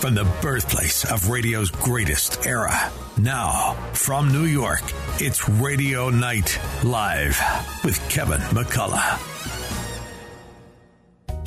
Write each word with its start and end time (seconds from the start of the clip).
from 0.00 0.14
the 0.14 0.24
birthplace 0.40 1.04
of 1.10 1.28
radio's 1.28 1.70
greatest 1.70 2.46
era. 2.46 2.90
Now, 3.16 3.72
from 3.92 4.32
New 4.32 4.44
York, 4.44 4.82
it's 5.18 5.48
Radio 5.48 6.08
Night 6.08 6.58
Live 6.84 7.40
with 7.84 7.98
Kevin 8.08 8.40
McCullough. 8.54 9.18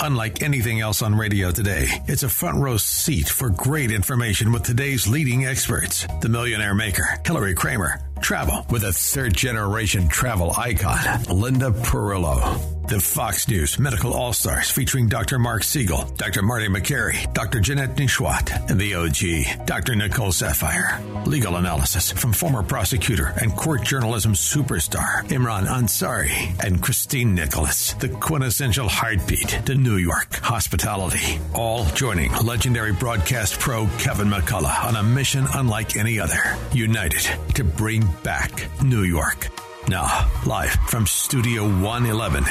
Unlike 0.02 0.42
anything 0.42 0.82
else 0.82 1.02
on 1.02 1.16
radio 1.16 1.52
today, 1.52 1.88
it's 2.08 2.24
a 2.24 2.30
front 2.30 2.58
row 2.58 2.76
seat 2.76 3.30
for 3.30 3.50
great 3.50 3.92
information 3.92 4.52
with 4.52 4.64
today's 4.64 5.08
leading 5.08 5.46
experts. 5.46 6.06
The 6.22 6.30
Millionaire 6.30 6.76
Maker, 6.76 7.06
Hilary 7.26 7.54
Kramer, 7.54 8.02
travel 8.22 8.66
with 8.70 8.84
a 8.84 8.94
third 8.94 9.36
generation 9.36 10.08
travel 10.08 10.54
icon, 10.58 11.24
Linda 11.24 11.72
Perillo 11.72 12.82
the 12.92 13.00
Fox 13.00 13.48
News 13.48 13.80
Medical 13.80 14.14
All 14.14 14.34
Stars 14.34 14.70
featuring 14.70 15.08
Dr. 15.08 15.40
Mark 15.40 15.64
Siegel, 15.64 16.04
Dr. 16.18 16.42
Marty 16.42 16.68
Makary, 16.68 17.32
Dr. 17.34 17.62
Janette 17.62 17.96
Nesheiwat, 17.96 18.70
and 18.70 18.78
the 18.78 18.96
OG, 18.96 19.66
Dr. 19.66 19.96
Nicole 19.96 20.34
Saphier. 20.34 21.26
Legal 21.26 21.56
analysis 21.56 22.12
from 22.12 22.34
former 22.34 22.62
prosecutor 22.64 23.34
and 23.42 23.56
court 23.56 23.84
journalism 23.84 24.34
superstar 24.34 25.24
Imran 25.30 25.68
Ansari 25.68 26.62
and 26.66 26.82
Christine 26.82 27.34
Nicholas, 27.34 27.94
the 27.94 28.10
quintessential 28.10 28.90
heartbeat 28.90 29.48
to 29.66 29.76
New 29.76 29.96
York 29.96 30.36
hospitality. 30.36 31.40
All 31.54 31.86
joining 31.86 32.34
legendary 32.44 32.92
broadcast 32.92 33.58
pro 33.58 33.88
Kevin 34.00 34.28
McCullough 34.28 34.84
on 34.84 34.98
a 34.98 35.04
mission 35.04 35.46
unlike 35.54 35.96
any 35.96 36.20
other, 36.20 36.58
united 36.74 37.26
to 37.56 37.64
bring 37.64 38.02
back 38.24 38.70
New 38.84 39.04
York. 39.04 39.50
Now, 39.88 40.30
live 40.46 40.72
from 40.88 41.08
Studio 41.08 41.64
111, 41.64 42.44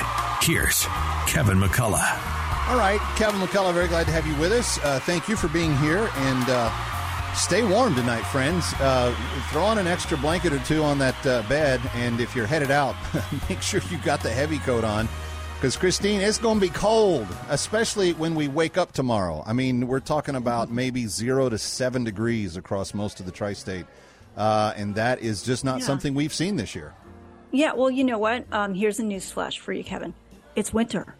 here's 0.42 0.84
Kevin 1.26 1.58
McCullough. 1.58 2.68
All 2.68 2.76
right, 2.76 3.00
Kevin 3.16 3.40
McCullough, 3.40 3.74
very 3.74 3.88
glad 3.88 4.06
to 4.06 4.12
have 4.12 4.26
you 4.26 4.34
with 4.36 4.52
us. 4.52 4.78
Uh, 4.84 5.00
thank 5.00 5.28
you 5.28 5.36
for 5.36 5.48
being 5.48 5.76
here 5.78 6.08
and 6.14 6.44
uh, 6.48 7.34
stay 7.34 7.62
warm 7.62 7.94
tonight, 7.94 8.22
friends. 8.22 8.72
Uh, 8.80 9.14
throw 9.50 9.64
on 9.64 9.78
an 9.78 9.86
extra 9.86 10.16
blanket 10.18 10.52
or 10.52 10.58
two 10.60 10.82
on 10.82 10.98
that 10.98 11.26
uh, 11.26 11.42
bed, 11.48 11.80
and 11.94 12.20
if 12.20 12.34
you're 12.34 12.46
headed 12.46 12.70
out, 12.70 12.94
make 13.48 13.62
sure 13.62 13.80
you 13.90 13.98
got 13.98 14.22
the 14.22 14.30
heavy 14.30 14.58
coat 14.58 14.84
on. 14.84 15.08
Because, 15.56 15.76
Christine, 15.76 16.22
it's 16.22 16.38
going 16.38 16.58
to 16.58 16.66
be 16.66 16.72
cold, 16.72 17.26
especially 17.50 18.14
when 18.14 18.34
we 18.34 18.48
wake 18.48 18.78
up 18.78 18.92
tomorrow. 18.92 19.42
I 19.46 19.52
mean, 19.52 19.88
we're 19.88 20.00
talking 20.00 20.34
about 20.34 20.70
maybe 20.70 21.06
zero 21.06 21.50
to 21.50 21.58
seven 21.58 22.02
degrees 22.02 22.56
across 22.56 22.94
most 22.94 23.20
of 23.20 23.26
the 23.26 23.32
tri 23.32 23.52
state. 23.52 23.84
Uh, 24.40 24.72
and 24.74 24.94
that 24.94 25.20
is 25.20 25.42
just 25.42 25.66
not 25.66 25.80
yeah. 25.80 25.84
something 25.84 26.14
we've 26.14 26.32
seen 26.32 26.56
this 26.56 26.74
year. 26.74 26.94
Yeah, 27.52 27.74
well, 27.74 27.90
you 27.90 28.04
know 28.04 28.16
what? 28.16 28.46
Um, 28.50 28.72
here's 28.72 28.98
a 28.98 29.02
news 29.02 29.30
flash 29.30 29.58
for 29.58 29.70
you, 29.74 29.84
Kevin. 29.84 30.14
It's 30.56 30.72
winter. 30.72 31.14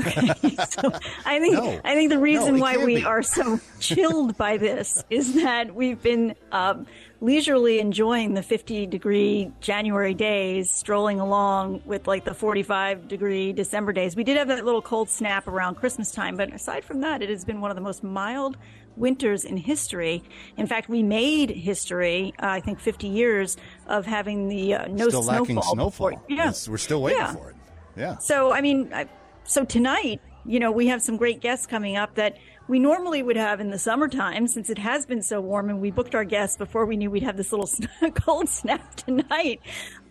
Okay, 0.00 0.26
so 0.68 0.92
I 1.24 1.38
think 1.38 1.54
no, 1.54 1.80
I 1.84 1.94
think 1.94 2.10
the 2.10 2.18
reason 2.18 2.56
no, 2.56 2.60
why 2.60 2.76
we 2.78 2.96
be. 2.96 3.04
are 3.04 3.22
so 3.22 3.60
chilled 3.80 4.36
by 4.36 4.56
this 4.56 5.04
is 5.10 5.34
that 5.34 5.76
we've 5.76 6.02
been 6.02 6.34
um, 6.50 6.88
leisurely 7.20 7.78
enjoying 7.78 8.34
the 8.34 8.42
50 8.42 8.86
degree 8.86 9.52
January 9.60 10.12
days, 10.12 10.72
strolling 10.72 11.20
along 11.20 11.82
with 11.86 12.08
like 12.08 12.24
the 12.24 12.34
45 12.34 13.06
degree 13.06 13.52
December 13.52 13.92
days. 13.92 14.16
We 14.16 14.24
did 14.24 14.36
have 14.38 14.48
that 14.48 14.64
little 14.64 14.82
cold 14.82 15.08
snap 15.08 15.46
around 15.46 15.76
Christmas 15.76 16.10
time, 16.10 16.36
but 16.36 16.52
aside 16.52 16.84
from 16.84 17.00
that, 17.02 17.22
it 17.22 17.30
has 17.30 17.44
been 17.44 17.60
one 17.60 17.70
of 17.70 17.76
the 17.76 17.80
most 17.80 18.02
mild 18.02 18.56
winters 18.96 19.44
in 19.44 19.56
history. 19.56 20.22
In 20.56 20.66
fact, 20.66 20.88
we 20.88 21.02
made 21.02 21.50
history, 21.50 22.34
uh, 22.42 22.46
I 22.46 22.60
think 22.60 22.80
50 22.80 23.06
years 23.06 23.56
of 23.86 24.06
having 24.06 24.48
the 24.48 24.74
uh, 24.74 24.86
no 24.88 25.08
still 25.08 25.22
snowfall. 25.22 25.40
lacking 25.40 25.62
snowfall. 25.62 26.10
Before. 26.10 26.10
Yeah. 26.28 26.36
Yes, 26.46 26.68
we're 26.68 26.78
still 26.78 27.02
waiting 27.02 27.20
yeah. 27.20 27.32
for 27.34 27.50
it. 27.50 27.56
Yeah. 27.96 28.18
So, 28.18 28.52
I 28.52 28.60
mean, 28.60 28.90
I, 28.92 29.08
so 29.44 29.64
tonight, 29.64 30.20
you 30.44 30.60
know, 30.60 30.70
we 30.70 30.86
have 30.88 31.02
some 31.02 31.16
great 31.16 31.40
guests 31.40 31.66
coming 31.66 31.96
up 31.96 32.14
that 32.14 32.36
we 32.68 32.78
normally 32.78 33.22
would 33.22 33.36
have 33.36 33.60
in 33.60 33.70
the 33.70 33.78
summertime 33.78 34.48
since 34.48 34.70
it 34.70 34.78
has 34.78 35.06
been 35.06 35.22
so 35.22 35.40
warm 35.40 35.70
and 35.70 35.80
we 35.80 35.90
booked 35.90 36.14
our 36.14 36.24
guests 36.24 36.56
before 36.56 36.84
we 36.84 36.96
knew 36.96 37.10
we'd 37.10 37.22
have 37.22 37.36
this 37.36 37.52
little 37.52 37.70
cold 38.14 38.48
snap 38.48 38.94
tonight. 38.96 39.60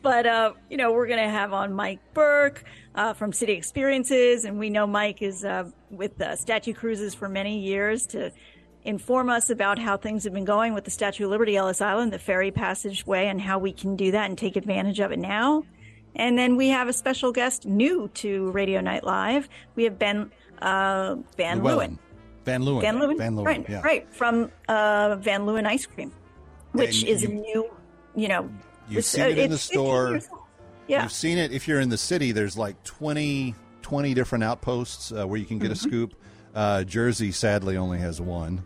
But, 0.02 0.26
uh, 0.26 0.54
you 0.70 0.78
know, 0.78 0.94
we're 0.94 1.08
going 1.08 1.24
to 1.24 1.30
have 1.30 1.52
on 1.52 1.74
Mike 1.74 2.00
Burke 2.14 2.64
uh, 2.94 3.14
from 3.14 3.34
City 3.34 3.54
Experiences. 3.54 4.46
And 4.46 4.58
we 4.58 4.70
know 4.70 4.88
Mike 4.88 5.22
is 5.22 5.44
uh, 5.44 5.70
with 5.90 6.22
Statue 6.36 6.74
Cruises 6.74 7.14
for 7.14 7.28
many 7.28 7.60
years 7.60 8.06
to 8.08 8.32
inform 8.86 9.30
us 9.30 9.50
about 9.50 9.80
how 9.80 9.98
things 9.98 10.24
have 10.24 10.34
been 10.34 10.46
going 10.46 10.74
with 10.74 10.86
the 10.86 10.92
Statue 10.92 11.26
of 11.26 11.32
Liberty 11.32 11.58
Ellis 11.58 11.82
Island, 11.82 12.14
the 12.14 12.20
ferry 12.20 12.52
passageway, 12.52 13.28
and 13.28 13.42
how 13.42 13.60
we 13.60 13.74
can 13.74 13.96
do 13.96 14.12
that 14.12 14.30
and 14.30 14.38
take 14.38 14.56
advantage 14.56 15.00
of 15.00 15.12
it 15.12 15.20
now. 15.20 15.64
And 16.16 16.38
then 16.38 16.56
we 16.56 16.70
have 16.70 16.88
a 16.88 16.94
special 16.94 17.32
guest 17.32 17.66
new 17.66 18.10
to 18.16 18.52
Radio 18.52 18.80
Night 18.80 19.04
Live. 19.04 19.50
We 19.76 19.84
have 19.84 20.00
Ben 20.00 20.32
uh, 20.62 21.16
Van 21.36 21.62
Leeuwen. 21.62 21.98
Van 22.46 22.62
Leeuwen. 22.62 22.82
Van 22.82 23.00
Leeuwen. 23.00 23.18
Van 23.18 23.36
Leeuwen. 23.36 23.46
Right, 23.46 23.70
yeah. 23.70 23.82
right. 23.82 24.14
From 24.14 24.52
uh, 24.70 25.16
Van 25.18 25.42
Leeuwen 25.42 25.66
Ice 25.66 25.86
Cream, 25.86 26.14
which 26.72 27.02
and 27.02 27.10
is 27.10 27.24
you, 27.24 27.30
a 27.30 27.32
new, 27.34 27.70
you 28.16 28.28
know. 28.28 28.50
You've 28.88 29.04
seen 29.04 29.24
uh, 29.24 29.30
it 29.30 29.38
in 29.40 29.50
the 29.50 29.58
store. 29.58 30.22
Yeah. 30.88 31.04
You've 31.04 31.12
seen 31.12 31.38
it. 31.40 31.52
If 31.52 31.68
you're 31.68 31.80
in 31.80 31.90
the 31.90 31.98
city, 31.98 32.32
there's 32.32 32.56
like 32.56 32.82
20, 32.84 33.56
20 33.82 34.14
different 34.14 34.44
outposts 34.44 35.12
uh, 35.12 35.26
where 35.26 35.40
you 35.40 35.46
can 35.46 35.58
get 35.58 35.72
mm-hmm. 35.72 35.74
a 35.74 35.90
scoop. 35.90 36.16
Uh, 36.54 36.84
Jersey 36.84 37.32
sadly 37.32 37.76
only 37.76 38.00
has 38.00 38.22
one. 38.22 38.64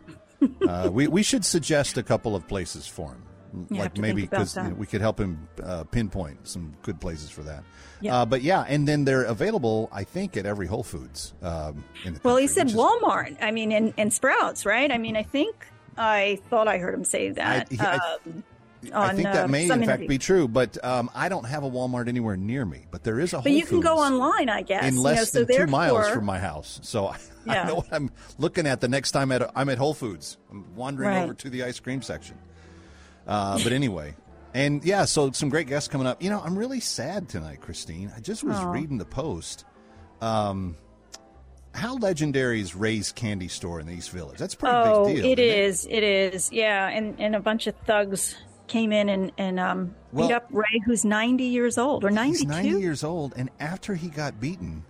Uh, 0.68 0.90
we 0.92 1.08
we 1.08 1.24
should 1.24 1.46
suggest 1.46 1.98
a 1.98 2.04
couple 2.04 2.36
of 2.36 2.48
places 2.48 2.88
for 2.88 3.10
him. 3.10 3.24
You 3.70 3.80
like 3.80 3.98
maybe 3.98 4.22
because 4.22 4.56
you 4.56 4.64
know, 4.64 4.70
we 4.76 4.86
could 4.86 5.02
help 5.02 5.20
him 5.20 5.48
uh, 5.64 5.84
pinpoint 5.86 6.48
some 6.48 6.76
good 6.84 7.02
places 7.02 7.30
for 7.30 7.42
that. 7.44 7.64
Yeah. 8.00 8.18
Uh, 8.18 8.26
but 8.26 8.42
yeah, 8.42 8.64
and 8.68 8.88
then 8.88 9.06
they're 9.06 9.24
available, 9.24 9.90
I 9.92 10.04
think, 10.04 10.38
at 10.38 10.46
every 10.46 10.68
Whole 10.68 10.84
Foods. 10.84 11.34
Um, 11.42 11.84
well, 12.24 12.38
he 12.38 12.48
said 12.48 12.68
Walmart. 12.68 13.32
Is... 13.32 13.38
I 13.42 13.52
mean, 13.52 13.72
and, 13.72 13.94
and 13.98 14.14
Sprouts, 14.14 14.66
right? 14.66 14.92
I 14.92 14.98
mean, 14.98 15.18
I 15.18 15.24
think 15.24 15.56
I 15.98 16.40
thought 16.50 16.68
I 16.68 16.78
heard 16.78 16.94
him 16.94 17.04
say 17.04 17.32
that. 17.32 17.68
I, 17.80 17.86
I, 17.86 17.96
um, 18.26 18.44
on, 18.86 18.94
I 18.94 19.14
think 19.14 19.24
that 19.24 19.46
uh, 19.46 19.48
may, 19.48 19.66
in 19.66 19.72
interview. 19.72 19.86
fact, 19.88 20.08
be 20.08 20.18
true. 20.18 20.48
But 20.48 20.84
um, 20.84 21.10
I 21.14 21.30
don't 21.30 21.46
have 21.46 21.64
a 21.64 21.70
Walmart 21.70 22.08
anywhere 22.08 22.38
near 22.38 22.66
me. 22.66 22.86
But 22.92 23.04
there 23.04 23.20
is 23.20 23.34
a. 23.34 23.38
Whole 23.38 23.44
but 23.44 23.52
you 23.52 23.62
Foods 23.62 23.70
can 23.70 23.80
go 23.82 23.98
online, 23.98 24.50
I 24.50 24.62
guess. 24.62 24.86
In 24.86 24.98
less 24.98 25.34
you 25.34 25.42
know, 25.42 25.46
so 25.46 25.54
than 25.54 25.66
two 25.66 25.72
miles 25.72 26.10
from 26.10 26.26
my 26.26 26.40
house, 26.40 26.80
so 26.84 27.08
I, 27.08 27.18
yeah. 27.46 27.64
I, 27.64 27.68
know 27.68 27.76
what 27.76 27.88
I'm 27.92 28.12
looking 28.38 28.68
at 28.68 28.82
the 28.82 28.88
next 28.88 29.12
time 29.12 29.32
at, 29.32 29.52
I'm 29.56 29.70
at 29.70 29.78
Whole 29.78 29.94
Foods. 29.94 30.38
I'm 30.50 30.76
wandering 30.76 31.10
right. 31.10 31.24
over 31.24 31.34
to 31.34 31.50
the 31.50 31.64
ice 31.64 31.80
cream 31.80 32.02
section. 32.02 32.38
Uh, 33.28 33.60
but 33.64 33.74
anyway, 33.74 34.16
and 34.54 34.84
yeah, 34.84 35.06
so 35.06 35.32
some 35.32 35.50
great 35.50 35.68
guests 35.68 35.88
coming 35.88 36.08
up. 36.08 36.22
You 36.22 36.30
know, 36.30 36.42
I'm 36.44 36.58
really 36.58 36.80
sad 36.80 37.30
tonight, 37.30 37.62
Christine. 37.62 38.12
I 38.16 38.20
just 38.20 38.44
was 38.44 38.56
Aww. 38.56 38.74
reading 38.74 38.98
the 38.98 39.06
post. 39.06 39.66
Um, 40.22 40.76
how 41.74 41.98
legendary 41.98 42.60
is 42.60 42.76
Ray's 42.76 43.12
Candy 43.12 43.48
Store 43.48 43.80
in 43.80 43.86
the 43.86 43.94
East 43.94 44.10
Village? 44.10 44.38
That's 44.40 44.56
pretty 44.56 44.76
oh, 44.76 45.06
big 45.06 45.18
deal. 45.18 45.26
It 45.26 45.40
is. 45.40 45.86
It? 45.86 46.04
it 46.04 46.34
is. 46.34 46.52
Yeah, 46.52 46.88
and 46.88 47.20
and 47.20 47.36
a 47.36 47.40
bunch 47.40 47.68
of 47.68 47.76
thugs 47.86 48.36
came 48.70 48.94
in 48.94 49.10
and 49.10 49.32
and 49.38 49.60
um, 49.60 49.96
well, 50.12 50.28
beat 50.28 50.34
up 50.34 50.48
Ray, 50.52 50.82
who's 50.86 51.04
90 51.04 51.44
years 51.44 51.78
old 51.78 52.06
or 52.06 52.10
92. 52.12 52.38
He's 52.38 52.46
90 52.48 52.70
years 52.80 53.04
old, 53.04 53.34
and 53.36 53.50
after 53.60 53.96
he 53.96 54.08
got 54.08 54.40
beaten, 54.40 54.86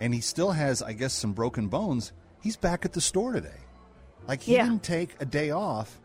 and 0.00 0.14
he 0.14 0.20
still 0.20 0.52
has, 0.52 0.82
I 0.82 0.92
guess, 0.92 1.12
some 1.12 1.32
broken 1.32 1.68
bones. 1.68 2.12
He's 2.40 2.56
back 2.56 2.84
at 2.84 2.92
the 2.92 3.00
store 3.00 3.32
today. 3.32 3.50
Like 4.26 4.42
he 4.42 4.54
yeah. 4.54 4.64
didn't 4.64 4.84
take 4.84 5.16
a 5.20 5.24
day 5.24 5.50
off. 5.50 6.00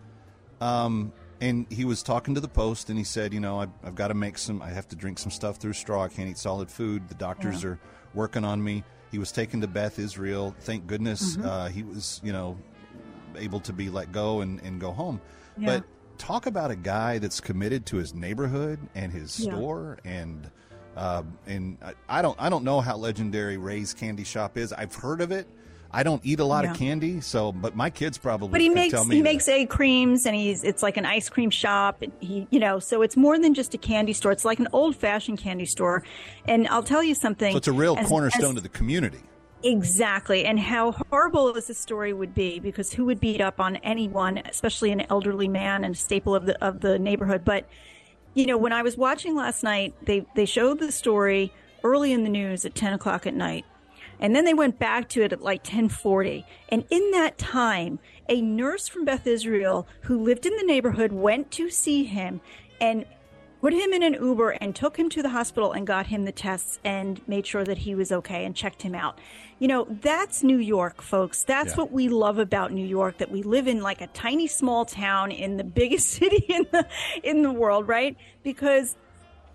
Um, 0.60 1.14
and 1.42 1.66
he 1.70 1.84
was 1.84 2.02
talking 2.04 2.36
to 2.36 2.42
the 2.42 2.48
post 2.48 2.90
and 2.90 2.98
he 2.98 3.04
said 3.04 3.34
you 3.34 3.40
know 3.40 3.60
i've, 3.60 3.72
I've 3.84 3.96
got 3.96 4.08
to 4.10 4.14
make 4.14 4.38
some 4.38 4.62
i 4.62 4.70
have 4.70 4.88
to 4.90 4.96
drink 4.96 5.20
some 5.20 5.32
stuff 5.32 5.58
through 5.58 5.74
straw 5.74 6.06
i 6.06 6.08
can't 6.08 6.30
eat 6.30 6.38
solid 6.38 6.72
food 6.72 7.10
the 7.10 7.16
doctors 7.16 7.64
yeah. 7.64 7.72
are 7.72 7.80
working 8.14 8.46
on 8.46 8.64
me 8.64 8.84
he 9.12 9.18
was 9.18 9.32
taken 9.32 9.60
to 9.62 9.68
beth 9.68 10.00
israel 10.00 10.56
thank 10.62 10.88
goodness 10.88 11.36
mm-hmm. 11.36 11.48
uh, 11.48 11.68
he 11.68 11.84
was 11.84 12.22
you 12.24 12.32
know 12.32 12.58
able 13.36 13.60
to 13.60 13.74
be 13.74 13.90
let 13.90 14.12
go 14.12 14.42
and, 14.42 14.62
and 14.62 14.80
go 14.80 14.92
home 14.92 15.20
yeah. 15.58 15.66
but 15.66 15.84
talk 16.18 16.46
about 16.46 16.72
a 16.72 16.76
guy 16.76 17.20
that's 17.20 17.40
committed 17.40 17.86
to 17.88 17.98
his 17.98 18.14
neighborhood 18.14 18.80
and 18.96 19.12
his 19.12 19.40
yeah. 19.40 19.52
store 19.52 19.98
and 20.06 20.50
uh, 20.96 21.24
and 21.48 21.78
I, 22.08 22.22
don't 22.22 22.40
I 22.40 22.50
don't 22.50 22.64
know 22.64 22.80
how 22.80 22.98
legendary 22.98 23.58
Ray's 23.58 23.94
Candy 23.94 24.24
Shop 24.24 24.58
is. 24.58 24.72
I've 24.72 24.94
heard 24.94 25.22
of 25.22 25.32
it. 25.32 25.48
I 25.96 26.02
don't 26.02 26.26
eat 26.26 26.40
a 26.40 26.44
lot 26.44 26.64
yeah. 26.64 26.72
of 26.72 26.78
candy, 26.78 27.22
so 27.22 27.52
but 27.52 27.76
my 27.76 27.92
kids 27.92 28.18
probably. 28.18 28.50
But 28.50 28.62
he 28.62 28.70
makes 28.70 29.00
he 29.00 29.18
that. 29.18 29.24
makes 29.24 29.48
egg 29.48 29.70
creams, 29.70 30.26
and 30.26 30.36
he's 30.36 30.64
it's 30.64 30.82
like 30.82 30.98
an 30.98 31.06
ice 31.06 31.30
cream 31.30 31.52
shop. 31.52 32.02
And 32.02 32.12
he 32.20 32.48
you 32.50 32.60
know, 32.60 32.80
so 32.80 33.04
it's 33.04 33.16
more 33.16 33.38
than 33.38 33.54
just 33.54 33.76
a 33.76 33.78
candy 33.78 34.14
store. 34.14 34.32
It's 34.32 34.46
like 34.46 34.60
an 34.60 34.68
old 34.74 34.96
fashioned 34.96 35.38
candy 35.38 35.66
store. 35.66 36.04
And 36.48 36.68
I'll 36.70 36.84
tell 36.84 37.04
you 37.04 37.14
something. 37.14 37.52
So 37.52 37.58
it's 37.58 37.68
a 37.68 37.74
real 37.74 37.96
as, 37.98 38.08
cornerstone 38.08 38.52
as, 38.52 38.58
of 38.58 38.64
the 38.64 38.70
community. 38.70 39.22
Exactly, 39.64 40.46
and 40.46 40.60
how 40.60 40.92
horrible 40.92 41.54
this 41.54 41.76
story 41.78 42.12
would 42.12 42.36
be, 42.36 42.60
because 42.60 42.94
who 42.94 43.06
would 43.06 43.20
beat 43.20 43.40
up 43.40 43.60
on 43.60 43.78
anyone, 43.78 44.40
especially 44.40 44.92
an 44.92 45.06
elderly 45.10 45.48
man 45.48 45.84
and 45.84 45.96
a 45.96 45.98
staple 45.98 46.36
of 46.36 46.46
the 46.46 46.62
of 46.64 46.82
the 46.82 47.00
neighborhood? 47.00 47.46
But 47.46 47.66
you 48.34 48.46
know, 48.46 48.58
when 48.58 48.74
I 48.74 48.82
was 48.82 48.98
watching 48.98 49.36
last 49.36 49.64
night, 49.64 49.94
they 50.06 50.26
they 50.36 50.46
showed 50.46 50.80
the 50.80 50.92
story 50.92 51.54
early 51.84 52.12
in 52.12 52.24
the 52.24 52.30
news 52.30 52.66
at 52.66 52.76
ten 52.76 52.94
o'clock 52.94 53.26
at 53.26 53.34
night 53.34 53.66
and 54.20 54.34
then 54.34 54.46
they 54.46 54.54
went 54.54 54.80
back 54.80 55.10
to 55.10 55.22
it 55.22 55.34
at 55.34 55.42
like 55.42 55.62
1040. 55.62 56.46
And 56.70 56.86
in 56.90 57.12
that 57.12 57.38
time, 57.38 58.00
a 58.30 58.42
nurse 58.42 58.88
from 58.88 59.04
Beth 59.04 59.28
Israel 59.28 59.86
who 60.04 60.24
lived 60.24 60.46
in 60.46 60.56
the 60.56 60.64
neighborhood 60.64 61.12
went 61.12 61.52
to 61.52 61.70
see 61.70 62.06
him 62.06 62.40
and 62.80 63.06
put 63.64 63.72
him 63.72 63.94
in 63.94 64.04
an 64.04 64.14
Uber 64.16 64.50
and 64.60 64.76
took 64.76 65.00
him 65.00 65.08
to 65.08 65.24
the 65.24 65.30
hospital 65.30 65.72
and 65.72 65.88
got 65.88 66.08
him 66.08 66.26
the 66.26 66.34
tests 66.34 66.80
and 66.84 67.26
made 67.30 67.48
sure 67.48 67.64
that 67.64 67.78
he 67.78 67.96
was 67.96 68.12
okay 68.12 68.44
and 68.44 68.54
checked 68.54 68.82
him 68.82 68.94
out. 68.94 69.18
You 69.58 69.70
know, 69.70 69.88
that's 70.02 70.44
New 70.44 70.58
York, 70.58 71.02
folks. 71.02 71.46
That's 71.46 71.70
Yeah. 71.70 71.78
what 71.78 71.94
we 71.94 72.10
love 72.10 72.40
about 72.40 72.74
New 72.74 72.86
York 72.86 73.20
that 73.20 73.32
we 73.32 73.42
live 73.42 73.70
in 73.70 73.82
like 73.82 74.02
a 74.02 74.08
tiny 74.08 74.48
small 74.48 74.84
town 74.84 75.32
in 75.32 75.56
the 75.56 75.64
biggest 75.80 76.10
city 76.10 76.46
in 76.50 76.68
the 76.74 76.86
in 77.24 77.42
the 77.42 77.54
world, 77.54 77.88
right? 77.88 78.18
Because 78.44 78.98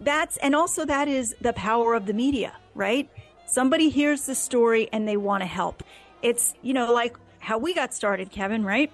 that's 0.00 0.38
and 0.38 0.56
also 0.56 0.86
that 0.86 1.06
is 1.06 1.36
the 1.42 1.52
power 1.52 1.92
of 1.92 2.06
the 2.06 2.14
media, 2.14 2.54
right? 2.74 3.10
Somebody 3.44 3.90
hears 3.90 4.24
the 4.24 4.34
story 4.34 4.88
and 4.90 5.06
they 5.06 5.18
want 5.18 5.42
to 5.42 5.46
help. 5.46 5.82
It's, 6.22 6.54
you 6.62 6.72
know, 6.72 6.94
like 6.94 7.14
how 7.40 7.58
we 7.58 7.74
got 7.74 7.92
started, 7.92 8.30
Kevin, 8.30 8.64
right? 8.64 8.90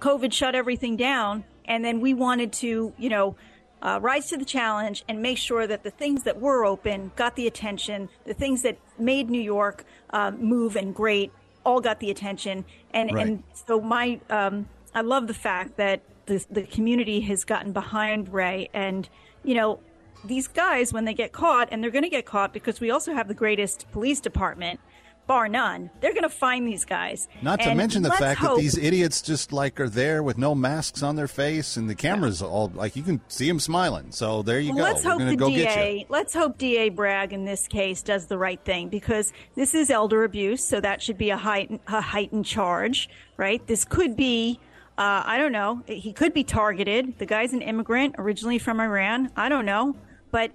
COVID 0.00 0.32
shut 0.32 0.54
everything 0.54 0.96
down, 0.96 1.44
and 1.66 1.84
then 1.84 2.00
we 2.00 2.14
wanted 2.14 2.54
to, 2.54 2.94
you 2.96 3.10
know, 3.10 3.36
uh, 3.82 3.98
rise 4.02 4.28
to 4.28 4.36
the 4.36 4.44
challenge 4.44 5.04
and 5.08 5.22
make 5.22 5.38
sure 5.38 5.66
that 5.66 5.82
the 5.82 5.90
things 5.90 6.24
that 6.24 6.40
were 6.40 6.64
open 6.64 7.12
got 7.16 7.36
the 7.36 7.46
attention, 7.46 8.08
the 8.26 8.34
things 8.34 8.62
that 8.62 8.76
made 8.98 9.30
New 9.30 9.40
York 9.40 9.84
uh, 10.10 10.30
move 10.32 10.76
and 10.76 10.94
great 10.94 11.32
all 11.64 11.80
got 11.80 12.00
the 12.00 12.10
attention, 12.10 12.64
and 12.94 13.12
Right. 13.12 13.26
and 13.26 13.42
so 13.66 13.80
my, 13.80 14.20
um, 14.30 14.68
I 14.94 15.02
love 15.02 15.26
the 15.26 15.34
fact 15.34 15.76
that 15.76 16.00
the 16.26 16.44
the 16.50 16.62
community 16.62 17.20
has 17.22 17.44
gotten 17.44 17.72
behind 17.72 18.32
Ray, 18.32 18.68
and 18.72 19.08
you 19.44 19.54
know. 19.54 19.80
These 20.24 20.48
guys, 20.48 20.92
when 20.92 21.04
they 21.04 21.14
get 21.14 21.30
caught, 21.30 21.68
and 21.70 21.80
they're 21.80 21.92
going 21.92 22.02
to 22.02 22.10
get 22.10 22.26
caught 22.26 22.52
because 22.52 22.80
we 22.80 22.90
also 22.90 23.14
have 23.14 23.28
the 23.28 23.34
greatest 23.34 23.86
police 23.92 24.18
department, 24.18 24.80
bar 25.28 25.48
none. 25.48 25.90
They're 26.00 26.12
going 26.14 26.24
to 26.24 26.28
find 26.28 26.66
these 26.66 26.84
guys. 26.84 27.28
Not 27.42 27.60
to 27.60 27.74
mention 27.76 28.02
the 28.02 28.10
fact 28.10 28.42
that 28.42 28.56
these 28.56 28.76
idiots 28.76 29.22
just 29.22 29.52
like 29.52 29.78
are 29.78 29.88
there 29.88 30.24
with 30.24 30.38
no 30.38 30.56
masks 30.56 31.04
on 31.04 31.14
their 31.14 31.28
face 31.28 31.76
and 31.76 31.88
the 31.88 31.94
cameras 31.94 32.42
all 32.42 32.72
like 32.74 32.96
you 32.96 33.04
can 33.04 33.20
see 33.28 33.46
them 33.46 33.60
smiling. 33.60 34.10
So 34.10 34.42
there 34.42 34.58
you 34.58 34.74
Well, 34.74 34.78
go. 34.78 34.82
let's 34.92 35.04
We're 35.04 35.10
hope 35.12 35.28
the 35.28 35.36
go 35.36 35.48
DA. 35.50 36.06
Let's 36.08 36.34
hope 36.34 36.58
DA 36.58 36.88
Bragg 36.88 37.32
in 37.32 37.44
this 37.44 37.68
case 37.68 38.02
does 38.02 38.26
the 38.26 38.38
right 38.38 38.58
thing 38.64 38.88
because 38.88 39.32
this 39.54 39.74
is 39.74 39.90
elder 39.90 40.24
abuse, 40.24 40.64
so 40.64 40.80
that 40.80 41.00
should 41.02 41.18
be 41.18 41.30
a 41.30 41.36
heightened, 41.36 41.80
a 41.86 42.00
heightened 42.00 42.46
charge, 42.46 43.08
right? 43.36 43.64
This 43.68 43.84
could 43.84 44.16
be. 44.16 44.58
Uh, 44.96 45.22
I 45.24 45.38
don't 45.38 45.52
know. 45.52 45.82
He 45.86 46.12
could 46.12 46.34
be 46.34 46.42
targeted. 46.42 47.18
The 47.18 47.26
guy's 47.26 47.52
an 47.52 47.62
immigrant, 47.62 48.16
originally 48.18 48.58
from 48.58 48.80
Iran. 48.80 49.30
I 49.36 49.48
don't 49.48 49.64
know, 49.64 49.94
but 50.32 50.50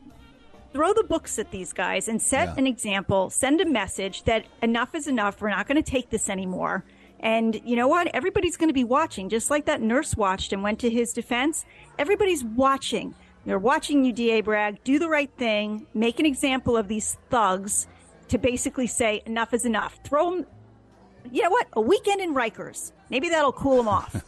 throw 0.74 0.92
the 0.94 1.04
books 1.04 1.38
at 1.40 1.52
these 1.52 1.72
guys 1.72 2.08
and 2.08 2.22
set 2.22 2.50
Yeah. 2.50 2.56
an 2.58 2.68
example. 2.68 3.30
Send 3.30 3.62
a 3.62 3.66
message 3.66 4.24
that 4.24 4.46
enough 4.62 4.94
is 4.96 5.08
enough. 5.08 5.42
We're 5.42 5.50
not 5.50 5.68
going 5.68 5.82
to 5.82 5.90
take 5.92 6.10
this 6.10 6.30
anymore. 6.30 6.84
And 7.20 7.62
you 7.64 7.76
know 7.76 7.88
what? 7.88 8.08
Everybody's 8.14 8.58
going 8.58 8.68
to 8.70 8.74
be 8.74 8.84
watching, 8.84 9.30
just 9.30 9.50
like 9.50 9.66
that 9.66 9.82
nurse 9.82 10.18
watched 10.18 10.52
and 10.52 10.62
went 10.62 10.80
to 10.80 10.90
his 10.90 11.14
defense. 11.14 11.66
Everybody's 11.98 12.44
watching. 12.44 13.16
They're 13.46 13.60
watching 13.60 14.04
you, 14.04 14.12
DA 14.12 14.42
Bragg. 14.42 14.84
Do 14.84 15.00
the 15.00 15.08
right 15.10 15.32
thing. 15.38 15.86
Make 15.94 16.20
an 16.20 16.26
example 16.26 16.76
of 16.76 16.88
these 16.88 17.18
thugs 17.30 17.88
to 18.30 18.38
basically 18.38 18.88
say 18.88 19.22
enough 19.26 19.54
is 19.54 19.66
enough. 19.66 20.00
Throw 20.04 20.32
them. 20.32 20.46
You 21.34 21.42
know 21.42 21.50
what? 21.50 21.68
A 21.74 21.82
weekend 21.82 22.22
in 22.22 22.36
Rikers. 22.36 22.92
Maybe 23.10 23.28
that'll 23.30 23.54
cool 23.54 23.78
them 23.78 23.88
off. 23.88 24.24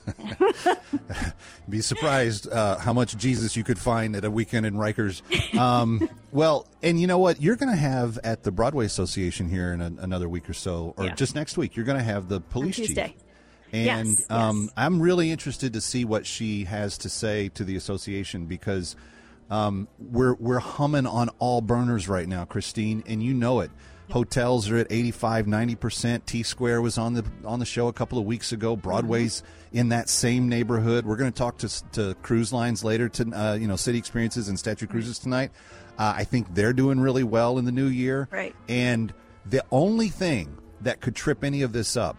Be 1.69 1.79
surprised 1.81 2.51
uh, 2.51 2.79
how 2.79 2.93
much 2.93 3.15
Jesus 3.15 3.55
you 3.55 3.63
could 3.63 3.77
find 3.77 4.15
at 4.15 4.25
a 4.25 4.31
weekend 4.31 4.65
in 4.65 4.73
Rikers. 4.73 5.21
Um, 5.55 6.09
well, 6.31 6.67
and 6.81 6.99
you 6.99 7.05
know 7.05 7.19
what? 7.19 7.39
You're 7.39 7.57
going 7.57 7.69
to 7.69 7.75
have 7.77 8.17
at 8.23 8.41
the 8.41 8.51
Broadway 8.51 8.85
Association 8.87 9.47
here 9.47 9.71
in 9.71 9.81
a, 9.81 9.93
another 9.99 10.27
week 10.27 10.49
or 10.49 10.53
so, 10.53 10.95
or 10.97 11.05
Yeah. 11.05 11.13
just 11.13 11.35
next 11.35 11.57
week. 11.59 11.75
You're 11.75 11.85
going 11.85 11.99
to 11.99 12.03
have 12.03 12.27
the 12.27 12.41
police 12.41 12.75
Tuesday. 12.77 13.09
chief. 13.09 13.21
And 13.71 14.07
Yes, 14.17 14.25
um, 14.31 14.61
yes. 14.63 14.73
I'm 14.75 14.99
really 14.99 15.29
interested 15.29 15.73
to 15.73 15.81
see 15.81 16.05
what 16.05 16.25
she 16.25 16.63
has 16.63 16.97
to 16.99 17.09
say 17.09 17.49
to 17.49 17.63
the 17.63 17.75
association 17.75 18.47
because 18.47 18.95
um, 19.51 19.87
we're 19.99 20.33
we're 20.35 20.57
humming 20.57 21.05
on 21.05 21.29
all 21.37 21.61
burners 21.61 22.09
right 22.09 22.27
now, 22.27 22.45
Christine, 22.45 23.03
and 23.05 23.21
you 23.21 23.35
know 23.35 23.59
it. 23.59 23.69
Hotels 24.11 24.69
are 24.69 24.77
at 24.77 24.87
85, 24.91 25.47
90 25.47 25.75
percent. 25.75 26.27
T 26.27 26.43
Square 26.43 26.81
was 26.81 26.97
on 26.97 27.13
the 27.13 27.25
on 27.43 27.59
the 27.59 27.65
show 27.65 27.87
a 27.87 27.93
couple 27.93 28.17
of 28.19 28.25
weeks 28.25 28.51
ago. 28.51 28.75
Broadway's 28.75 29.41
Mm-hmm. 29.41 29.77
in 29.79 29.89
that 29.89 30.07
same 30.09 30.47
neighborhood. 30.47 31.05
We're 31.05 31.15
going 31.17 31.31
to 31.31 31.37
talk 31.37 31.57
to 31.59 31.83
to 31.93 32.15
cruise 32.21 32.53
lines 32.53 32.83
later 32.83 33.09
to 33.09 33.31
uh, 33.33 33.53
you 33.55 33.67
know 33.67 33.75
city 33.75 33.97
experiences 33.97 34.47
and 34.47 34.57
statue 34.59 34.87
cruises 34.87 35.19
tonight. 35.19 35.51
Uh, 35.97 36.13
I 36.17 36.23
think 36.23 36.53
they're 36.53 36.73
doing 36.73 36.99
really 36.99 37.23
well 37.23 37.57
in 37.57 37.65
the 37.65 37.71
new 37.71 37.87
year. 37.87 38.27
Right. 38.31 38.55
And 38.69 39.13
the 39.45 39.63
only 39.71 40.09
thing 40.09 40.57
that 40.81 41.01
could 41.01 41.15
trip 41.15 41.43
any 41.43 41.61
of 41.61 41.71
this 41.73 41.95
up 41.97 42.17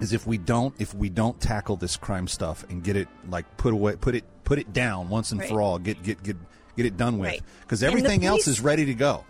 is 0.00 0.12
if 0.12 0.26
we 0.26 0.38
don't 0.38 0.74
if 0.80 0.94
we 0.94 1.08
don't 1.10 1.38
tackle 1.40 1.76
this 1.76 1.96
crime 1.96 2.26
stuff 2.28 2.64
and 2.70 2.82
get 2.82 2.96
it 2.96 3.08
like 3.28 3.56
put 3.56 3.72
away 3.74 3.96
put 3.96 4.14
it 4.14 4.24
put 4.44 4.58
it 4.58 4.72
down 4.72 5.08
once 5.08 5.32
and 5.32 5.40
Right. 5.40 5.48
for 5.50 5.60
all 5.60 5.78
get 5.78 6.02
get 6.02 6.22
get 6.22 6.36
get 6.76 6.86
it 6.86 6.96
done 6.96 7.18
with 7.18 7.40
because 7.60 7.80
the 7.80 7.86
everything 7.86 8.24
else 8.24 8.46
is 8.46 8.60
ready 8.60 8.86
to 8.86 8.94
go 8.94 9.24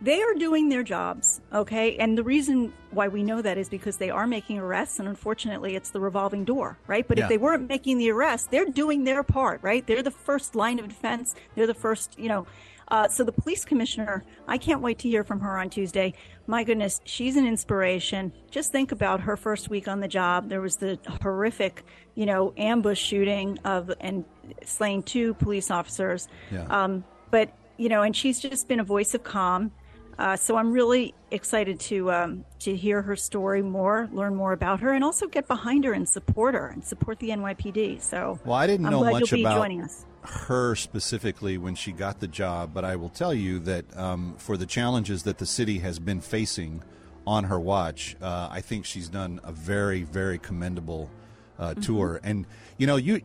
they 0.00 0.22
are 0.22 0.34
doing 0.34 0.68
their 0.68 0.82
jobs, 0.82 1.40
okay? 1.52 1.96
And 1.96 2.16
the 2.18 2.22
reason 2.22 2.72
why 2.90 3.08
we 3.08 3.22
know 3.22 3.40
that 3.42 3.56
is 3.58 3.68
because 3.68 3.96
they 3.96 4.10
are 4.10 4.26
making 4.26 4.58
arrests, 4.58 4.98
and 4.98 5.08
unfortunately, 5.08 5.74
it's 5.74 5.90
the 5.90 6.00
revolving 6.00 6.44
door, 6.44 6.78
right? 6.86 7.06
But 7.06 7.18
Yeah. 7.18 7.24
if 7.24 7.28
they 7.30 7.38
weren't 7.38 7.68
making 7.68 7.98
the 7.98 8.10
arrests, 8.10 8.48
they're 8.50 8.66
doing 8.66 9.04
their 9.04 9.22
part, 9.22 9.62
right? 9.62 9.86
They're 9.86 10.02
the 10.02 10.10
first 10.10 10.54
line 10.54 10.78
of 10.78 10.88
defense. 10.88 11.34
They're 11.54 11.66
the 11.66 11.74
first, 11.74 12.18
you 12.18 12.28
know. 12.28 12.46
Uh, 12.88 13.08
so 13.08 13.24
the 13.24 13.32
police 13.32 13.64
commissioner, 13.64 14.22
I 14.46 14.58
can't 14.58 14.80
wait 14.80 14.98
to 15.00 15.08
hear 15.08 15.24
from 15.24 15.40
her 15.40 15.58
on 15.58 15.70
Tuesday. 15.70 16.14
My 16.46 16.62
goodness, 16.62 17.00
she's 17.04 17.34
an 17.36 17.44
inspiration. 17.44 18.32
Just 18.52 18.70
think 18.70 18.92
about 18.92 19.22
her 19.22 19.36
first 19.36 19.68
week 19.68 19.88
on 19.88 19.98
the 19.98 20.06
job. 20.06 20.48
There 20.48 20.60
was 20.60 20.76
the 20.76 20.96
horrific, 21.20 21.84
you 22.14 22.26
know, 22.26 22.52
ambush 22.56 23.00
shooting 23.00 23.58
of 23.64 23.90
and 24.00 24.24
slaying 24.64 25.02
two 25.02 25.34
police 25.34 25.68
officers. 25.70 26.28
Yeah. 26.52 26.64
Um, 26.66 27.02
but 27.32 27.50
you 27.76 27.88
know, 27.88 28.02
and 28.02 28.14
she's 28.14 28.40
just 28.40 28.68
been 28.68 28.78
a 28.80 28.84
voice 28.84 29.14
of 29.14 29.24
calm. 29.24 29.72
Uh, 30.18 30.36
so 30.36 30.56
I'm 30.56 30.72
really 30.72 31.14
excited 31.30 31.78
to 31.80 32.10
um, 32.10 32.44
to 32.60 32.74
hear 32.74 33.02
her 33.02 33.16
story 33.16 33.62
more, 33.62 34.08
learn 34.12 34.34
more 34.34 34.52
about 34.52 34.80
her, 34.80 34.92
and 34.92 35.04
also 35.04 35.26
get 35.26 35.46
behind 35.46 35.84
her 35.84 35.92
and 35.92 36.08
support 36.08 36.54
her 36.54 36.68
and 36.68 36.82
support 36.84 37.18
the 37.18 37.30
NYPD. 37.30 38.00
So 38.00 38.38
well 38.44 38.54
i 38.56 38.66
didn't 38.66 38.86
I'm 38.86 38.92
know 38.92 39.04
much 39.04 39.32
about 39.32 39.56
joining 39.58 39.82
us. 39.82 40.06
her 40.22 40.74
specifically 40.74 41.58
when 41.58 41.74
she 41.74 41.92
got 41.92 42.18
the 42.20 42.26
job 42.28 42.70
but 42.74 42.84
i 42.84 42.96
will 42.96 43.08
tell 43.10 43.32
you 43.34 43.58
that 43.60 43.84
um, 43.96 44.34
for 44.38 44.56
the 44.56 44.66
challenges 44.66 45.22
that 45.24 45.38
the 45.38 45.46
city 45.46 45.78
has 45.80 45.98
been 45.98 46.20
facing 46.20 46.82
on 47.26 47.44
her 47.44 47.60
watch 47.60 48.16
uh, 48.22 48.48
i 48.50 48.60
think 48.60 48.84
she's 48.84 49.08
done 49.08 49.38
a 49.44 49.52
very 49.52 50.02
very 50.02 50.38
commendable 50.38 51.10
uh, 51.58 51.70
Mm-hmm. 51.70 51.80
tour 51.80 52.20
and 52.24 52.46
you 52.78 52.86
know 52.86 52.96
you 52.96 53.20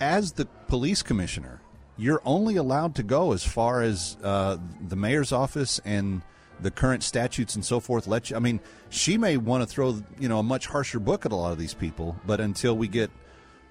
as 0.00 0.32
the 0.32 0.46
police 0.66 1.02
commissioner 1.02 1.60
you're 2.00 2.22
only 2.24 2.56
allowed 2.56 2.94
to 2.94 3.02
go 3.02 3.32
as 3.32 3.44
far 3.44 3.82
as 3.82 4.16
uh, 4.22 4.56
the 4.88 4.96
mayor's 4.96 5.32
office 5.32 5.80
and 5.84 6.22
the 6.60 6.70
current 6.70 7.02
statutes 7.02 7.54
and 7.54 7.64
so 7.64 7.80
forth 7.80 8.06
let 8.06 8.30
you 8.30 8.36
i 8.36 8.38
mean 8.38 8.60
she 8.88 9.16
may 9.16 9.36
want 9.36 9.62
to 9.62 9.66
throw 9.66 10.02
you 10.18 10.28
know 10.28 10.38
a 10.38 10.42
much 10.42 10.66
harsher 10.66 10.98
book 10.98 11.24
at 11.24 11.32
a 11.32 11.36
lot 11.36 11.52
of 11.52 11.58
these 11.58 11.74
people 11.74 12.16
but 12.26 12.40
until 12.40 12.76
we 12.76 12.88
get 12.88 13.10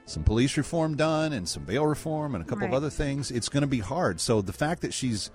some 0.05 0.23
police 0.23 0.57
reform 0.57 0.97
done 0.97 1.33
and 1.33 1.47
some 1.47 1.63
bail 1.63 1.85
reform 1.85 2.33
and 2.33 2.43
a 2.43 2.47
couple 2.47 2.65
of 2.65 2.73
other 2.73 2.89
things 2.89 3.29
it's 3.29 3.47
going 3.47 3.61
to 3.61 3.67
be 3.67 3.77
hard. 3.79 4.19
So 4.19 4.41
the 4.41 4.53
fact 4.53 4.81
that 4.81 4.91
she's 4.91 5.29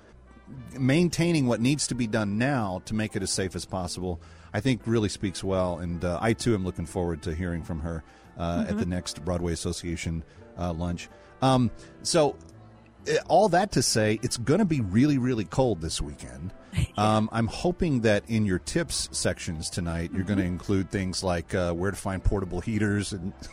maintaining 0.77 1.47
what 1.47 1.61
needs 1.61 1.87
to 1.87 1.95
be 1.95 2.09
done 2.09 2.39
now 2.39 2.83
to 2.87 2.95
make 2.95 3.15
it 3.15 3.23
as 3.23 3.31
safe 3.31 3.57
as 3.57 3.65
possible 3.65 4.21
i 4.53 4.61
think 4.61 4.83
really 4.85 5.09
speaks 5.09 5.43
well 5.43 5.79
and 5.79 6.05
uh, 6.05 6.19
i 6.21 6.35
too 6.35 6.53
am 6.53 6.65
looking 6.67 6.85
forward 6.85 7.23
to 7.23 7.35
hearing 7.35 7.63
from 7.63 7.81
her 7.81 8.05
uh, 8.37 8.67
at 8.69 8.77
the 8.77 8.85
next 8.85 9.25
broadway 9.25 9.55
association 9.55 10.23
uh, 10.59 10.73
lunch. 10.73 11.09
Um, 11.43 11.71
so 12.03 12.37
all 13.29 13.49
that 13.51 13.73
to 13.73 13.83
say, 13.83 14.19
it's 14.23 14.37
going 14.37 14.59
to 14.59 14.65
be 14.65 14.81
really, 14.81 15.19
really 15.19 15.45
cold 15.45 15.81
this 15.81 16.01
weekend. 16.01 16.53
Um, 16.97 17.29
I'm 17.33 17.47
hoping 17.47 18.01
that 18.03 18.25
in 18.29 18.47
your 18.47 18.59
tips 18.59 19.09
sections 19.13 19.71
tonight, 19.71 20.11
you're 20.13 20.25
going 20.25 20.39
to 20.39 20.45
include 20.45 20.91
things 20.91 21.25
like 21.25 21.55
uh, 21.55 21.73
where 21.73 21.91
to 21.91 21.97
find 21.97 22.23
portable 22.23 22.61
heaters 22.61 23.13
and 23.13 23.33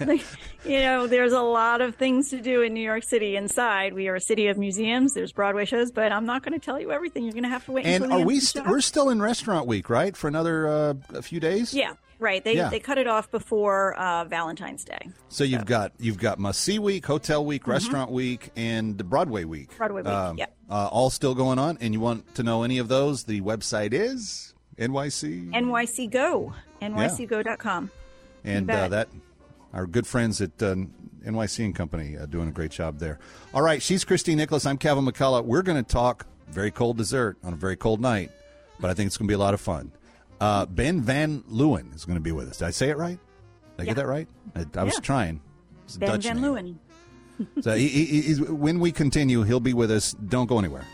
you 0.64 0.80
know, 0.80 1.06
there's 1.06 1.32
a 1.32 1.40
lot 1.40 1.80
of 1.80 1.96
things 1.96 2.30
to 2.30 2.40
do 2.40 2.62
in 2.62 2.72
New 2.74 2.82
York 2.82 3.04
City 3.04 3.36
inside. 3.36 3.92
We 3.94 4.08
are 4.08 4.14
a 4.14 4.20
city 4.20 4.46
of 4.48 4.58
museums. 4.58 5.12
There's 5.14 5.32
Broadway 5.32 5.64
shows, 5.64 5.90
but 5.90 6.12
I'm 6.12 6.26
not 6.26 6.42
going 6.42 6.58
to 6.58 6.64
tell 6.64 6.80
you 6.80 6.92
everything. 6.92 7.24
You're 7.24 7.32
going 7.32 7.44
to 7.44 7.50
have 7.50 7.64
to 7.66 7.72
wait. 7.72 7.84
and 7.86 8.04
until 8.04 8.16
are 8.16 8.20
end 8.20 8.26
we 8.26 8.40
st- 8.40 8.66
we're 8.66 8.80
still 8.80 9.10
in 9.10 9.20
restaurant 9.20 9.66
week, 9.66 9.90
right? 9.90 10.16
For 10.16 10.28
another 10.28 10.68
uh, 10.68 10.94
a 11.10 11.22
few 11.22 11.40
days. 11.40 11.74
Yeah, 11.74 11.94
right. 12.20 12.44
They 12.44 12.56
Yeah. 12.56 12.68
they 12.68 12.78
cut 12.80 12.98
it 12.98 13.06
off 13.06 13.30
before 13.30 13.94
uh, 13.94 14.24
Valentine's 14.26 14.84
Day. 14.84 15.10
So 15.28 15.42
you've 15.44 15.66
got 15.66 15.92
you've 15.98 16.18
got 16.18 16.38
must 16.38 16.60
see 16.60 16.78
week, 16.78 17.06
hotel 17.06 17.44
week, 17.44 17.66
restaurant 17.66 18.10
week, 18.10 18.50
and 18.56 18.96
Broadway 19.08 19.44
week. 19.44 19.68
Mm-hmm. 19.70 19.78
Broadway 19.78 20.02
week, 20.02 20.12
Um, 20.12 20.38
yeah. 20.38 20.46
uh, 20.70 20.86
all 20.88 21.10
still 21.10 21.34
going 21.34 21.58
on. 21.58 21.78
And 21.80 21.92
you 21.94 22.00
want 22.00 22.34
to 22.36 22.42
know 22.42 22.62
any 22.62 22.78
of 22.78 22.88
those? 22.88 23.24
The 23.24 23.40
website 23.40 23.92
is 23.92 24.54
NYC. 24.78 25.50
NYC 25.52 26.10
Go, 26.10 26.52
nycgo.com. 26.80 27.90
and 28.44 28.66
bet. 28.66 28.78
uh, 28.84 28.88
that 28.88 29.08
our 29.72 29.86
good 29.86 30.06
friends 30.06 30.40
at 30.40 30.62
uh, 30.62 30.74
NYC 31.24 31.64
and 31.64 31.74
Company 31.74 32.16
uh, 32.16 32.26
doing 32.26 32.48
a 32.48 32.52
great 32.52 32.70
job 32.70 32.98
there. 32.98 33.18
All 33.54 33.62
right, 33.62 33.82
she's 33.82 34.04
Christine 34.04 34.38
Nicholas. 34.38 34.66
I'm 34.66 34.78
Kevin 34.78 35.04
McCullough. 35.04 35.44
We're 35.44 35.62
going 35.62 35.82
to 35.82 35.88
talk 35.88 36.26
very 36.48 36.70
cold 36.70 36.96
dessert 36.96 37.36
on 37.44 37.52
a 37.52 37.56
very 37.56 37.76
cold 37.76 38.00
night, 38.00 38.30
but 38.80 38.90
I 38.90 38.94
think 38.94 39.06
it's 39.08 39.16
going 39.16 39.28
to 39.28 39.30
be 39.30 39.34
a 39.36 39.38
lot 39.38 39.54
of 39.54 39.60
fun. 39.60 39.92
Uh, 40.40 40.66
ben 40.66 41.00
Van 41.02 41.42
Leeuwen 41.50 41.94
is 41.94 42.04
going 42.04 42.16
to 42.16 42.20
be 42.22 42.32
with 42.32 42.48
us. 42.48 42.58
Did 42.58 42.68
I 42.68 42.70
say 42.70 42.88
it 42.90 42.96
right? 42.96 43.18
Did 43.76 43.82
I 43.82 43.82
Yeah. 43.82 43.84
get 43.90 43.96
that 43.96 44.06
right? 44.06 44.28
I, 44.56 44.64
I 44.78 44.84
was 44.84 44.94
Yeah. 44.94 45.00
trying. 45.00 45.40
It's 45.84 45.96
Ben 45.98 46.08
Dutch 46.10 46.24
Van 46.24 46.40
name. 46.40 46.44
Leeuwen. 46.44 46.76
so 47.62 47.74
he, 47.74 47.88
he, 47.88 48.34
when 48.34 48.80
we 48.80 48.92
continue, 48.92 49.42
he'll 49.42 49.60
be 49.60 49.74
with 49.74 49.90
us. 49.90 50.12
Don't 50.12 50.46
go 50.46 50.58
anywhere. 50.58 50.84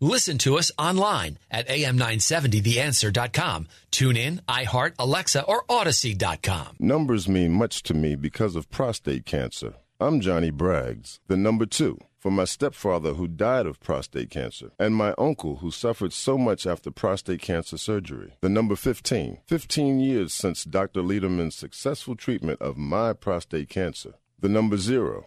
Listen 0.00 0.38
to 0.38 0.56
us 0.58 0.70
online 0.78 1.38
at 1.50 1.66
am970theanswer.com. 1.68 3.66
Tune 3.90 4.16
in, 4.16 4.40
iHeart, 4.48 4.92
Alexa, 4.98 5.42
or 5.42 5.64
Audacy.com. 5.64 6.76
Numbers 6.78 7.28
mean 7.28 7.52
much 7.52 7.82
to 7.82 7.94
me 7.94 8.14
because 8.14 8.54
of 8.54 8.70
prostate 8.70 9.26
cancer. 9.26 9.74
I'm 10.00 10.20
Johnny 10.20 10.52
Braggs, 10.52 11.18
the 11.26 11.36
number 11.36 11.66
two, 11.66 11.98
for 12.20 12.30
my 12.30 12.44
stepfather 12.44 13.14
who 13.14 13.26
died 13.26 13.66
of 13.66 13.80
prostate 13.80 14.30
cancer, 14.30 14.70
and 14.78 14.94
my 14.94 15.12
uncle 15.18 15.56
who 15.56 15.72
suffered 15.72 16.12
so 16.12 16.38
much 16.38 16.68
after 16.68 16.92
prostate 16.92 17.42
cancer 17.42 17.76
surgery. 17.76 18.34
The 18.40 18.48
number 18.48 18.76
15, 18.76 19.38
15 19.44 19.98
years 19.98 20.32
since 20.32 20.62
Dr. 20.62 21.02
Lederman's 21.02 21.56
successful 21.56 22.14
treatment 22.14 22.62
of 22.62 22.76
my 22.76 23.12
prostate 23.12 23.70
cancer. 23.70 24.14
The 24.38 24.48
number 24.48 24.76
zero, 24.76 25.26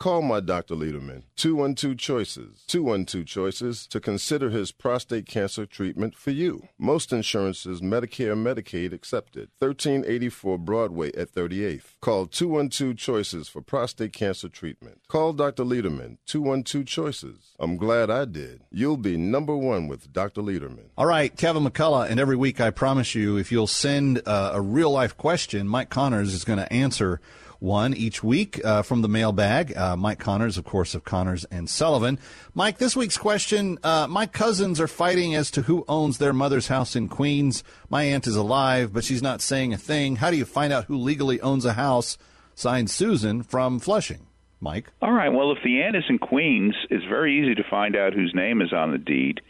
Call 0.00 0.22
my 0.22 0.40
Dr. 0.40 0.76
Lederman, 0.76 1.24
212 1.36 1.98
Choices, 1.98 2.64
212 2.68 3.26
Choices, 3.26 3.86
to 3.88 4.00
consider 4.00 4.48
his 4.48 4.72
prostate 4.72 5.26
cancer 5.26 5.66
treatment 5.66 6.16
for 6.16 6.30
you. 6.30 6.68
Most 6.78 7.12
insurances, 7.12 7.82
Medicare, 7.82 8.34
Medicaid 8.34 8.94
accepted. 8.94 9.50
1384 9.58 10.56
Broadway 10.56 11.08
at 11.08 11.34
38th. 11.34 12.00
Call 12.00 12.24
212 12.24 12.96
Choices 12.96 13.50
for 13.50 13.60
prostate 13.60 14.14
cancer 14.14 14.48
treatment. 14.48 15.02
Call 15.06 15.34
Dr. 15.34 15.64
Lederman, 15.64 16.16
212 16.24 16.86
Choices. 16.86 17.54
I'm 17.58 17.76
glad 17.76 18.08
I 18.08 18.24
did. 18.24 18.62
You'll 18.70 18.96
be 18.96 19.18
number 19.18 19.54
one 19.54 19.86
with 19.86 20.10
Dr. 20.14 20.40
Lederman. 20.40 20.88
All 20.96 21.04
right, 21.04 21.36
Kevin 21.36 21.62
McCullough, 21.64 22.08
and 22.08 22.18
every 22.18 22.36
week 22.36 22.58
I 22.58 22.70
promise 22.70 23.14
you, 23.14 23.36
if 23.36 23.52
you'll 23.52 23.66
send 23.66 24.22
uh, 24.24 24.52
a 24.54 24.62
real 24.62 24.92
life 24.92 25.18
question, 25.18 25.68
Mike 25.68 25.90
Connors 25.90 26.32
is 26.32 26.44
going 26.44 26.58
to 26.58 26.72
answer 26.72 27.20
one 27.60 27.94
each 27.94 28.24
week 28.24 28.60
uh, 28.64 28.82
from 28.82 29.02
the 29.02 29.08
mailbag. 29.08 29.76
Uh, 29.76 29.96
Mike 29.96 30.18
Connors, 30.18 30.58
of 30.58 30.64
course, 30.64 30.94
of 30.94 31.04
Connors 31.04 31.44
and 31.44 31.70
Sullivan. 31.70 32.18
Mike, 32.54 32.78
this 32.78 32.96
week's 32.96 33.18
question 33.18 33.78
uh, 33.84 34.06
My 34.08 34.26
cousins 34.26 34.80
are 34.80 34.88
fighting 34.88 35.34
as 35.34 35.50
to 35.52 35.62
who 35.62 35.84
owns 35.86 36.18
their 36.18 36.32
mother's 36.32 36.68
house 36.68 36.96
in 36.96 37.08
Queens. 37.08 37.62
My 37.88 38.04
aunt 38.04 38.26
is 38.26 38.36
alive, 38.36 38.92
but 38.92 39.04
she's 39.04 39.22
not 39.22 39.40
saying 39.40 39.72
a 39.72 39.78
thing. 39.78 40.16
How 40.16 40.30
do 40.30 40.36
you 40.36 40.44
find 40.44 40.72
out 40.72 40.86
who 40.86 40.96
legally 40.96 41.40
owns 41.40 41.64
a 41.64 41.74
house? 41.74 42.18
Signed 42.54 42.90
Susan 42.90 43.42
from 43.42 43.78
Flushing. 43.78 44.26
Mike? 44.60 44.92
All 45.00 45.12
right. 45.12 45.30
Well, 45.30 45.52
if 45.52 45.58
the 45.64 45.82
aunt 45.82 45.96
is 45.96 46.04
in 46.08 46.18
Queens, 46.18 46.74
it's 46.90 47.04
very 47.06 47.40
easy 47.40 47.54
to 47.54 47.64
find 47.70 47.96
out 47.96 48.12
whose 48.12 48.34
name 48.34 48.60
is 48.60 48.72
on 48.72 48.90
the 48.90 48.98
deed. 48.98 49.40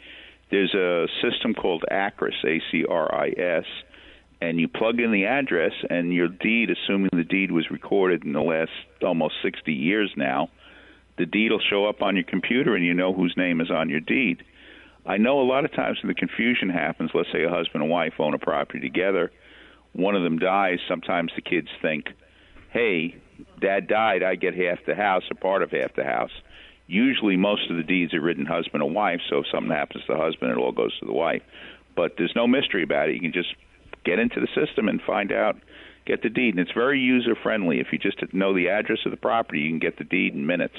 There's 0.49 0.73
a 0.73 1.07
system 1.21 1.53
called 1.53 1.83
ACRIS, 1.89 2.35
A 2.45 2.61
C 2.71 2.85
R 2.87 3.13
I 3.13 3.29
S 3.37 3.65
and 4.41 4.59
you 4.59 4.67
plug 4.67 4.99
in 4.99 5.11
the 5.11 5.25
address 5.25 5.73
and 5.89 6.11
your 6.11 6.27
deed, 6.27 6.69
assuming 6.71 7.11
the 7.13 7.23
deed 7.23 7.51
was 7.51 7.69
recorded 7.69 8.23
in 8.25 8.33
the 8.33 8.41
last 8.41 8.71
almost 9.03 9.35
60 9.43 9.71
years 9.71 10.11
now, 10.17 10.49
the 11.17 11.27
deed 11.27 11.51
will 11.51 11.61
show 11.69 11.85
up 11.85 12.01
on 12.01 12.15
your 12.15 12.25
computer 12.25 12.75
and 12.75 12.83
you 12.83 12.95
know 12.95 13.13
whose 13.13 13.35
name 13.37 13.61
is 13.61 13.69
on 13.69 13.89
your 13.89 13.99
deed. 13.99 14.43
I 15.05 15.17
know 15.17 15.41
a 15.41 15.43
lot 15.43 15.65
of 15.65 15.73
times 15.73 15.99
when 16.01 16.07
the 16.07 16.15
confusion 16.15 16.69
happens, 16.69 17.11
let's 17.13 17.31
say 17.31 17.43
a 17.43 17.49
husband 17.49 17.83
and 17.83 17.91
wife 17.91 18.13
own 18.19 18.33
a 18.33 18.39
property 18.39 18.79
together, 18.79 19.31
one 19.93 20.15
of 20.15 20.23
them 20.23 20.39
dies, 20.39 20.79
sometimes 20.87 21.31
the 21.35 21.41
kids 21.41 21.67
think, 21.81 22.05
hey, 22.71 23.15
dad 23.59 23.87
died, 23.87 24.23
I 24.23 24.35
get 24.35 24.55
half 24.55 24.79
the 24.87 24.95
house 24.95 25.23
or 25.29 25.35
part 25.35 25.61
of 25.61 25.71
half 25.71 25.95
the 25.95 26.03
house. 26.03 26.31
Usually, 26.87 27.37
most 27.37 27.69
of 27.69 27.77
the 27.77 27.83
deeds 27.83 28.13
are 28.13 28.21
written 28.21 28.45
husband 28.45 28.83
and 28.83 28.95
wife, 28.95 29.21
so 29.29 29.39
if 29.39 29.45
something 29.51 29.71
happens 29.71 30.03
to 30.05 30.13
the 30.13 30.19
husband, 30.19 30.51
it 30.51 30.57
all 30.57 30.71
goes 30.71 30.97
to 30.99 31.05
the 31.05 31.13
wife. 31.13 31.41
But 31.95 32.13
there's 32.17 32.35
no 32.35 32.47
mystery 32.47 32.83
about 32.83 33.09
it. 33.09 33.15
You 33.15 33.21
can 33.21 33.33
just 33.33 33.53
get 34.03 34.19
into 34.19 34.39
the 34.39 34.47
system 34.55 34.87
and 34.87 35.01
find 35.01 35.31
out 35.31 35.57
get 36.05 36.23
the 36.23 36.29
deed. 36.29 36.55
And 36.55 36.59
it's 36.59 36.71
very 36.71 36.99
user 36.99 37.35
friendly. 37.35 37.79
If 37.79 37.87
you 37.91 37.99
just 37.99 38.21
know 38.33 38.53
the 38.53 38.69
address 38.69 38.99
of 39.05 39.11
the 39.11 39.17
property, 39.17 39.59
you 39.59 39.69
can 39.69 39.79
get 39.79 39.97
the 39.97 40.03
deed 40.03 40.33
in 40.33 40.45
minutes. 40.45 40.75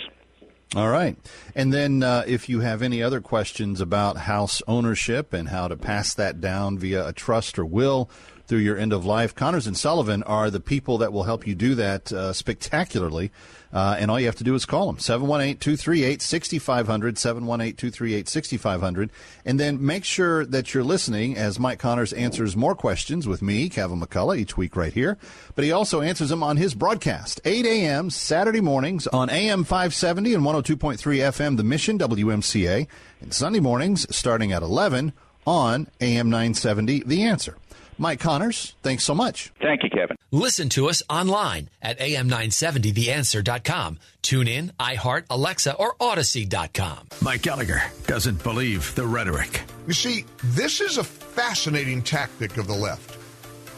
All 0.74 0.88
right. 0.88 1.18
And 1.54 1.70
then 1.72 2.02
uh, 2.02 2.24
if 2.26 2.48
you 2.48 2.60
have 2.60 2.80
any 2.80 3.02
other 3.02 3.20
questions 3.20 3.80
about 3.80 4.16
house 4.16 4.62
ownership 4.66 5.34
and 5.34 5.50
how 5.50 5.68
to 5.68 5.76
pass 5.76 6.14
that 6.14 6.40
down 6.40 6.78
via 6.78 7.08
a 7.08 7.12
trust 7.12 7.58
or 7.58 7.66
will 7.66 8.08
through 8.52 8.58
your 8.58 8.76
end 8.76 8.92
of 8.92 9.06
life, 9.06 9.34
Connors 9.34 9.66
and 9.66 9.74
Sullivan 9.74 10.22
are 10.24 10.50
the 10.50 10.60
people 10.60 10.98
that 10.98 11.10
will 11.10 11.22
help 11.22 11.46
you 11.46 11.54
do 11.54 11.74
that 11.76 12.12
uh, 12.12 12.34
spectacularly. 12.34 13.30
Uh, 13.72 13.96
and 13.98 14.10
all 14.10 14.20
you 14.20 14.26
have 14.26 14.36
to 14.36 14.44
do 14.44 14.54
is 14.54 14.66
call 14.66 14.84
them 14.84 14.98
718 14.98 15.56
238 15.56 16.20
6500, 16.20 17.16
718 17.16 17.74
238 17.74 18.28
6500. 18.28 19.10
And 19.46 19.58
then 19.58 19.82
make 19.82 20.04
sure 20.04 20.44
that 20.44 20.74
you're 20.74 20.84
listening 20.84 21.34
as 21.34 21.58
Mike 21.58 21.78
Connors 21.78 22.12
answers 22.12 22.54
more 22.54 22.74
questions 22.74 23.26
with 23.26 23.40
me, 23.40 23.70
Kevin 23.70 23.98
McCullough, 23.98 24.36
each 24.36 24.58
week 24.58 24.76
right 24.76 24.92
here. 24.92 25.16
But 25.54 25.64
he 25.64 25.72
also 25.72 26.02
answers 26.02 26.28
them 26.28 26.42
on 26.42 26.58
his 26.58 26.74
broadcast, 26.74 27.40
8 27.46 27.64
a.m. 27.64 28.10
Saturday 28.10 28.60
mornings 28.60 29.06
on 29.06 29.30
AM 29.30 29.64
570 29.64 30.34
and 30.34 30.44
102.3 30.44 30.98
FM, 30.98 31.56
The 31.56 31.64
Mission, 31.64 31.98
WMCA. 31.98 32.86
And 33.22 33.32
Sunday 33.32 33.60
mornings 33.60 34.14
starting 34.14 34.52
at 34.52 34.60
11 34.60 35.14
on 35.46 35.88
AM 36.02 36.28
970, 36.28 37.04
The 37.04 37.22
Answer. 37.22 37.56
Mike 37.98 38.20
Connors, 38.20 38.74
thanks 38.82 39.04
so 39.04 39.14
much. 39.14 39.52
Thank 39.60 39.82
you, 39.82 39.90
Kevin. 39.90 40.16
Listen 40.30 40.68
to 40.70 40.88
us 40.88 41.02
online 41.10 41.68
at 41.80 41.98
am970theanswer.com. 41.98 43.98
Tune 44.22 44.48
in, 44.48 44.72
iHeart, 44.80 45.24
Alexa, 45.30 45.74
or 45.74 45.94
Audacy.com. 45.96 47.08
Mike 47.20 47.42
Gallagher 47.42 47.82
doesn't 48.06 48.42
believe 48.42 48.94
the 48.94 49.06
rhetoric. 49.06 49.62
You 49.86 49.92
see, 49.92 50.24
this 50.42 50.80
is 50.80 50.98
a 50.98 51.04
fascinating 51.04 52.02
tactic 52.02 52.56
of 52.56 52.66
the 52.66 52.74
left. 52.74 53.16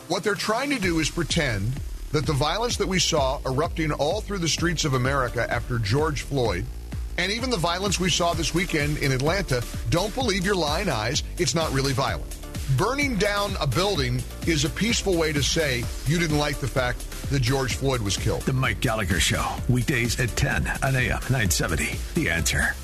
What 0.09 0.23
they're 0.23 0.35
trying 0.35 0.71
to 0.71 0.78
do 0.78 1.00
is 1.00 1.11
pretend 1.11 1.73
that 2.12 2.26
the 2.26 2.33
violence 2.33 2.76
that 2.76 2.87
we 2.87 3.00
saw 3.00 3.40
erupting 3.44 3.90
all 3.90 4.21
through 4.21 4.38
the 4.38 4.49
streets 4.49 4.85
of 4.85 4.94
America 4.94 5.50
after 5.50 5.78
George 5.78 6.23
Floyd 6.23 6.64
and 7.18 7.33
even 7.33 7.50
the 7.50 7.56
violence 7.56 7.99
we 7.99 8.11
saw 8.11 8.35
this 8.35 8.54
weekend 8.54 8.99
in 8.99 9.12
Atlanta, 9.12 9.62
don't 9.90 10.14
believe 10.14 10.44
your 10.44 10.54
lying 10.54 10.88
eyes, 10.88 11.23
it's 11.38 11.54
not 11.54 11.73
really 11.73 11.92
violent. 11.92 12.43
Burning 12.76 13.16
down 13.16 13.52
a 13.61 13.66
building 13.66 14.23
is 14.47 14.64
a 14.64 14.71
peaceful 14.71 15.16
way 15.16 15.33
to 15.33 15.42
say 15.42 15.85
you 16.06 16.18
didn't 16.18 16.38
like 16.38 16.56
the 16.56 16.66
fact 16.66 16.99
that 17.30 17.42
George 17.42 17.76
Floyd 17.76 18.00
was 18.00 18.16
killed. 18.16 18.42
The 18.42 18.54
Mike 18.54 18.80
Gallagher 18.80 19.21
Show, 19.21 19.44
weekdays 19.68 20.18
at 20.18 20.30
10 20.30 20.66
on 20.83 20.97
AM 20.97 21.21
970. 21.30 21.90
The 22.14 22.30
answer. 22.30 22.75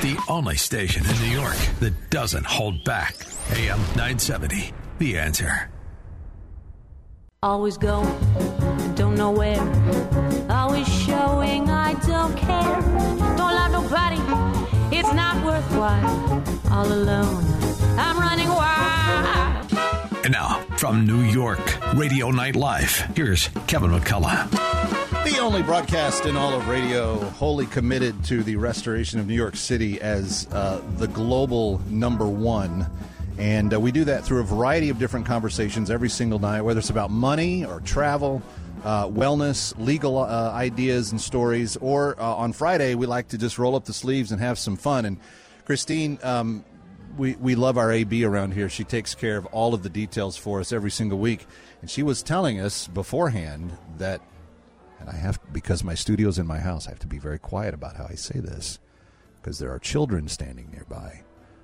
The 0.00 0.18
only 0.28 0.56
station 0.56 1.04
in 1.04 1.16
New 1.20 1.38
York 1.38 1.56
that 1.80 1.92
doesn't 2.10 2.46
hold 2.46 2.82
back. 2.82 3.14
AM 3.52 3.78
970. 3.96 4.72
The 4.98 5.18
answer. 5.18 5.70
Always 7.42 7.76
going, 7.76 8.08
don't 8.96 9.16
know 9.16 9.30
where. 9.30 9.60
Always 10.50 10.88
showing 10.88 11.70
I 11.70 11.92
don't 12.06 12.36
care. 12.36 12.80
Don't 13.36 13.54
love 13.54 13.70
nobody, 13.70 14.96
it's 14.96 15.12
not 15.12 15.44
worthwhile. 15.44 16.42
All 16.72 16.92
alone 16.92 17.67
I'm 17.98 18.18
running 18.18 18.48
wild. 18.48 19.72
And 20.24 20.32
now, 20.32 20.60
from 20.76 21.04
New 21.04 21.22
York, 21.22 21.58
Radio 21.94 22.30
Night 22.30 22.54
Live, 22.54 22.96
here's 23.16 23.48
Kevin 23.66 23.90
McCullough. 23.90 24.48
The 25.24 25.38
only 25.40 25.62
broadcast 25.62 26.24
in 26.24 26.36
all 26.36 26.54
of 26.54 26.68
radio 26.68 27.18
wholly 27.30 27.66
committed 27.66 28.24
to 28.26 28.44
the 28.44 28.54
restoration 28.56 29.18
of 29.18 29.26
New 29.26 29.34
York 29.34 29.56
City 29.56 30.00
as 30.00 30.46
uh, 30.52 30.80
the 30.96 31.08
global 31.08 31.80
number 31.88 32.26
one. 32.26 32.88
And 33.36 33.74
uh, 33.74 33.80
we 33.80 33.90
do 33.90 34.04
that 34.04 34.24
through 34.24 34.40
a 34.40 34.44
variety 34.44 34.90
of 34.90 34.98
different 34.98 35.26
conversations 35.26 35.90
every 35.90 36.08
single 36.08 36.38
night, 36.38 36.62
whether 36.62 36.78
it's 36.78 36.90
about 36.90 37.10
money 37.10 37.64
or 37.64 37.80
travel, 37.80 38.42
uh, 38.84 39.06
wellness, 39.06 39.76
legal 39.78 40.18
uh, 40.18 40.52
ideas 40.52 41.10
and 41.10 41.20
stories, 41.20 41.76
or 41.78 42.20
uh, 42.20 42.34
on 42.34 42.52
Friday, 42.52 42.94
we 42.94 43.06
like 43.06 43.28
to 43.28 43.38
just 43.38 43.58
roll 43.58 43.74
up 43.74 43.84
the 43.86 43.92
sleeves 43.92 44.30
and 44.30 44.40
have 44.40 44.56
some 44.56 44.76
fun. 44.76 45.04
And 45.04 45.18
Christine, 45.64 46.18
um, 46.22 46.64
we, 47.18 47.34
we 47.34 47.54
love 47.54 47.76
our 47.76 47.92
AB 47.92 48.24
around 48.24 48.54
here. 48.54 48.68
She 48.68 48.84
takes 48.84 49.14
care 49.14 49.36
of 49.36 49.46
all 49.46 49.74
of 49.74 49.82
the 49.82 49.88
details 49.88 50.36
for 50.36 50.60
us 50.60 50.72
every 50.72 50.90
single 50.90 51.18
week. 51.18 51.46
And 51.80 51.90
she 51.90 52.02
was 52.02 52.22
telling 52.22 52.60
us 52.60 52.86
beforehand 52.86 53.76
that, 53.98 54.20
and 55.00 55.10
I 55.10 55.16
have, 55.16 55.40
because 55.52 55.84
my 55.84 55.94
studio's 55.94 56.38
in 56.38 56.46
my 56.46 56.58
house, 56.58 56.86
I 56.86 56.90
have 56.90 56.98
to 57.00 57.06
be 57.06 57.18
very 57.18 57.38
quiet 57.38 57.74
about 57.74 57.96
how 57.96 58.06
I 58.08 58.14
say 58.14 58.38
this 58.38 58.78
because 59.36 59.58
there 59.58 59.72
are 59.72 59.78
children 59.78 60.28
standing 60.28 60.70
nearby. 60.70 61.22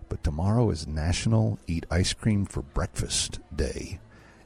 But 0.09 0.23
tomorrow 0.23 0.71
is 0.71 0.87
National 0.87 1.59
Eat 1.67 1.87
Ice 1.91 2.13
Cream 2.13 2.45
for 2.45 2.63
Breakfast 2.63 3.41
Day. 3.55 4.01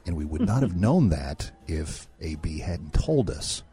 And 0.05 0.15
we 0.15 0.25
would 0.25 0.41
not 0.41 0.61
have 0.63 0.75
known 0.75 1.09
that 1.09 1.51
if 1.67 2.07
AB 2.21 2.59
hadn't 2.59 2.93
told 2.93 3.29
us. 3.29 3.63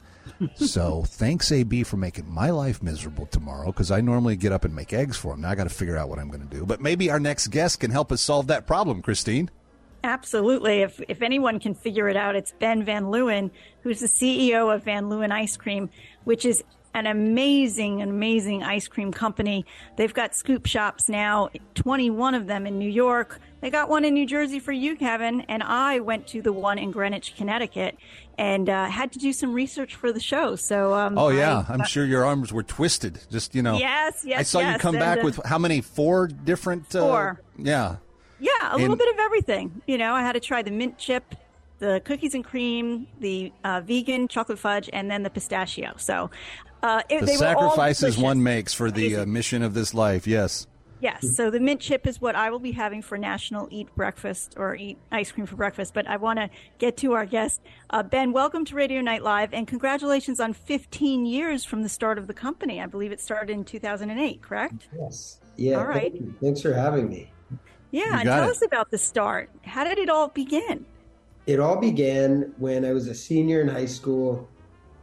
So 0.55 1.03
thanks, 1.07 1.51
AB, 1.53 1.85
for 1.85 1.97
making 1.97 2.29
my 2.29 2.51
life 2.51 2.83
miserable 2.83 3.27
tomorrow 3.27 3.67
because 3.67 3.91
I 3.91 4.01
normally 4.01 4.37
get 4.37 4.53
up 4.53 4.65
and 4.65 4.75
make 4.75 4.93
eggs 4.93 5.17
for 5.17 5.35
him. 5.35 5.43
Now 5.43 5.51
I 5.51 5.55
got 5.55 5.65
to 5.65 5.71
figure 5.71 5.97
out 5.97 6.09
what 6.09 6.19
I'm 6.19 6.29
going 6.29 6.47
to 6.47 6.57
do. 6.57 6.65
But 6.67 6.81
maybe 6.81 7.11
our 7.11 7.21
next 7.21 7.49
guest 7.49 7.81
can 7.81 7.91
help 7.91 8.13
us 8.13 8.21
solve 8.21 8.47
that 8.49 8.67
problem, 8.67 9.03
Christine. 9.03 9.51
Absolutely. 10.05 10.83
If 10.83 11.01
if 11.09 11.21
anyone 11.21 11.59
can 11.59 11.75
figure 11.75 12.09
it 12.09 12.17
out, 12.17 12.37
it's 12.37 12.53
Ben 12.53 12.85
Van 12.85 13.05
Leeuwen, 13.05 13.51
who's 13.83 14.01
the 14.01 14.07
CEO 14.07 14.73
of 14.73 14.85
Van 14.85 15.05
Leeuwen 15.05 15.33
Ice 15.33 15.57
Cream, 15.57 15.91
which 16.25 16.45
is 16.45 16.63
an 16.97 17.07
amazing, 17.07 18.01
amazing 18.01 18.63
ice 18.63 18.89
cream 18.89 19.13
company. 19.13 19.67
They've 19.97 20.13
got 20.13 20.35
scoop 20.35 20.65
shops 20.65 21.11
now, 21.11 21.51
21 21.75 22.35
of 22.35 22.47
them 22.47 22.67
in 22.67 22.79
New 22.79 22.89
York. 22.89 23.39
They 23.61 23.69
got 23.69 23.91
one 23.91 24.07
in 24.07 24.15
New 24.15 24.25
Jersey 24.25 24.61
for 24.61 24.73
you, 24.73 24.97
Kevin, 24.97 25.43
and 25.43 25.63
I 25.63 26.01
went 26.01 26.27
to 26.29 26.41
the 26.41 26.55
one 26.55 26.79
in 26.79 26.93
Greenwich, 26.93 27.35
Connecticut, 27.37 27.99
and 28.39 28.71
uh, 28.71 28.87
had 28.87 29.13
to 29.13 29.19
do 29.19 29.35
some 29.35 29.53
research 29.53 29.95
for 29.95 30.11
the 30.11 30.21
show. 30.21 30.57
So, 30.57 30.95
um, 30.95 31.19
oh 31.19 31.29
yeah, 31.29 31.67
I, 31.69 31.75
am 31.75 31.85
sure 31.85 32.07
your 32.07 32.25
arms 32.25 32.51
were 32.51 32.63
twisted. 32.63 33.21
Just 33.31 33.55
you 33.55 33.61
know, 33.61 33.77
yes, 33.77 34.25
yes. 34.25 34.41
I 34.41 34.43
saw 34.43 34.61
yes. 34.61 34.73
you 34.73 34.79
come 34.79 34.95
and, 34.95 35.03
back 35.03 35.19
uh, 35.19 35.23
with 35.23 35.45
how 35.45 35.59
many? 35.59 35.83
Four 35.83 36.29
different. 36.29 36.95
Uh, 36.97 37.01
Four. 37.01 37.43
Yeah. 37.59 37.97
Yeah, 38.39 38.51
a 38.63 38.73
And- 38.73 38.83
little 38.83 38.97
bit 38.97 39.13
of 39.13 39.19
everything. 39.19 39.83
You 39.87 39.99
know, 39.99 40.15
I 40.15 40.23
had 40.23 40.33
to 40.33 40.41
try 40.41 40.63
the 40.63 40.71
mint 40.71 40.97
chip, 40.97 41.35
the 41.79 42.01
cookies 42.05 42.35
and 42.35 42.45
cream, 42.45 43.07
the 43.21 43.53
uh, 43.65 43.83
vegan 43.83 44.29
chocolate 44.29 44.59
fudge, 44.59 44.89
and 44.93 45.11
then 45.11 45.23
the 45.23 45.31
pistachio. 45.31 45.95
So, 45.99 46.31
uh, 46.87 47.03
it, 47.09 47.21
The 47.21 47.27
they 47.27 47.37
were 47.37 47.47
all 47.47 47.71
sacrifices 47.71 48.17
one 48.17 48.43
makes 48.43 48.73
for 48.73 48.91
the 48.93 49.17
uh, 49.17 49.27
mission 49.27 49.63
of 49.63 49.75
this 49.75 49.93
life. 49.93 50.27
Yes. 50.27 50.69
Yes. 51.01 51.37
So 51.37 51.51
the 51.51 51.61
mint 51.61 51.81
chip 51.81 52.07
is 52.07 52.21
what 52.21 52.37
I 52.37 52.49
will 52.51 52.61
be 52.61 52.73
having 52.73 53.03
for 53.03 53.19
National 53.19 53.69
Eat 53.71 53.95
Breakfast 53.97 54.55
or 54.57 54.77
Eat 54.77 54.97
Ice 55.13 55.33
Cream 55.33 55.47
for 55.47 55.57
Breakfast. 55.57 55.93
But 55.93 56.07
I 56.07 56.17
want 56.17 56.39
to 56.39 56.49
get 56.79 56.97
to 56.99 57.13
our 57.13 57.27
guest. 57.27 57.61
Uh, 57.91 58.03
ben, 58.03 58.33
welcome 58.33 58.65
to 58.67 58.75
Radio 58.75 59.01
Night 59.01 59.23
Live 59.23 59.53
and 59.53 59.67
congratulations 59.67 60.39
on 60.39 60.53
15 60.53 61.27
years 61.27 61.65
from 61.65 61.83
the 61.83 61.89
start 61.89 62.19
of 62.19 62.29
the 62.29 62.35
company. 62.35 62.81
I 62.81 62.87
believe 62.87 63.13
it 63.13 63.21
started 63.21 63.53
in 63.53 63.65
2008, 63.65 64.41
correct? 64.41 64.89
Yes. 64.97 65.41
Yeah. 65.57 65.79
All 65.79 65.87
right. 65.87 66.13
thank. 66.13 66.41
Thanks 66.41 66.63
for 66.63 66.73
having 66.73 67.09
me. 67.09 67.33
Yeah. 67.91 68.21
And 68.21 68.23
tell 68.23 68.45
it. 68.45 68.51
us 68.51 68.63
about 68.63 68.91
the 68.91 68.99
start. 68.99 69.51
How 69.65 69.83
did 69.85 69.99
it 69.99 70.09
all 70.09 70.29
begin? 70.29 70.87
It 71.47 71.59
all 71.59 71.77
began 71.77 72.55
when 72.59 72.85
I 72.85 72.93
was 72.93 73.09
a 73.09 73.15
senior 73.15 73.61
in 73.61 73.69
high 73.69 73.87
school, 73.87 74.49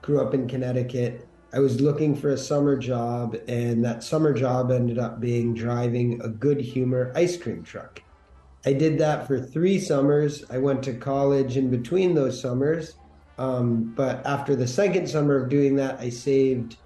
grew 0.01 0.21
up 0.21 0.33
in 0.33 0.47
Connecticut. 0.47 1.27
I 1.53 1.59
was 1.59 1.79
looking 1.79 2.15
for 2.15 2.29
a 2.29 2.37
summer 2.37 2.75
job, 2.75 3.37
and 3.47 3.85
that 3.85 4.03
summer 4.03 4.33
job 4.33 4.71
ended 4.71 4.97
up 4.97 5.19
being 5.19 5.53
driving 5.53 6.19
a 6.21 6.27
good 6.27 6.59
humor 6.59 7.13
ice 7.15 7.37
cream 7.37 7.63
truck. 7.63 8.01
I 8.65 8.73
did 8.73 8.97
that 8.99 9.27
for 9.27 9.39
three 9.39 9.79
summers. 9.79 10.43
I 10.49 10.57
went 10.57 10.81
to 10.83 10.93
college 10.93 11.55
in 11.55 11.69
between 11.69 12.15
those 12.15 12.41
summers. 12.41 12.95
Um, 13.37 13.93
but 13.95 14.25
after 14.25 14.55
the 14.55 14.67
second 14.67 15.07
summer 15.07 15.35
of 15.35 15.49
doing 15.49 15.75
that, 15.75 15.99
I 15.99 16.09
saved, 16.09 16.77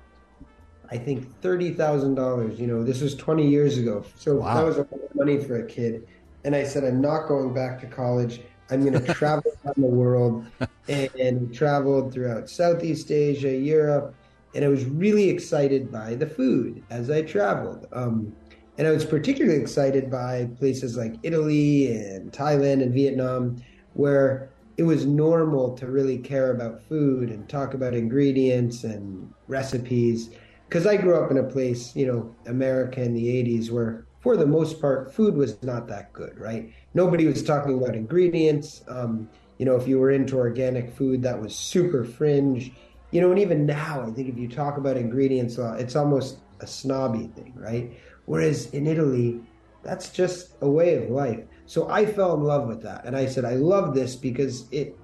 I 0.91 0.97
think, 0.97 1.39
$30,000. 1.41 2.57
You 2.57 2.67
know, 2.67 2.83
this 2.83 3.01
was 3.01 3.15
20 3.15 3.47
years 3.47 3.77
ago. 3.77 4.03
So 4.15 4.37
Wow. 4.37 4.55
that 4.55 4.65
was 4.65 4.77
a 4.77 4.81
lot 4.81 4.93
of 5.09 5.15
money 5.15 5.41
for 5.41 5.63
a 5.63 5.65
kid. 5.65 6.07
And 6.43 6.55
I 6.55 6.63
said, 6.63 6.83
I'm 6.83 6.99
not 6.99 7.27
going 7.27 7.53
back 7.53 7.79
to 7.81 7.87
college. 7.87 8.41
I'm 8.69 8.81
going 8.81 8.93
to 9.05 9.13
travel 9.13 9.51
around 9.63 9.75
the 9.77 9.87
world 9.87 10.45
and, 10.89 11.09
and 11.19 11.53
traveled 11.53 12.11
throughout 12.13 12.49
Southeast 12.49 13.11
Asia, 13.11 13.51
Europe, 13.55 14.15
and 14.55 14.65
I 14.65 14.67
was 14.67 14.85
really 14.85 15.29
excited 15.29 15.91
by 15.91 16.15
the 16.15 16.27
food 16.27 16.83
as 16.89 17.09
I 17.09 17.21
traveled. 17.21 17.87
Um, 17.91 18.35
and 18.77 18.87
I 18.87 18.91
was 18.91 19.05
particularly 19.05 19.59
excited 19.59 20.11
by 20.11 20.49
places 20.57 20.95
like 20.95 21.15
Italy 21.23 21.91
and 21.95 22.31
Thailand 22.31 22.83
and 22.83 22.93
Vietnam, 22.93 23.61
where 23.93 24.49
it 24.77 24.83
was 24.83 25.05
normal 25.05 25.75
to 25.77 25.87
really 25.87 26.19
care 26.19 26.51
about 26.51 26.83
food 26.83 27.29
and 27.29 27.49
talk 27.49 27.73
about 27.73 27.95
ingredients 27.95 28.83
and 28.83 29.33
recipes. 29.47 30.29
Because 30.69 30.85
I 30.85 30.97
grew 30.97 31.15
up 31.15 31.31
in 31.31 31.37
a 31.37 31.43
place, 31.43 31.95
you 31.95 32.05
know, 32.05 32.35
America 32.45 33.01
in 33.01 33.13
the 33.13 33.25
80s, 33.25 33.71
where 33.71 34.05
for 34.19 34.37
the 34.37 34.45
most 34.45 34.81
part, 34.81 35.13
food 35.13 35.35
was 35.35 35.61
not 35.63 35.87
that 35.87 36.11
good, 36.13 36.37
right? 36.37 36.71
Nobody 36.93 37.25
was 37.25 37.41
talking 37.43 37.77
about 37.77 37.95
ingredients. 37.95 38.83
Um, 38.87 39.29
you 39.57 39.65
know, 39.65 39.75
if 39.75 39.87
you 39.87 39.99
were 39.99 40.11
into 40.11 40.37
organic 40.37 40.91
food, 40.91 41.23
that 41.23 41.41
was 41.41 41.55
super 41.55 42.03
fringe. 42.03 42.73
You 43.17 43.23
know, 43.23 43.31
and 43.31 43.39
even 43.39 43.65
now, 43.65 44.03
I 44.03 44.11
think 44.11 44.29
if 44.29 44.37
you 44.37 44.47
talk 44.47 44.77
about 44.77 44.95
ingredients, 44.95 45.57
uh, 45.57 45.75
it's 45.79 45.95
almost 45.95 46.37
a 46.59 46.67
snobby 46.67 47.31
thing, 47.35 47.51
right? 47.55 47.99
Whereas 48.27 48.69
in 48.75 48.85
Italy, 48.85 49.41
that's 49.81 50.09
just 50.11 50.51
a 50.61 50.69
way 50.69 50.93
of 51.03 51.09
life. 51.09 51.39
So 51.65 51.89
I 51.89 52.05
fell 52.05 52.35
in 52.35 52.43
love 52.43 52.67
with 52.67 52.83
that, 52.83 53.05
and 53.05 53.17
I 53.17 53.25
said, 53.25 53.43
I 53.43 53.55
love 53.55 53.95
this 53.95 54.15
because 54.15 54.69
it 54.69 54.95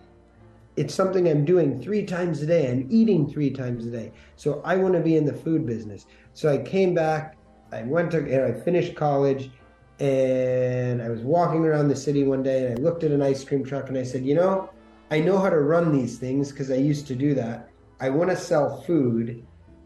it's 0.76 0.93
something 0.93 1.28
I'm 1.28 1.43
doing 1.43 1.82
three 1.82 2.06
times 2.06 2.43
a 2.43 2.45
day. 2.45 2.69
I'm 2.69 2.86
eating 2.91 3.28
three 3.28 3.49
times 3.49 3.88
a 3.88 3.89
day. 3.89 4.12
So 4.36 4.62
I 4.63 4.76
want 4.76 4.93
to 4.93 4.99
be 4.99 5.17
in 5.17 5.26
the 5.26 5.34
food 5.34 5.65
business. 5.65 6.06
So 6.36 6.49
I 6.49 6.60
came 6.60 6.93
back. 6.93 7.36
I 7.71 7.82
went 7.82 8.12
to 8.12 8.19
and 8.19 8.43
I 8.43 8.54
finished 8.62 8.93
college, 8.93 9.49
and 9.99 11.02
I 11.02 11.10
was 11.10 11.21
walking 11.21 11.65
around 11.65 11.88
the 11.88 11.95
city 11.95 12.23
one 12.26 12.43
day, 12.43 12.67
and 12.67 12.78
I 12.78 12.82
looked 12.84 13.04
at 13.04 13.10
an 13.10 13.23
ice 13.23 13.43
cream 13.43 13.63
truck, 13.65 13.89
and 13.89 13.97
I 13.97 14.04
said, 14.04 14.23
you 14.23 14.36
know, 14.36 14.69
I 15.10 15.19
know 15.19 15.39
how 15.39 15.49
to 15.49 15.62
run 15.62 15.91
these 15.91 16.19
things 16.19 16.52
because 16.52 16.69
I 16.69 16.76
used 16.76 17.08
to 17.08 17.15
do 17.15 17.34
that. 17.34 17.69
I 18.04 18.10
want 18.10 18.30
to 18.32 18.36
sell 18.36 18.82
food, 18.82 19.46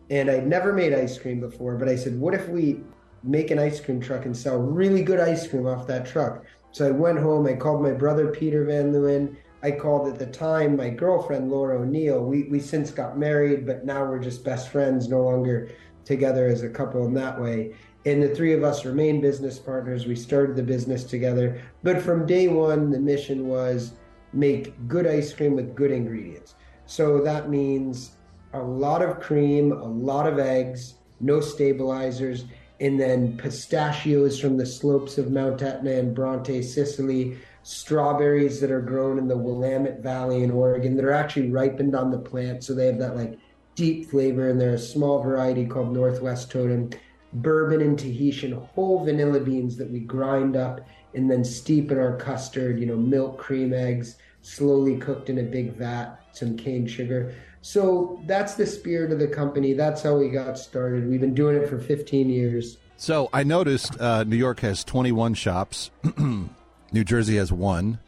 and 0.10 0.28
I'd 0.28 0.48
never 0.48 0.74
made 0.74 0.92
ice 0.92 1.20
cream 1.20 1.40
before. 1.40 1.76
But 1.76 1.88
I 1.88 1.96
said, 1.96 2.20
what 2.20 2.34
if 2.34 2.50
we 2.50 2.82
make 3.24 3.52
an 3.52 3.60
ice 3.60 3.80
cream 3.80 4.02
truck 4.02 4.26
and 4.26 4.36
sell 4.36 4.58
really 4.58 5.04
good 5.04 5.20
ice 5.20 5.48
cream 5.48 5.68
off 5.68 5.86
that 5.86 6.08
truck? 6.08 6.44
So 6.72 6.88
I 6.88 6.92
went 6.92 7.20
home. 7.20 7.46
I 7.46 7.54
called 7.54 7.84
my 7.84 7.92
brother 7.92 8.32
Peter 8.32 8.66
Van 8.66 8.92
Leeuwen. 8.92 9.36
I 9.62 9.70
called 9.70 10.08
at 10.08 10.18
the 10.18 10.26
time 10.26 10.76
my 10.76 10.90
girlfriend 10.90 11.52
Laura 11.52 11.80
O'Neill. 11.80 12.24
We 12.24 12.46
we 12.46 12.60
since 12.60 12.90
got 12.90 13.20
married, 13.20 13.68
but 13.68 13.86
now 13.86 14.04
we're 14.04 14.18
just 14.18 14.44
best 14.44 14.70
friends, 14.70 15.08
no 15.08 15.22
longer 15.22 15.70
together 16.04 16.48
as 16.48 16.64
a 16.64 16.70
couple 16.70 17.06
in 17.06 17.14
that 17.14 17.40
way. 17.40 17.76
And 18.08 18.24
the 18.24 18.34
three 18.34 18.54
of 18.54 18.64
us 18.64 18.84
remain 18.84 19.22
business 19.22 19.60
partners. 19.60 20.08
We 20.08 20.16
started 20.16 20.56
the 20.56 20.64
business 20.64 21.04
together, 21.04 21.62
but 21.84 22.02
from 22.02 22.26
day 22.26 22.48
one, 22.48 22.90
the 22.90 23.00
mission 23.00 23.48
was 23.48 23.94
make 24.34 24.74
good 24.88 25.06
ice 25.06 25.34
cream 25.34 25.56
with 25.56 25.76
good 25.76 25.92
ingredients. 25.92 26.56
So 26.88 27.19
that 27.21 27.50
means 27.50 28.12
a 28.54 28.62
lot 28.62 29.02
of 29.02 29.19
cream, 29.19 29.71
a 29.71 29.86
lot 29.86 30.26
of 30.26 30.39
eggs, 30.39 30.95
no 31.19 31.41
stabilizers, 31.41 32.45
and 32.80 33.00
then 33.00 33.38
pistachios 33.38 34.39
from 34.39 34.58
the 34.58 34.65
slopes 34.65 35.17
of 35.17 35.32
Mount 35.32 35.62
Etna 35.62 35.91
and 35.91 36.15
Bronte, 36.15 36.62
Sicily, 36.62 37.38
strawberries 37.63 38.62
that 38.62 38.71
are 38.71 38.82
grown 38.82 39.17
in 39.17 39.28
the 39.28 39.38
Willamette 39.38 40.00
Valley 40.02 40.43
in 40.43 40.52
Oregon 40.52 40.95
that 40.95 41.04
are 41.04 41.12
actually 41.12 41.50
ripened 41.50 41.95
on 41.95 42.10
the 42.10 42.17
plant, 42.17 42.63
so 42.63 42.73
they 42.73 42.86
have 42.86 43.00
that 43.00 43.17
like 43.17 43.38
deep 43.76 44.10
flavor, 44.10 44.50
and 44.50 44.60
they're 44.60 44.76
a 44.76 44.80
small 44.80 45.21
variety 45.21 45.65
called 45.65 45.93
Northwest 45.93 46.50
Totem. 46.50 46.89
Bourbon 47.34 47.82
and 47.82 48.00
Tahitian 48.00 48.54
whole 48.54 49.04
vanilla 49.04 49.41
beans 49.41 49.76
that 49.76 49.91
we 49.91 50.00
grind 50.00 50.56
up 50.56 50.88
and 51.13 51.30
then 51.30 51.43
steep 51.43 51.91
in 51.91 52.00
our 52.00 52.15
custard, 52.15 52.80
you 52.80 52.86
know, 52.86 52.95
milk, 52.95 53.38
cream, 53.38 53.73
eggs, 53.73 54.15
slowly 54.48 54.98
cooked 54.98 55.30
in 55.30 55.38
a 55.40 55.44
big 55.44 55.74
vat, 55.76 56.18
some 56.32 56.56
cane 56.58 56.88
sugar. 56.88 57.34
So 57.62 58.22
that's 58.26 58.54
the 58.56 58.66
spirit 58.66 59.12
of 59.12 59.20
the 59.20 59.28
company. 59.28 59.74
That's 59.74 60.02
how 60.02 60.18
we 60.18 60.30
got 60.30 60.58
started. 60.58 61.10
We've 61.10 61.20
been 61.20 61.34
doing 61.34 61.58
it 61.58 61.68
for 61.68 61.78
15 61.80 62.30
years. 62.30 62.78
So 62.96 63.30
I 63.34 63.44
noticed 63.44 64.00
uh, 64.00 64.24
New 64.24 64.38
York 64.38 64.62
has 64.62 64.84
21 64.84 65.34
shops. 65.34 65.92
New 66.18 67.04
Jersey 67.04 67.36
has 67.38 67.52
one. 67.52 68.00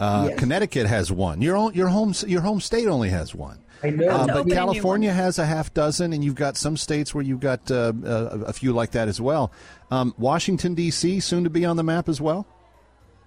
Uh, 0.00 0.26
Yes. 0.30 0.38
Connecticut 0.40 0.86
has 0.86 1.12
one. 1.12 1.40
Your 1.40 1.56
own, 1.56 1.72
your 1.74 1.88
home 1.88 2.12
your 2.26 2.40
home 2.40 2.60
state 2.60 2.88
only 2.88 3.10
has 3.10 3.34
one. 3.34 3.60
I 3.82 3.90
know. 3.90 4.08
Uh, 4.08 4.26
but 4.26 4.48
California 4.50 5.12
has 5.12 5.38
a 5.38 5.46
half 5.46 5.72
dozen, 5.72 6.12
and 6.12 6.24
you've 6.24 6.34
got 6.34 6.56
some 6.56 6.76
states 6.76 7.14
where 7.14 7.22
you've 7.22 7.40
got 7.40 7.70
uh, 7.70 7.92
a, 8.04 8.08
a 8.46 8.52
few 8.52 8.72
like 8.72 8.90
that 8.92 9.06
as 9.08 9.20
well. 9.20 9.52
Um, 9.90 10.14
Washington 10.18 10.74
D.C. 10.74 11.20
soon 11.20 11.44
to 11.44 11.50
be 11.50 11.64
on 11.64 11.76
the 11.76 11.84
map 11.84 12.08
as 12.08 12.20
well. 12.20 12.46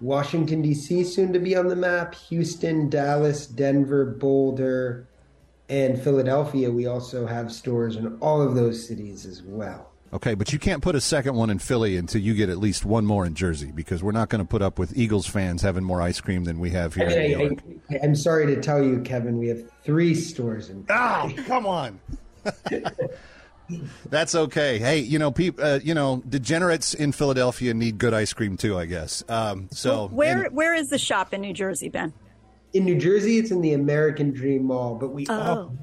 Washington, 0.00 0.62
D.C., 0.62 1.04
soon 1.04 1.32
to 1.32 1.38
be 1.38 1.56
on 1.56 1.68
the 1.68 1.76
map. 1.76 2.14
Houston, 2.14 2.88
Dallas, 2.88 3.46
Denver, 3.46 4.04
Boulder, 4.04 5.08
and 5.68 6.00
Philadelphia. 6.00 6.70
We 6.70 6.86
also 6.86 7.26
have 7.26 7.52
stores 7.52 7.96
in 7.96 8.16
all 8.20 8.40
of 8.40 8.54
those 8.54 8.86
cities 8.86 9.26
as 9.26 9.42
well. 9.42 9.90
Okay, 10.12 10.34
but 10.34 10.52
you 10.52 10.58
can't 10.58 10.82
put 10.82 10.94
a 10.94 11.00
second 11.02 11.34
one 11.34 11.50
in 11.50 11.58
Philly 11.58 11.96
until 11.96 12.22
you 12.22 12.32
get 12.32 12.48
at 12.48 12.56
least 12.56 12.86
one 12.86 13.04
more 13.04 13.26
in 13.26 13.34
Jersey 13.34 13.70
because 13.74 14.02
we're 14.02 14.12
not 14.12 14.30
going 14.30 14.42
to 14.42 14.48
put 14.48 14.62
up 14.62 14.78
with 14.78 14.96
Eagles 14.96 15.26
fans 15.26 15.60
having 15.60 15.84
more 15.84 16.00
ice 16.00 16.20
cream 16.20 16.44
than 16.44 16.58
we 16.58 16.70
have 16.70 16.94
here 16.94 17.08
in 17.08 17.30
New 17.30 17.38
York. 17.38 17.58
I, 17.90 17.96
I, 17.96 17.98
I'm 18.02 18.16
sorry 18.16 18.46
to 18.46 18.60
tell 18.60 18.82
you, 18.82 19.00
Kevin, 19.02 19.36
we 19.36 19.48
have 19.48 19.62
three 19.84 20.14
stores 20.14 20.70
in. 20.70 20.86
Oh, 20.88 21.30
come 21.46 21.66
on. 21.66 22.00
That's 24.08 24.34
okay. 24.34 24.78
Hey, 24.78 24.98
you 25.00 25.18
know, 25.18 25.30
peop, 25.30 25.58
uh, 25.62 25.80
you 25.82 25.94
know, 25.94 26.22
degenerates 26.28 26.94
in 26.94 27.12
Philadelphia 27.12 27.74
need 27.74 27.98
good 27.98 28.14
ice 28.14 28.32
cream 28.32 28.56
too, 28.56 28.78
I 28.78 28.86
guess. 28.86 29.22
Um, 29.28 29.68
so 29.72 30.08
Where 30.08 30.44
and- 30.46 30.54
where 30.54 30.74
is 30.74 30.88
the 30.90 30.98
shop 30.98 31.34
in 31.34 31.40
New 31.42 31.52
Jersey, 31.52 31.88
Ben? 31.88 32.12
In 32.72 32.84
New 32.84 32.98
Jersey, 32.98 33.38
it's 33.38 33.50
in 33.50 33.60
the 33.62 33.72
American 33.74 34.30
Dream 34.32 34.64
Mall, 34.64 34.94
but 34.94 35.08
we 35.08 35.26
Oh. 35.28 35.32
al- 35.32 35.76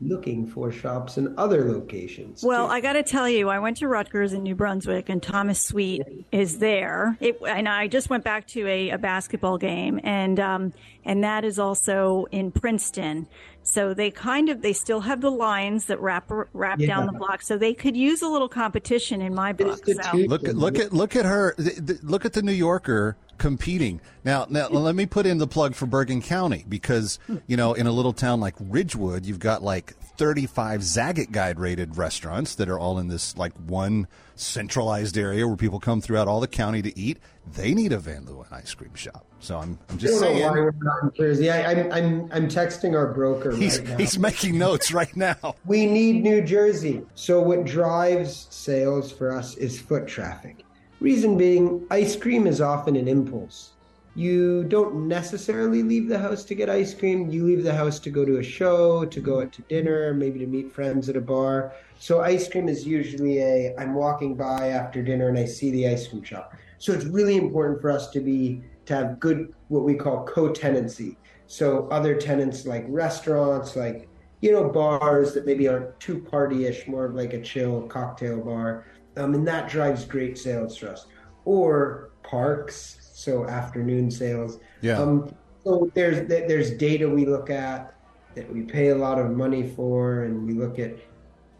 looking 0.00 0.46
for 0.46 0.72
shops 0.72 1.18
in 1.18 1.34
other 1.38 1.70
locations. 1.70 2.42
Well, 2.42 2.66
too. 2.66 2.72
I 2.72 2.80
got 2.80 2.94
to 2.94 3.02
tell 3.02 3.28
you, 3.28 3.48
I 3.48 3.58
went 3.60 3.76
to 3.78 3.88
Rutgers 3.88 4.32
in 4.32 4.42
New 4.42 4.54
Brunswick, 4.54 5.08
and 5.08 5.22
Thomas 5.22 5.60
Sweet 5.60 6.02
is 6.32 6.58
there. 6.58 7.16
It, 7.20 7.38
and 7.46 7.68
I 7.68 7.86
just 7.88 8.10
went 8.10 8.24
back 8.24 8.46
to 8.48 8.66
a, 8.66 8.90
a 8.90 8.98
basketball 8.98 9.56
game, 9.58 10.00
and 10.02 10.38
um, 10.40 10.72
and 11.04 11.22
that 11.24 11.44
is 11.44 11.58
also 11.58 12.26
in 12.32 12.50
Princeton. 12.50 13.26
So 13.62 13.94
they 13.94 14.10
kind 14.10 14.50
of 14.50 14.60
they 14.62 14.72
still 14.74 15.00
have 15.00 15.20
the 15.22 15.30
lines 15.30 15.86
that 15.86 16.00
wrap 16.00 16.30
wrap 16.52 16.80
Yeah. 16.80 16.88
down 16.88 17.06
the 17.06 17.12
block. 17.12 17.40
So 17.42 17.56
they 17.56 17.72
could 17.72 17.96
use 17.96 18.20
a 18.20 18.28
little 18.28 18.48
competition 18.48 19.22
in 19.22 19.34
my 19.34 19.52
book. 19.52 19.86
So. 19.86 20.16
Look 20.16 20.46
at 20.46 20.56
look 20.56 20.78
at 20.78 20.92
look 20.92 21.16
at 21.16 21.24
her. 21.24 21.54
th- 21.54 21.86
th- 21.86 22.02
Look 22.02 22.24
at 22.26 22.32
the 22.34 22.42
New 22.42 22.52
Yorker 22.52 23.16
competing 23.38 24.00
now. 24.24 24.46
Now 24.48 24.68
let 24.70 24.94
me 24.94 25.06
put 25.06 25.26
in 25.26 25.38
the 25.38 25.46
plug 25.46 25.74
for 25.74 25.86
Bergen 25.86 26.22
County 26.22 26.64
because 26.68 27.18
you 27.46 27.56
know 27.56 27.72
in 27.74 27.86
a 27.86 27.92
little 27.92 28.12
town 28.12 28.40
like 28.40 28.54
Ridgewood, 28.60 29.26
you've 29.26 29.38
got 29.38 29.62
like 29.62 29.94
35 30.16 30.80
Zagat 30.80 31.32
Guide 31.32 31.58
rated 31.58 31.96
restaurants 31.96 32.54
that 32.56 32.68
are 32.68 32.78
all 32.78 32.98
in 32.98 33.08
this 33.08 33.36
like 33.36 33.52
one 33.54 34.06
centralized 34.36 35.16
area 35.16 35.46
where 35.46 35.56
people 35.56 35.80
come 35.80 36.00
throughout 36.00 36.28
all 36.28 36.40
the 36.40 36.48
county 36.48 36.82
to 36.82 36.96
eat. 36.98 37.18
They 37.54 37.74
need 37.74 37.92
a 37.92 37.98
Van 37.98 38.24
Leeuwen 38.24 38.50
ice 38.52 38.72
cream 38.74 38.94
shop. 38.94 39.26
So 39.40 39.58
I'm 39.58 39.78
I'm 39.90 39.98
just 39.98 40.20
don't 40.20 40.32
why 40.32 40.38
saying. 40.38 40.52
we're 40.52 40.72
not 40.80 41.02
in 41.02 41.10
Jersey. 41.16 41.50
I, 41.50 41.70
I'm 41.72 41.92
I'm 41.92 42.32
I'm 42.32 42.48
texting 42.48 42.94
our 42.96 43.12
broker 43.12 43.54
He's 43.54 43.78
right 43.80 43.88
now. 43.90 43.96
he's 43.98 44.18
making 44.18 44.56
notes 44.58 44.92
right 44.92 45.14
now. 45.16 45.56
We 45.66 45.84
need 45.86 46.22
New 46.22 46.40
Jersey. 46.42 47.02
So 47.14 47.40
what 47.42 47.64
drives 47.64 48.46
sales 48.50 49.12
for 49.12 49.32
us 49.32 49.56
is 49.56 49.78
foot 49.80 50.06
traffic. 50.06 50.63
Reason 51.00 51.36
being, 51.36 51.86
ice 51.90 52.16
cream 52.16 52.46
is 52.46 52.60
often 52.60 52.96
an 52.96 53.08
impulse. 53.08 53.72
You 54.16 54.62
don't 54.64 55.08
necessarily 55.08 55.82
leave 55.82 56.08
the 56.08 56.18
house 56.18 56.44
to 56.44 56.54
get 56.54 56.70
ice 56.70 56.94
cream. 56.94 57.30
You 57.30 57.44
leave 57.44 57.64
the 57.64 57.74
house 57.74 57.98
to 58.00 58.10
go 58.10 58.24
to 58.24 58.38
a 58.38 58.42
show, 58.44 59.04
to 59.04 59.20
go 59.20 59.42
out 59.42 59.52
to 59.54 59.62
dinner, 59.62 60.14
maybe 60.14 60.38
to 60.38 60.46
meet 60.46 60.72
friends 60.72 61.08
at 61.08 61.16
a 61.16 61.20
bar. 61.20 61.72
So 61.98 62.20
ice 62.20 62.48
cream 62.48 62.68
is 62.68 62.86
usually 62.86 63.40
a 63.40 63.74
I'm 63.76 63.94
walking 63.94 64.36
by 64.36 64.68
after 64.68 65.02
dinner 65.02 65.28
and 65.28 65.38
I 65.38 65.46
see 65.46 65.72
the 65.72 65.88
ice 65.88 66.06
cream 66.06 66.22
shop. 66.22 66.54
So 66.78 66.92
it's 66.92 67.06
really 67.06 67.36
important 67.36 67.80
for 67.80 67.90
us 67.90 68.10
to 68.10 68.20
be 68.20 68.62
to 68.86 68.94
have 68.94 69.18
good 69.18 69.52
what 69.68 69.82
we 69.82 69.94
call 69.94 70.24
co-tenancy. 70.24 71.18
So 71.48 71.88
other 71.88 72.14
tenants 72.14 72.66
like 72.66 72.84
restaurants, 72.88 73.74
like 73.74 74.08
you 74.42 74.52
know, 74.52 74.68
bars 74.68 75.32
that 75.32 75.46
maybe 75.46 75.66
aren't 75.66 75.98
too 75.98 76.20
party-ish, 76.20 76.86
more 76.86 77.06
of 77.06 77.14
like 77.14 77.32
a 77.32 77.40
chill 77.40 77.82
cocktail 77.88 78.40
bar. 78.40 78.84
Um, 79.16 79.34
and 79.34 79.46
that 79.46 79.68
drives 79.68 80.04
great 80.04 80.38
sales 80.38 80.76
for 80.76 80.88
us. 80.88 81.06
Or 81.44 82.10
parks, 82.22 82.98
so 83.12 83.46
afternoon 83.46 84.10
sales. 84.10 84.58
Yeah. 84.80 84.98
Um, 85.00 85.34
so 85.64 85.90
there's 85.94 86.28
there's 86.28 86.72
data 86.72 87.08
we 87.08 87.24
look 87.26 87.48
at 87.50 87.94
that 88.34 88.52
we 88.52 88.62
pay 88.62 88.88
a 88.88 88.94
lot 88.96 89.18
of 89.18 89.30
money 89.30 89.68
for, 89.76 90.24
and 90.24 90.46
we 90.46 90.54
look 90.54 90.78
at 90.78 90.96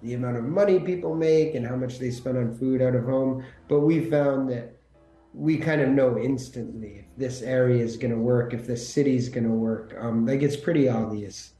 the 0.02 0.14
amount 0.14 0.36
of 0.36 0.44
money 0.44 0.78
people 0.78 1.14
make 1.14 1.54
and 1.54 1.66
how 1.66 1.76
much 1.76 1.98
they 1.98 2.10
spend 2.10 2.36
on 2.36 2.54
food 2.54 2.82
out 2.82 2.94
of 2.94 3.04
home. 3.04 3.44
But 3.68 3.80
we 3.80 4.10
found 4.10 4.50
that 4.50 4.74
we 5.32 5.56
kind 5.56 5.80
of 5.80 5.88
know 5.88 6.18
instantly 6.18 6.98
if 7.00 7.04
this 7.16 7.42
area 7.42 7.82
is 7.82 7.96
going 7.96 8.10
to 8.12 8.18
work, 8.18 8.52
if 8.52 8.66
this 8.66 8.86
city's 8.86 9.28
going 9.28 9.44
to 9.44 9.50
work. 9.54 9.94
Um, 9.98 10.26
like 10.26 10.42
it's 10.42 10.56
pretty 10.56 10.88
obvious. 10.88 11.52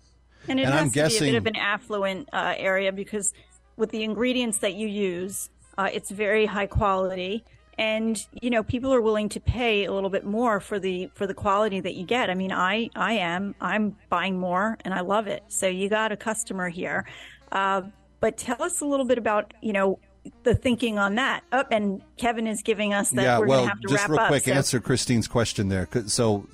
And 0.48 0.60
it 0.60 0.64
And 0.64 0.72
has 0.72 0.82
I'm 0.82 0.88
to 0.90 0.94
guessing- 0.94 1.20
be 1.32 1.36
a 1.36 1.40
bit 1.40 1.42
of 1.42 1.46
an 1.46 1.56
affluent 1.56 2.28
uh, 2.32 2.54
area 2.56 2.92
because 2.92 3.32
with 3.76 3.90
the 3.90 4.02
ingredients 4.04 4.58
that 4.58 4.74
you 4.74 4.86
use, 4.86 5.48
uh, 5.78 5.90
it's 5.92 6.10
very 6.10 6.46
high 6.46 6.66
quality. 6.66 7.44
And 7.76 8.24
you 8.40 8.50
know, 8.50 8.62
people 8.62 8.94
are 8.94 9.00
willing 9.00 9.28
to 9.30 9.40
pay 9.40 9.84
a 9.84 9.92
little 9.92 10.10
bit 10.10 10.24
more 10.24 10.60
for 10.60 10.78
the 10.78 11.10
for 11.14 11.26
the 11.26 11.34
quality 11.34 11.80
that 11.80 11.94
you 11.94 12.04
get. 12.04 12.30
I 12.30 12.34
mean, 12.34 12.52
I 12.52 12.88
I 12.94 13.14
am 13.14 13.56
I'm 13.60 13.96
buying 14.08 14.38
more, 14.38 14.78
and 14.84 14.94
I 14.94 15.00
love 15.00 15.26
it. 15.26 15.42
So 15.48 15.66
you 15.66 15.88
got 15.88 16.12
a 16.12 16.16
customer 16.16 16.68
here. 16.68 17.04
Uh, 17.50 17.82
but 18.20 18.36
tell 18.38 18.62
us 18.62 18.80
a 18.80 18.86
little 18.86 19.06
bit 19.06 19.18
about 19.18 19.54
you 19.60 19.72
know 19.72 19.98
the 20.44 20.54
thinking 20.54 20.98
on 20.98 21.16
that. 21.16 21.42
Up 21.52 21.68
and 21.70 22.02
Kevin 22.16 22.46
is 22.46 22.62
giving 22.62 22.94
us 22.94 23.10
that 23.10 23.22
yeah, 23.22 23.38
we're 23.38 23.46
well, 23.46 23.66
have 23.66 23.80
to 23.80 23.88
just 23.88 24.02
wrap 24.02 24.10
real 24.10 24.20
up. 24.20 24.28
quick, 24.28 24.44
so- 24.44 24.52
answer 24.52 24.80
Christine's 24.80 25.28
question 25.28 25.68
there 25.68 25.88
So, 26.06 26.46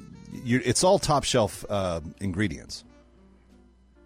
you, 0.45 0.61
it's 0.65 0.83
all 0.85 0.99
top 0.99 1.25
shelf 1.25 1.65
uh, 1.69 2.01
ingredients. 2.21 2.85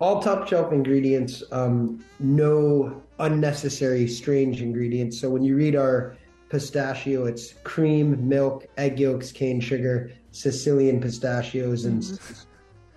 All 0.05 0.21
top 0.21 0.47
shelf 0.47 0.71
ingredients, 0.71 1.43
um, 1.51 2.05
no 2.21 3.03
unnecessary 3.21 4.07
strange 4.07 4.61
ingredients. 4.61 5.19
So 5.19 5.31
when 5.31 5.43
you 5.43 5.57
read 5.57 5.75
our 5.75 6.15
pistachio, 6.51 7.25
it's 7.25 7.55
cream, 7.65 8.29
milk, 8.29 8.67
egg 8.77 9.01
yolks, 9.01 9.33
cane 9.33 9.61
sugar, 9.61 10.13
Sicilian 10.31 11.01
pistachios, 11.01 11.87
and, 11.87 12.05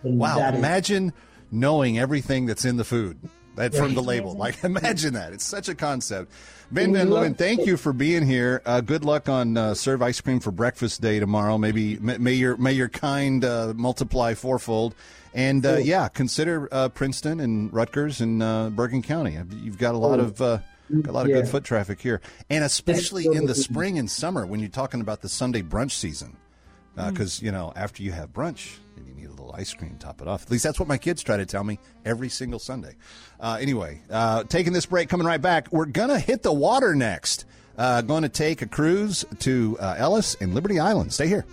and 0.03 0.19
Wow, 0.19 0.37
that 0.37 0.53
is- 0.55 0.59
imagine 0.59 1.13
knowing 1.49 1.97
everything 1.97 2.45
that's 2.45 2.65
in 2.65 2.75
the 2.75 2.83
food 2.83 3.17
that 3.55 3.73
from 3.73 3.93
the 3.95 4.03
label. 4.03 4.33
Like, 4.33 4.61
imagine 4.65 5.13
that. 5.13 5.31
It's 5.31 5.45
such 5.45 5.69
a 5.69 5.75
concept. 5.75 6.29
Ben 6.71 6.85
And 6.85 6.93
Van 6.95 7.07
Leeuwen, 7.07 7.37
thank 7.37 7.65
you 7.65 7.77
for 7.77 7.93
being 7.93 8.25
here. 8.25 8.61
Uh, 8.65 8.81
good 8.81 9.05
luck 9.05 9.29
on 9.29 9.55
uh, 9.55 9.73
serve 9.75 10.01
ice 10.01 10.19
cream 10.19 10.41
for 10.41 10.51
breakfast 10.51 11.01
day 11.01 11.19
tomorrow. 11.21 11.57
Maybe 11.57 11.97
may, 11.99 12.17
may 12.17 12.33
your 12.33 12.57
may 12.57 12.73
your 12.73 12.89
kind 12.89 13.45
uh, 13.45 13.73
multiply 13.77 14.33
fourfold. 14.33 14.93
And 15.37 15.65
uh, 15.65 15.77
yeah, 15.77 16.07
consider 16.09 16.67
uh, 16.71 16.89
Princeton 16.89 17.39
and 17.39 17.71
Rutgers 17.71 18.21
and 18.21 18.41
uh, 18.41 18.69
Bergen 18.71 19.03
County. 19.03 19.37
You've 19.61 19.77
got 19.77 19.93
a 19.93 19.97
lot 19.97 20.19
Oh. 20.19 20.23
of 20.23 20.41
uh, 20.41 20.57
got 21.01 21.09
a 21.09 21.11
lot 21.11 21.25
of 21.25 21.29
Yeah. 21.29 21.35
good 21.41 21.47
foot 21.49 21.63
traffic 21.63 22.01
here, 22.01 22.21
and 22.49 22.63
especially 22.63 23.27
in 23.27 23.45
the 23.45 23.53
spring 23.53 23.99
and 23.99 24.09
summer 24.09 24.45
when 24.47 24.59
you're 24.59 24.69
talking 24.69 24.99
about 24.99 25.21
the 25.21 25.29
Sunday 25.29 25.61
brunch 25.61 25.91
season 25.91 26.35
because 26.95 27.39
you 27.43 27.51
know 27.51 27.71
after 27.75 28.01
you 28.01 28.11
have 28.11 28.33
brunch 28.33 28.77
then 28.95 29.05
you 29.05 29.13
need 29.13 29.27
a 29.27 29.29
little 29.29 29.53
ice 29.55 29.71
cream 29.75 29.91
to 29.91 29.99
top 29.99 30.19
it 30.23 30.27
off. 30.27 30.41
At 30.41 30.49
least 30.49 30.63
that's 30.63 30.79
what 30.79 30.87
my 30.87 30.97
kids 30.97 31.21
try 31.21 31.37
to 31.37 31.45
tell 31.45 31.63
me 31.63 31.77
every 32.03 32.29
single 32.29 32.57
sunday. 32.57 32.95
Uh, 33.39 33.59
anyway 33.61 34.01
uh, 34.09 34.43
taking 34.45 34.73
this 34.73 34.87
break 34.87 35.07
coming 35.07 35.27
right 35.27 35.39
back 35.41 35.71
we're 35.71 35.85
gonna 35.85 36.17
hit 36.19 36.41
the 36.41 36.51
water 36.51 36.95
next. 36.95 37.45
Uh, 37.77 38.01
going 38.01 38.23
to 38.23 38.29
take 38.29 38.63
a 38.63 38.65
cruise 38.65 39.23
to 39.37 39.77
uh, 39.79 39.93
ellis 39.99 40.35
and 40.41 40.55
liberty 40.55 40.79
island. 40.79 41.13
Stay 41.13 41.27
here 41.27 41.45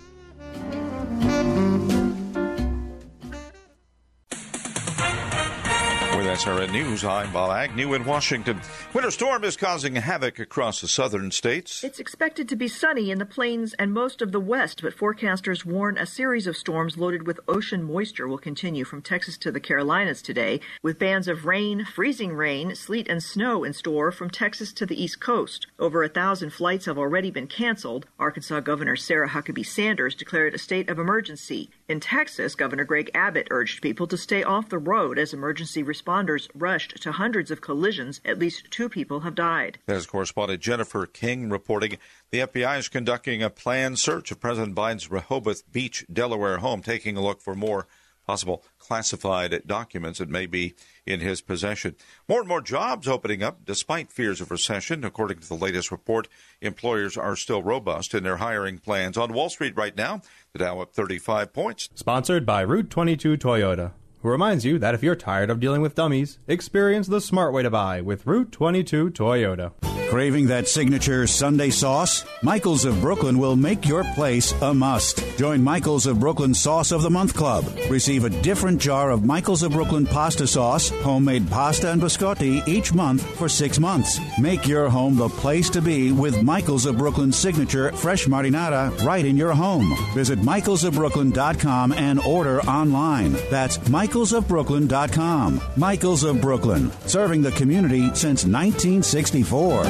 SRN 6.35 6.73
News, 6.73 7.05
I'm 7.05 7.31
Bob 7.31 7.51
Agnew 7.51 7.93
in 7.93 8.03
Washington. 8.03 8.59
Winter 8.93 9.09
storm 9.09 9.45
is 9.45 9.55
causing 9.55 9.95
havoc 9.95 10.37
across 10.37 10.81
the 10.81 10.87
southern 10.89 11.31
states. 11.31 11.81
It's 11.81 11.97
expected 11.97 12.49
to 12.49 12.57
be 12.57 12.67
sunny 12.67 13.09
in 13.09 13.19
the 13.19 13.25
plains 13.25 13.73
and 13.75 13.93
most 13.93 14.21
of 14.21 14.33
the 14.33 14.39
west, 14.41 14.81
but 14.81 14.93
forecasters 14.93 15.63
warn 15.63 15.97
a 15.97 16.05
series 16.05 16.45
of 16.45 16.57
storms 16.57 16.97
loaded 16.97 17.25
with 17.25 17.39
ocean 17.47 17.83
moisture 17.83 18.27
will 18.27 18.37
continue 18.37 18.83
from 18.83 19.01
Texas 19.01 19.37
to 19.37 19.49
the 19.49 19.61
Carolinas 19.61 20.21
today, 20.21 20.59
with 20.83 20.99
bands 20.99 21.29
of 21.29 21.45
rain, 21.45 21.85
freezing 21.85 22.33
rain, 22.33 22.75
sleet, 22.75 23.07
and 23.07 23.23
snow 23.23 23.63
in 23.63 23.71
store 23.71 24.11
from 24.11 24.29
Texas 24.29 24.73
to 24.73 24.85
the 24.85 25.01
east 25.01 25.21
coast. 25.21 25.67
Over 25.79 26.03
a 26.03 26.09
thousand 26.09 26.49
flights 26.49 26.85
have 26.85 26.97
already 26.97 27.31
been 27.31 27.47
canceled. 27.47 28.07
Arkansas 28.19 28.59
Governor 28.59 28.97
Sarah 28.97 29.29
Huckabee 29.29 29.65
Sanders 29.65 30.15
declared 30.15 30.53
a 30.53 30.57
state 30.57 30.89
of 30.89 30.99
emergency. 30.99 31.69
In 31.87 31.99
Texas, 31.99 32.55
Governor 32.55 32.83
Greg 32.83 33.11
Abbott 33.13 33.47
urged 33.51 33.83
people 33.83 34.07
to 34.07 34.17
stay 34.17 34.41
off 34.41 34.69
the 34.69 34.79
road 34.79 35.19
as 35.19 35.33
emergency 35.33 35.83
responders 35.83 36.49
rushed 36.55 36.99
to 37.03 37.11
hundreds 37.11 37.51
of 37.51 37.61
collisions. 37.61 38.21
At 38.25 38.39
least 38.39 38.71
two 38.71 38.89
people 38.89 39.19
have 39.19 39.35
died. 39.35 39.77
As 39.87 40.07
correspondent 40.07 40.63
Jennifer 40.63 41.05
King 41.05 41.51
reporting, 41.51 41.99
the 42.31 42.39
FBI 42.39 42.79
is 42.79 42.89
conducting 42.89 43.43
a 43.43 43.51
planned 43.51 43.99
search 43.99 44.31
of 44.31 44.39
President 44.39 44.73
Biden's 44.73 45.11
Rehoboth 45.11 45.71
Beach, 45.71 46.03
Delaware 46.11 46.57
home, 46.57 46.81
taking 46.81 47.17
a 47.17 47.21
look 47.21 47.39
for 47.39 47.53
more 47.53 47.85
possible 48.25 48.63
classified 48.79 49.61
documents 49.67 50.17
that 50.17 50.29
may 50.29 50.47
be 50.47 50.73
in 51.05 51.19
his 51.19 51.41
possession. 51.41 51.95
More 52.27 52.39
and 52.39 52.47
more 52.47 52.61
jobs 52.61 53.07
opening 53.07 53.43
up 53.43 53.65
despite 53.65 54.11
fears 54.11 54.41
of 54.41 54.51
recession. 54.51 55.03
According 55.03 55.39
to 55.39 55.47
the 55.47 55.55
latest 55.55 55.91
report, 55.91 56.27
employers 56.61 57.17
are 57.17 57.35
still 57.35 57.61
robust 57.61 58.13
in 58.13 58.23
their 58.23 58.37
hiring 58.37 58.79
plans. 58.79 59.17
On 59.17 59.33
Wall 59.33 59.49
Street 59.49 59.75
right 59.75 59.95
now, 59.95 60.21
the 60.53 60.59
Dow 60.59 60.79
up 60.79 60.93
35 60.93 61.53
points. 61.53 61.89
Sponsored 61.95 62.45
by 62.45 62.61
Route 62.61 62.89
22 62.89 63.37
Toyota, 63.37 63.91
who 64.25 64.31
reminds 64.31 64.65
you 64.65 64.79
that 64.79 64.95
if 64.95 65.03
you're 65.03 65.15
tired 65.15 65.51
of 65.51 65.59
dealing 65.59 65.83
with 65.83 65.93
dummies, 65.93 66.39
experience 66.47 67.05
the 67.05 67.21
smart 67.21 67.53
way 67.53 67.61
to 67.61 67.69
buy 67.69 68.01
with 68.01 68.25
Route 68.25 68.51
22 68.51 69.11
Toyota. 69.11 69.71
Craving 70.09 70.47
that 70.47 70.67
signature 70.67 71.25
Sunday 71.25 71.71
sauce? 71.71 72.23
Michaels 72.43 72.85
of 72.85 73.01
Brooklyn 73.01 73.39
will 73.39 73.55
make 73.55 73.87
your 73.87 74.03
place 74.13 74.51
a 74.61 74.73
must. 74.73 75.23
Join 75.37 75.63
Michaels 75.63 76.05
of 76.05 76.19
Brooklyn 76.19 76.53
Sauce 76.53 76.91
of 76.91 77.01
the 77.01 77.09
Month 77.09 77.33
Club. 77.33 77.65
Receive 77.89 78.23
a 78.23 78.29
different 78.29 78.79
jar 78.79 79.09
of 79.09 79.25
Michaels 79.25 79.63
of 79.63 79.71
Brooklyn 79.71 80.05
pasta 80.05 80.45
sauce, 80.45 80.89
homemade 80.89 81.49
pasta 81.49 81.91
and 81.91 82.01
biscotti 82.01 82.65
each 82.67 82.93
month 82.93 83.23
for 83.35 83.49
six 83.49 83.79
months. 83.79 84.19
Make 84.39 84.67
your 84.67 84.89
home 84.89 85.17
the 85.17 85.27
place 85.27 85.69
to 85.71 85.81
be 85.81 86.11
with 86.11 86.43
Michaels 86.43 86.85
of 86.85 86.97
Brooklyn 86.97 87.31
signature 87.31 87.91
fresh 87.93 88.27
marinara 88.27 89.03
right 89.03 89.25
in 89.25 89.35
your 89.35 89.53
home. 89.53 89.91
Visit 90.13 90.39
michaelsofbrooklyn.com 90.39 91.91
and 91.93 92.19
order 92.21 92.61
online. 92.61 93.33
That's 93.49 93.77
michaelsofbrooklyn.com. 94.15 95.61
Michaels 95.75 96.23
of 96.23 96.41
Brooklyn, 96.41 96.91
serving 97.05 97.41
the 97.41 97.51
community 97.51 98.07
since 98.15 98.45
1964. 98.45 99.83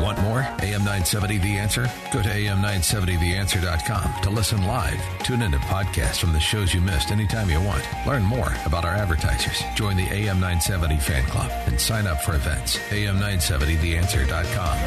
Want 0.00 0.18
more? 0.22 0.40
AM 0.40 0.78
AM 0.78 0.84
970 0.84 1.38
The 1.38 1.58
Answer? 1.58 1.90
Go 2.12 2.22
to 2.22 2.28
AM970TheAnswer.com 2.28 4.22
to 4.22 4.30
listen 4.30 4.64
live. 4.64 5.00
Tune 5.24 5.42
into 5.42 5.58
podcasts 5.58 6.18
from 6.18 6.32
the 6.32 6.40
shows 6.40 6.72
you 6.72 6.80
missed 6.80 7.10
anytime 7.10 7.50
you 7.50 7.60
want. 7.60 7.84
Learn 8.06 8.22
more 8.22 8.54
about 8.64 8.84
our 8.84 8.94
advertisers. 8.94 9.60
Join 9.74 9.96
the 9.96 10.04
AM 10.04 10.38
970 10.40 10.98
fan 10.98 11.24
club 11.24 11.50
and 11.66 11.80
sign 11.80 12.06
up 12.06 12.22
for 12.22 12.36
events. 12.36 12.78
AM970TheAnswer.com. 12.90 14.78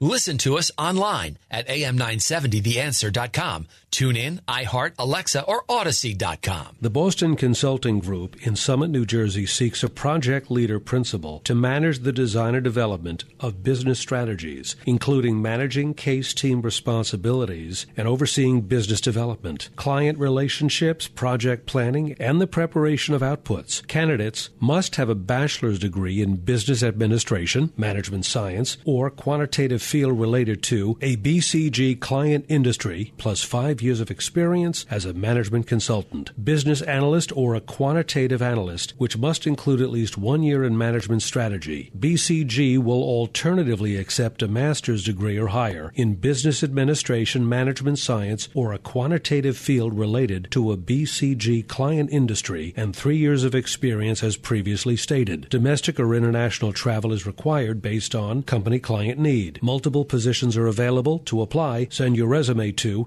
Listen 0.00 0.36
to 0.38 0.58
us 0.58 0.72
online 0.76 1.38
at 1.50 1.68
am970theanswer.com. 1.68 3.68
Tune 3.96 4.14
in, 4.14 4.42
iHeart, 4.46 4.92
Alexa, 4.98 5.42
or 5.44 5.64
Audacy.com. 5.70 6.76
The 6.82 6.90
Boston 6.90 7.34
Consulting 7.34 7.98
Group 7.98 8.46
in 8.46 8.54
Summit, 8.54 8.90
New 8.90 9.06
Jersey 9.06 9.46
seeks 9.46 9.82
a 9.82 9.88
project 9.88 10.50
leader 10.50 10.78
principle 10.78 11.40
to 11.44 11.54
manage 11.54 12.00
the 12.00 12.12
design 12.12 12.54
and 12.54 12.62
development 12.62 13.24
of 13.40 13.62
business 13.62 13.98
strategies, 13.98 14.76
including 14.84 15.40
managing 15.40 15.94
case 15.94 16.34
team 16.34 16.60
responsibilities 16.60 17.86
and 17.96 18.06
overseeing 18.06 18.60
business 18.60 19.00
development, 19.00 19.70
client 19.76 20.18
relationships, 20.18 21.08
project 21.08 21.64
planning, 21.64 22.14
and 22.20 22.38
the 22.38 22.46
preparation 22.46 23.14
of 23.14 23.22
outputs. 23.22 23.86
Candidates 23.86 24.50
must 24.60 24.96
have 24.96 25.08
a 25.08 25.14
bachelor's 25.14 25.78
degree 25.78 26.20
in 26.20 26.36
business 26.36 26.82
administration, 26.82 27.72
management 27.78 28.26
science, 28.26 28.76
or 28.84 29.08
quantitative 29.08 29.80
field 29.80 30.20
related 30.20 30.62
to 30.62 30.98
a 31.00 31.16
BCG 31.16 31.98
client 31.98 32.44
industry 32.50 33.14
plus 33.16 33.42
five 33.42 33.85
years 33.86 34.00
of 34.00 34.10
experience 34.10 34.84
as 34.90 35.04
a 35.04 35.14
management 35.14 35.66
consultant, 35.66 36.32
business 36.44 36.82
analyst, 36.82 37.34
or 37.34 37.54
a 37.54 37.60
quantitative 37.60 38.42
analyst, 38.42 38.92
which 38.98 39.16
must 39.16 39.46
include 39.46 39.80
at 39.80 39.90
least 39.90 40.18
one 40.18 40.42
year 40.42 40.62
in 40.64 40.76
management 40.76 41.22
strategy. 41.22 41.90
BCG 41.98 42.78
will 42.78 43.02
alternatively 43.02 43.96
accept 43.96 44.42
a 44.42 44.48
master's 44.48 45.04
degree 45.04 45.38
or 45.38 45.48
higher 45.48 45.92
in 45.94 46.14
business 46.14 46.62
administration, 46.62 47.48
management 47.48 47.98
science, 47.98 48.48
or 48.52 48.72
a 48.72 48.78
quantitative 48.78 49.56
field 49.56 49.96
related 49.96 50.48
to 50.50 50.72
a 50.72 50.76
BCG 50.76 51.66
client 51.68 52.10
industry 52.12 52.74
and 52.76 52.94
three 52.94 53.16
years 53.16 53.44
of 53.44 53.54
experience 53.54 54.22
as 54.22 54.36
previously 54.36 54.96
stated. 54.96 55.48
Domestic 55.48 55.98
or 56.00 56.14
international 56.14 56.72
travel 56.72 57.12
is 57.12 57.26
required 57.26 57.80
based 57.80 58.14
on 58.14 58.42
company 58.42 58.78
client 58.78 59.18
need. 59.18 59.62
Multiple 59.62 60.04
positions 60.04 60.56
are 60.56 60.66
available. 60.66 61.20
To 61.26 61.42
apply, 61.42 61.88
send 61.90 62.16
your 62.16 62.26
resume 62.26 62.72
to 62.72 63.06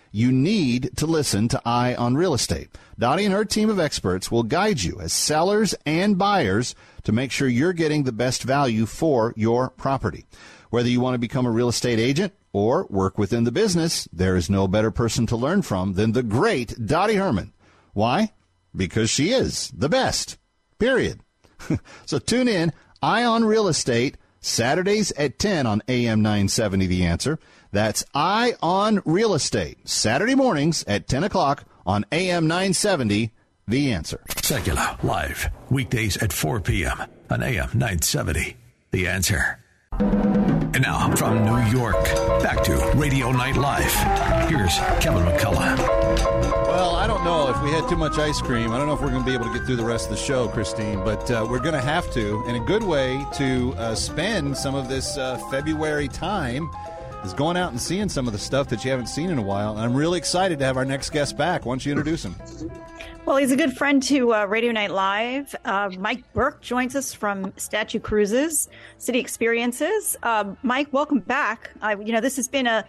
you 0.11 0.31
need 0.31 0.91
to 0.97 1.05
listen 1.05 1.47
to 1.47 1.61
Eye 1.65 1.95
on 1.95 2.15
Real 2.15 2.33
Estate. 2.33 2.69
Dottie 2.99 3.25
and 3.25 3.33
her 3.33 3.45
team 3.45 3.69
of 3.69 3.79
experts 3.79 4.29
will 4.29 4.43
guide 4.43 4.81
you 4.81 4.99
as 4.99 5.13
sellers 5.13 5.73
and 5.85 6.17
buyers 6.17 6.75
to 7.03 7.11
make 7.11 7.31
sure 7.31 7.47
you're 7.47 7.73
getting 7.73 8.03
the 8.03 8.11
best 8.11 8.43
value 8.43 8.85
for 8.85 9.33
your 9.35 9.69
property. 9.69 10.25
Whether 10.69 10.89
you 10.89 11.01
want 11.01 11.15
to 11.15 11.19
become 11.19 11.45
a 11.45 11.51
real 11.51 11.69
estate 11.69 11.99
agent 11.99 12.33
or 12.53 12.85
work 12.89 13.17
within 13.17 13.45
the 13.45 13.51
business, 13.51 14.07
there 14.11 14.35
is 14.35 14.49
no 14.49 14.67
better 14.67 14.91
person 14.91 15.25
to 15.27 15.35
learn 15.35 15.61
from 15.61 15.93
than 15.93 16.11
the 16.11 16.23
great 16.23 16.75
Dottie 16.85 17.15
Herman. 17.15 17.53
Why? 17.93 18.33
Because 18.75 19.09
she 19.09 19.31
is 19.31 19.69
the 19.71 19.89
best. 19.89 20.37
Period. 20.79 21.21
so 22.05 22.19
tune 22.19 22.47
in, 22.47 22.73
Eye 23.01 23.23
on 23.23 23.45
Real 23.45 23.67
Estate 23.67 24.17
Saturdays 24.41 25.11
at 25.13 25.39
10 25.39 25.67
on 25.67 25.83
AM 25.87 26.21
970 26.21 26.87
The 26.87 27.05
Answer. 27.05 27.39
That's 27.71 28.03
Eye 28.13 28.55
on 28.61 29.01
Real 29.05 29.33
Estate. 29.33 29.77
Saturday 29.87 30.35
mornings 30.35 30.83
at 30.87 31.07
10 31.07 31.23
o'clock 31.23 31.63
on 31.85 32.05
AM 32.11 32.47
970 32.47 33.31
The 33.67 33.93
Answer. 33.93 34.21
Sekulow, 34.27 35.01
live, 35.03 35.49
weekdays 35.69 36.17
at 36.17 36.33
4 36.33 36.59
p.m. 36.59 37.03
on 37.29 37.41
AM 37.41 37.69
970 37.73 38.57
The 38.91 39.07
Answer. 39.07 39.59
And 39.99 40.81
now 40.83 41.13
from 41.15 41.45
New 41.45 41.77
York, 41.77 42.03
back 42.41 42.63
to 42.63 42.91
Radio 42.95 43.31
Night 43.31 43.55
Live. 43.55 43.93
Here's 44.49 44.77
Kevin 44.99 45.23
McCullough. 45.23 45.77
Well, 46.67 46.95
I 46.95 47.07
don't 47.07 47.23
know 47.23 47.49
if 47.49 47.61
we 47.61 47.71
had 47.71 47.87
too 47.87 47.97
much 47.97 48.17
ice 48.17 48.41
cream. 48.41 48.71
I 48.71 48.77
don't 48.77 48.87
know 48.87 48.93
if 48.93 49.01
we're 49.01 49.11
going 49.11 49.23
to 49.23 49.25
be 49.25 49.33
able 49.33 49.45
to 49.45 49.53
get 49.53 49.65
through 49.65 49.75
the 49.75 49.85
rest 49.85 50.05
of 50.09 50.11
the 50.11 50.21
show, 50.21 50.47
Christine, 50.47 51.03
but 51.03 51.29
uh, 51.29 51.45
we're 51.49 51.59
going 51.59 51.73
to 51.73 51.81
have 51.81 52.11
to. 52.13 52.43
And 52.47 52.55
a 52.55 52.59
good 52.61 52.83
way 52.83 53.25
to 53.33 53.73
uh, 53.77 53.95
spend 53.95 54.57
some 54.57 54.75
of 54.75 54.87
this 54.87 55.17
uh, 55.17 55.37
February 55.49 56.07
time 56.07 56.69
is 57.23 57.33
going 57.33 57.57
out 57.57 57.71
and 57.71 57.79
seeing 57.79 58.09
some 58.09 58.27
of 58.27 58.33
the 58.33 58.39
stuff 58.39 58.69
that 58.69 58.83
you 58.83 58.91
haven't 58.91 59.07
seen 59.07 59.29
in 59.29 59.37
a 59.37 59.41
while. 59.41 59.71
And 59.71 59.81
I'm 59.81 59.93
really 59.93 60.17
excited 60.17 60.59
to 60.59 60.65
have 60.65 60.77
our 60.77 60.85
next 60.85 61.11
guest 61.11 61.37
back. 61.37 61.65
Why 61.65 61.73
don't 61.73 61.85
you 61.85 61.91
introduce 61.91 62.25
him? 62.25 62.35
Well, 63.25 63.37
he's 63.37 63.51
a 63.51 63.55
good 63.55 63.77
friend 63.77 64.01
to 64.03 64.33
uh, 64.33 64.45
Radio 64.45 64.71
Night 64.71 64.91
Live. 64.91 65.55
Uh, 65.63 65.91
Mike 65.99 66.23
Burke 66.33 66.61
joins 66.61 66.95
us 66.95 67.13
from 67.13 67.53
Statue 67.57 67.99
Cruises, 67.99 68.67
City 68.97 69.19
Experiences. 69.19 70.17
Uh, 70.23 70.55
Mike, 70.63 70.91
welcome 70.91 71.19
back. 71.19 71.71
you 71.99 72.11
know, 72.11 72.21
this 72.21 72.35
has 72.37 72.47
been 72.47 72.65
a 72.65 72.85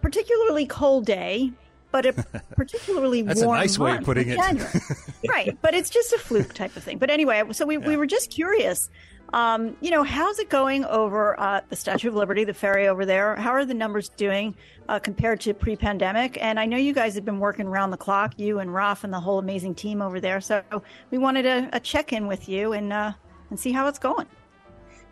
particularly 0.00 0.66
cold 0.66 1.04
day, 1.04 1.52
but 1.90 2.06
a 2.06 2.12
particularly 2.56 3.22
That's 3.22 3.42
warm 3.42 3.56
a 3.56 3.60
nice 3.60 3.78
way 3.78 3.96
of 3.96 4.04
putting 4.04 4.30
it. 4.30 4.38
right, 5.28 5.56
but 5.60 5.74
it's 5.74 5.90
just 5.90 6.12
a 6.14 6.18
fluke 6.18 6.54
type 6.54 6.74
of 6.76 6.82
thing. 6.82 6.96
But 6.98 7.10
anyway, 7.10 7.42
so 7.52 7.66
we, 7.66 7.76
yeah. 7.76 7.86
we 7.86 7.96
were 7.96 8.06
just 8.06 8.30
curious. 8.30 8.88
Um, 9.32 9.76
you 9.80 9.90
know, 9.90 10.02
how's 10.02 10.38
it 10.38 10.50
going 10.50 10.84
over 10.84 11.38
uh, 11.40 11.62
the 11.70 11.76
Statue 11.76 12.08
of 12.08 12.14
Liberty, 12.14 12.44
the 12.44 12.52
ferry 12.52 12.88
over 12.88 13.06
there? 13.06 13.34
How 13.36 13.50
are 13.52 13.64
the 13.64 13.72
numbers 13.72 14.10
doing 14.10 14.54
uh, 14.88 14.98
compared 14.98 15.40
to 15.42 15.54
pre-pandemic? 15.54 16.36
And 16.40 16.60
I 16.60 16.66
know 16.66 16.76
you 16.76 16.92
guys 16.92 17.14
have 17.14 17.24
been 17.24 17.38
working 17.38 17.66
around 17.66 17.92
the 17.92 17.96
clock, 17.96 18.38
you 18.38 18.58
and 18.58 18.74
Raf 18.74 19.04
and 19.04 19.12
the 19.12 19.20
whole 19.20 19.38
amazing 19.38 19.74
team 19.74 20.02
over 20.02 20.20
there. 20.20 20.40
So 20.42 20.62
we 21.10 21.16
wanted 21.16 21.46
a, 21.46 21.70
a 21.72 21.80
check-in 21.80 22.26
with 22.26 22.46
you 22.48 22.74
and 22.74 22.92
uh, 22.92 23.12
and 23.48 23.58
see 23.58 23.72
how 23.72 23.86
it's 23.86 23.98
going. 23.98 24.26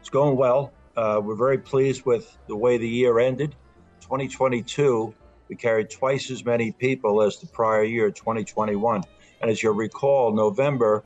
It's 0.00 0.10
going 0.10 0.36
well. 0.36 0.72
Uh, 0.96 1.20
we're 1.22 1.34
very 1.34 1.58
pleased 1.58 2.04
with 2.04 2.36
the 2.46 2.56
way 2.56 2.76
the 2.76 2.88
year 2.88 3.20
ended. 3.20 3.54
2022, 4.00 5.14
we 5.48 5.56
carried 5.56 5.88
twice 5.88 6.30
as 6.30 6.44
many 6.44 6.72
people 6.72 7.22
as 7.22 7.38
the 7.38 7.46
prior 7.46 7.84
year, 7.84 8.10
2021. 8.10 9.02
And 9.40 9.50
as 9.50 9.62
you'll 9.62 9.74
recall, 9.74 10.32
November 10.32 11.04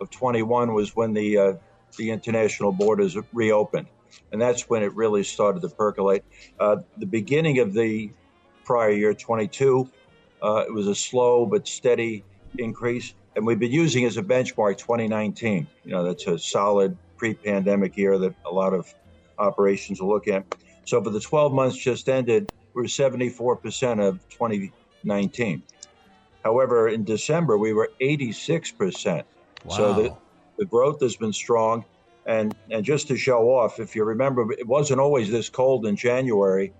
of 0.00 0.10
21 0.10 0.72
was 0.72 0.94
when 0.96 1.12
the 1.12 1.38
uh, 1.38 1.52
the 1.96 2.10
international 2.10 2.72
borders 2.72 3.16
reopened. 3.32 3.86
And 4.32 4.40
that's 4.40 4.68
when 4.68 4.82
it 4.82 4.94
really 4.94 5.24
started 5.24 5.62
to 5.62 5.68
percolate. 5.68 6.24
Uh, 6.58 6.76
the 6.98 7.06
beginning 7.06 7.58
of 7.58 7.72
the 7.72 8.10
prior 8.64 8.90
year, 8.90 9.14
22, 9.14 9.88
uh, 10.42 10.64
it 10.66 10.72
was 10.72 10.86
a 10.86 10.94
slow 10.94 11.46
but 11.46 11.66
steady 11.66 12.24
increase. 12.58 13.14
And 13.36 13.46
we've 13.46 13.58
been 13.58 13.72
using 13.72 14.04
as 14.04 14.16
a 14.16 14.22
benchmark 14.22 14.78
2019. 14.78 15.66
You 15.84 15.90
know, 15.90 16.04
that's 16.04 16.26
a 16.26 16.38
solid 16.38 16.96
pre 17.16 17.34
pandemic 17.34 17.96
year 17.96 18.18
that 18.18 18.34
a 18.44 18.50
lot 18.50 18.72
of 18.72 18.92
operations 19.38 20.00
will 20.00 20.08
look 20.08 20.28
at. 20.28 20.44
So 20.84 21.02
for 21.02 21.10
the 21.10 21.20
12 21.20 21.52
months 21.52 21.76
just 21.76 22.08
ended, 22.08 22.52
we're 22.74 22.84
74% 22.84 24.06
of 24.06 24.28
2019. 24.28 25.62
However, 26.44 26.88
in 26.88 27.04
December, 27.04 27.56
we 27.56 27.72
were 27.72 27.90
86%. 28.00 29.22
Wow. 29.64 29.76
So 29.76 29.92
the, 29.94 30.16
the 30.58 30.66
growth 30.66 31.00
has 31.00 31.16
been 31.16 31.32
strong. 31.32 31.84
And, 32.26 32.54
and 32.70 32.84
just 32.84 33.08
to 33.08 33.16
show 33.16 33.50
off, 33.50 33.80
if 33.80 33.94
you 33.94 34.04
remember, 34.04 34.50
it 34.52 34.66
wasn't 34.66 35.00
always 35.00 35.30
this 35.30 35.50
cold 35.50 35.86
in 35.86 35.96
January. 35.96 36.72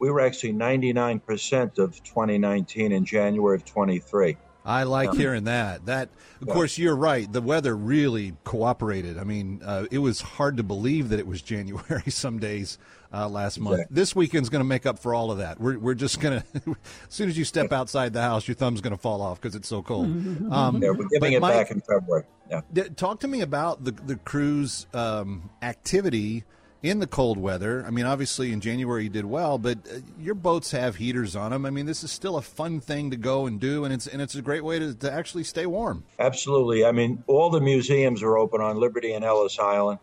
We 0.00 0.10
were 0.10 0.20
actually 0.20 0.54
99% 0.54 1.78
of 1.78 2.02
2019 2.02 2.92
in 2.92 3.04
January 3.04 3.56
of 3.56 3.64
23. 3.64 4.36
I 4.64 4.82
like 4.82 5.14
hearing 5.14 5.44
that. 5.44 5.86
That, 5.86 6.10
of 6.40 6.48
yeah. 6.48 6.54
course, 6.54 6.78
you're 6.78 6.96
right. 6.96 7.30
The 7.30 7.40
weather 7.40 7.76
really 7.76 8.34
cooperated. 8.44 9.18
I 9.18 9.24
mean, 9.24 9.60
uh, 9.64 9.86
it 9.90 9.98
was 9.98 10.20
hard 10.20 10.56
to 10.58 10.62
believe 10.62 11.08
that 11.10 11.18
it 11.18 11.26
was 11.26 11.42
January 11.50 12.10
some 12.10 12.38
days 12.38 12.78
uh, 13.12 13.28
last 13.28 13.58
month. 13.58 13.74
Exactly. 13.74 13.94
This 13.94 14.14
weekend's 14.16 14.48
going 14.48 14.60
to 14.60 14.68
make 14.68 14.86
up 14.86 14.98
for 14.98 15.14
all 15.14 15.30
of 15.30 15.38
that. 15.38 15.60
We're, 15.60 15.78
we're 15.78 15.94
just 15.94 16.20
going 16.20 16.42
to, 16.54 16.70
as 16.70 16.76
soon 17.08 17.28
as 17.28 17.38
you 17.38 17.44
step 17.44 17.72
outside 17.72 18.12
the 18.12 18.22
house, 18.22 18.46
your 18.46 18.54
thumb's 18.54 18.80
going 18.80 18.94
to 18.94 19.00
fall 19.00 19.22
off 19.22 19.40
because 19.40 19.54
it's 19.54 19.68
so 19.68 19.82
cold. 19.82 20.06
Um, 20.06 20.82
yeah, 20.82 20.90
we're 20.90 21.08
giving 21.08 21.32
it 21.32 21.40
Mike, 21.40 21.54
back 21.54 21.70
in 21.70 21.80
February. 21.80 22.24
Yeah. 22.50 22.60
Talk 22.96 23.20
to 23.20 23.28
me 23.28 23.42
about 23.42 23.84
the 23.84 23.92
the 23.92 24.16
cruise 24.16 24.86
um, 24.92 25.50
activity 25.62 26.44
in 26.82 26.98
the 26.98 27.06
cold 27.06 27.38
weather. 27.38 27.84
I 27.86 27.90
mean, 27.90 28.06
obviously 28.06 28.52
in 28.52 28.60
January 28.60 29.04
you 29.04 29.10
did 29.10 29.24
well, 29.24 29.58
but 29.58 29.78
uh, 29.86 29.98
your 30.18 30.34
boats 30.34 30.70
have 30.70 30.96
heaters 30.96 31.36
on 31.36 31.50
them. 31.50 31.66
I 31.66 31.70
mean, 31.70 31.86
this 31.86 32.02
is 32.02 32.10
still 32.10 32.36
a 32.36 32.42
fun 32.42 32.80
thing 32.80 33.10
to 33.10 33.16
go 33.16 33.46
and 33.46 33.60
do, 33.60 33.84
and 33.84 33.92
it's 33.92 34.06
and 34.06 34.22
it's 34.22 34.34
a 34.34 34.42
great 34.42 34.64
way 34.64 34.78
to, 34.78 34.94
to 34.94 35.12
actually 35.12 35.44
stay 35.44 35.66
warm. 35.66 36.04
Absolutely. 36.18 36.84
I 36.84 36.92
mean, 36.92 37.22
all 37.26 37.50
the 37.50 37.60
museums 37.60 38.22
are 38.22 38.38
open 38.38 38.60
on 38.60 38.78
Liberty 38.78 39.12
and 39.12 39.24
Ellis 39.24 39.58
Island. 39.58 39.98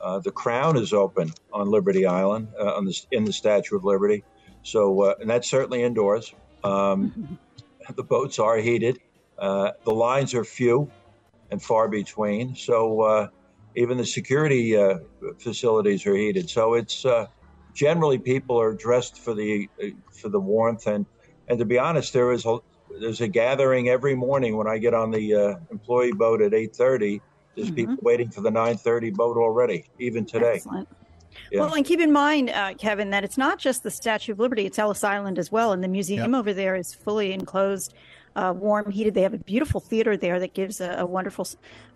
Uh, 0.00 0.20
the 0.20 0.30
Crown 0.30 0.76
is 0.76 0.92
open 0.92 1.32
on 1.52 1.68
Liberty 1.70 2.06
Island 2.06 2.48
uh, 2.58 2.74
on 2.76 2.84
the, 2.84 3.06
in 3.10 3.24
the 3.24 3.32
Statue 3.32 3.76
of 3.76 3.84
Liberty. 3.84 4.22
So, 4.62 5.02
uh, 5.02 5.14
and 5.20 5.28
that's 5.28 5.50
certainly 5.50 5.82
indoors. 5.82 6.32
Um, 6.62 7.38
the 7.96 8.04
boats 8.04 8.38
are 8.38 8.56
heated. 8.56 9.00
Uh, 9.36 9.72
the 9.84 9.90
lines 9.90 10.34
are 10.34 10.44
few 10.44 10.90
and 11.50 11.60
far 11.60 11.88
between. 11.88 12.54
So, 12.54 13.00
uh, 13.00 13.28
even 13.76 13.96
the 13.96 14.06
security 14.06 14.76
uh, 14.76 14.98
facilities 15.38 16.06
are 16.06 16.16
heated. 16.16 16.50
So 16.50 16.74
it's 16.74 17.04
generally 17.74 18.18
people 18.18 18.60
are 18.60 18.72
dressed 18.72 19.18
for 19.18 19.34
the 19.34 19.68
for 20.12 20.28
the 20.28 20.40
warmth 20.40 20.86
and 20.86 21.06
and 21.48 21.58
to 21.58 21.64
be 21.64 21.78
honest, 21.78 22.12
there 22.12 22.32
is 22.32 22.44
a 22.46 22.58
there's 23.00 23.20
a 23.20 23.28
gathering 23.28 23.88
every 23.88 24.14
morning 24.14 24.56
when 24.56 24.66
I 24.66 24.78
get 24.78 24.94
on 24.94 25.10
the 25.10 25.58
employee 25.70 26.12
boat 26.12 26.42
at 26.42 26.54
eight 26.54 26.74
thirty 26.74 27.20
there's 27.56 27.68
mm-hmm. 27.68 27.76
people 27.76 27.96
waiting 28.02 28.30
for 28.30 28.40
the 28.40 28.50
9:30 28.50 29.14
boat 29.14 29.36
already, 29.36 29.84
even 29.98 30.24
today. 30.24 30.54
Excellent. 30.54 30.88
Yeah. 31.50 31.60
Well, 31.60 31.74
and 31.74 31.84
keep 31.84 32.00
in 32.00 32.12
mind, 32.12 32.50
uh, 32.50 32.74
Kevin, 32.74 33.10
that 33.10 33.22
it's 33.22 33.38
not 33.38 33.58
just 33.58 33.82
the 33.82 33.90
Statue 33.90 34.32
of 34.32 34.38
Liberty; 34.38 34.66
it's 34.66 34.78
Ellis 34.78 35.04
Island 35.04 35.38
as 35.38 35.50
well, 35.50 35.72
and 35.72 35.82
the 35.82 35.88
museum 35.88 36.32
yep. 36.32 36.38
over 36.38 36.52
there 36.52 36.74
is 36.74 36.94
fully 36.94 37.32
enclosed, 37.32 37.94
uh, 38.36 38.54
warm, 38.56 38.90
heated. 38.90 39.14
They 39.14 39.22
have 39.22 39.34
a 39.34 39.38
beautiful 39.38 39.80
theater 39.80 40.16
there 40.16 40.40
that 40.40 40.54
gives 40.54 40.80
a, 40.80 40.96
a 40.98 41.06
wonderful 41.06 41.46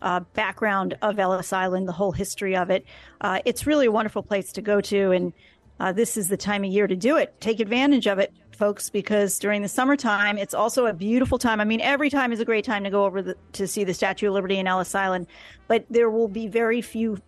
uh, 0.03 0.21
background 0.35 0.97
of 1.03 1.19
Ellis 1.19 1.53
Island, 1.53 1.89
the 1.89 1.93
whole 1.93 2.13
history 2.13 2.57
of 2.57 2.71
it. 2.71 2.85
Uh, 3.21 3.41
it's 3.45 3.67
really 3.67 3.87
a 3.87 3.93
wonderful 3.93 4.23
place 4.23 4.53
to 4.53 4.63
go 4.63 4.81
to, 4.81 5.11
and 5.13 5.33
uh, 5.81 5.93
this 5.93 6.17
is 6.17 6.29
the 6.29 6.37
time 6.37 6.65
of 6.65 6.71
year 6.71 6.87
to 6.87 6.97
do 6.97 7.17
it. 7.17 7.35
Take 7.41 7.61
advantage 7.61 8.07
of 8.07 8.19
it 8.19 8.33
folks, 8.55 8.91
because 8.91 9.39
during 9.39 9.63
the 9.63 9.69
summertime, 9.69 10.39
it's 10.39 10.55
also 10.55 10.87
a 10.87 10.93
beautiful 10.93 11.39
time. 11.39 11.61
I 11.61 11.65
mean, 11.65 11.81
every 11.81 12.09
time 12.09 12.33
is 12.33 12.41
a 12.41 12.45
great 12.45 12.65
time 12.65 12.85
to 12.85 12.91
go 12.91 13.05
over 13.05 13.21
the, 13.21 13.37
to 13.53 13.67
see 13.67 13.85
the 13.85 13.95
Statue 13.95 14.29
of 14.29 14.35
Liberty 14.35 14.59
in 14.59 14.67
Ellis 14.67 14.95
Island, 14.95 15.27
but 15.67 15.85
there 15.91 16.09
will 16.09 16.29
be 16.29 16.47
very 16.47 16.81
few 16.81 17.21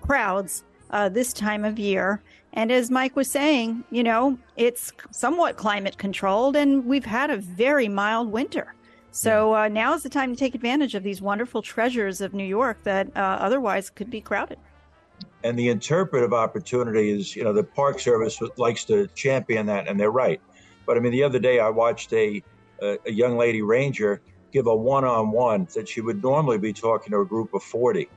crowds 0.00 0.64
uh, 0.90 1.08
this 1.08 1.32
time 1.32 1.64
of 1.64 1.78
year. 1.78 2.22
And 2.58 2.72
as 2.72 2.90
Mike 2.90 3.14
was 3.14 3.30
saying, 3.30 3.84
you 3.92 4.02
know, 4.02 4.36
it's 4.56 4.92
somewhat 5.12 5.56
climate 5.56 5.96
controlled, 5.96 6.56
and 6.56 6.84
we've 6.84 7.04
had 7.04 7.30
a 7.30 7.36
very 7.36 7.86
mild 7.86 8.32
winter. 8.32 8.74
So 9.12 9.54
uh, 9.54 9.68
now 9.68 9.94
is 9.94 10.02
the 10.02 10.08
time 10.08 10.34
to 10.34 10.36
take 10.36 10.56
advantage 10.56 10.96
of 10.96 11.04
these 11.04 11.22
wonderful 11.22 11.62
treasures 11.62 12.20
of 12.20 12.34
New 12.34 12.42
York 12.42 12.82
that 12.82 13.16
uh, 13.16 13.20
otherwise 13.20 13.90
could 13.90 14.10
be 14.10 14.20
crowded. 14.20 14.58
And 15.44 15.56
the 15.56 15.68
interpretive 15.68 16.32
opportunity 16.32 17.10
is, 17.10 17.36
you 17.36 17.44
know, 17.44 17.52
the 17.52 17.62
Park 17.62 18.00
Service 18.00 18.40
likes 18.56 18.84
to 18.86 19.06
champion 19.14 19.66
that, 19.66 19.86
and 19.86 19.98
they're 19.98 20.10
right. 20.10 20.40
But 20.84 20.96
I 20.96 21.00
mean, 21.00 21.12
the 21.12 21.22
other 21.22 21.38
day 21.38 21.60
I 21.60 21.68
watched 21.68 22.12
a 22.12 22.42
a, 22.82 22.98
a 23.06 23.12
young 23.12 23.36
lady 23.36 23.62
ranger 23.62 24.20
give 24.50 24.66
a 24.66 24.74
one-on-one 24.74 25.68
that 25.76 25.88
she 25.88 26.00
would 26.00 26.24
normally 26.24 26.58
be 26.58 26.72
talking 26.72 27.12
to 27.12 27.20
a 27.20 27.24
group 27.24 27.54
of 27.54 27.62
40. 27.62 28.08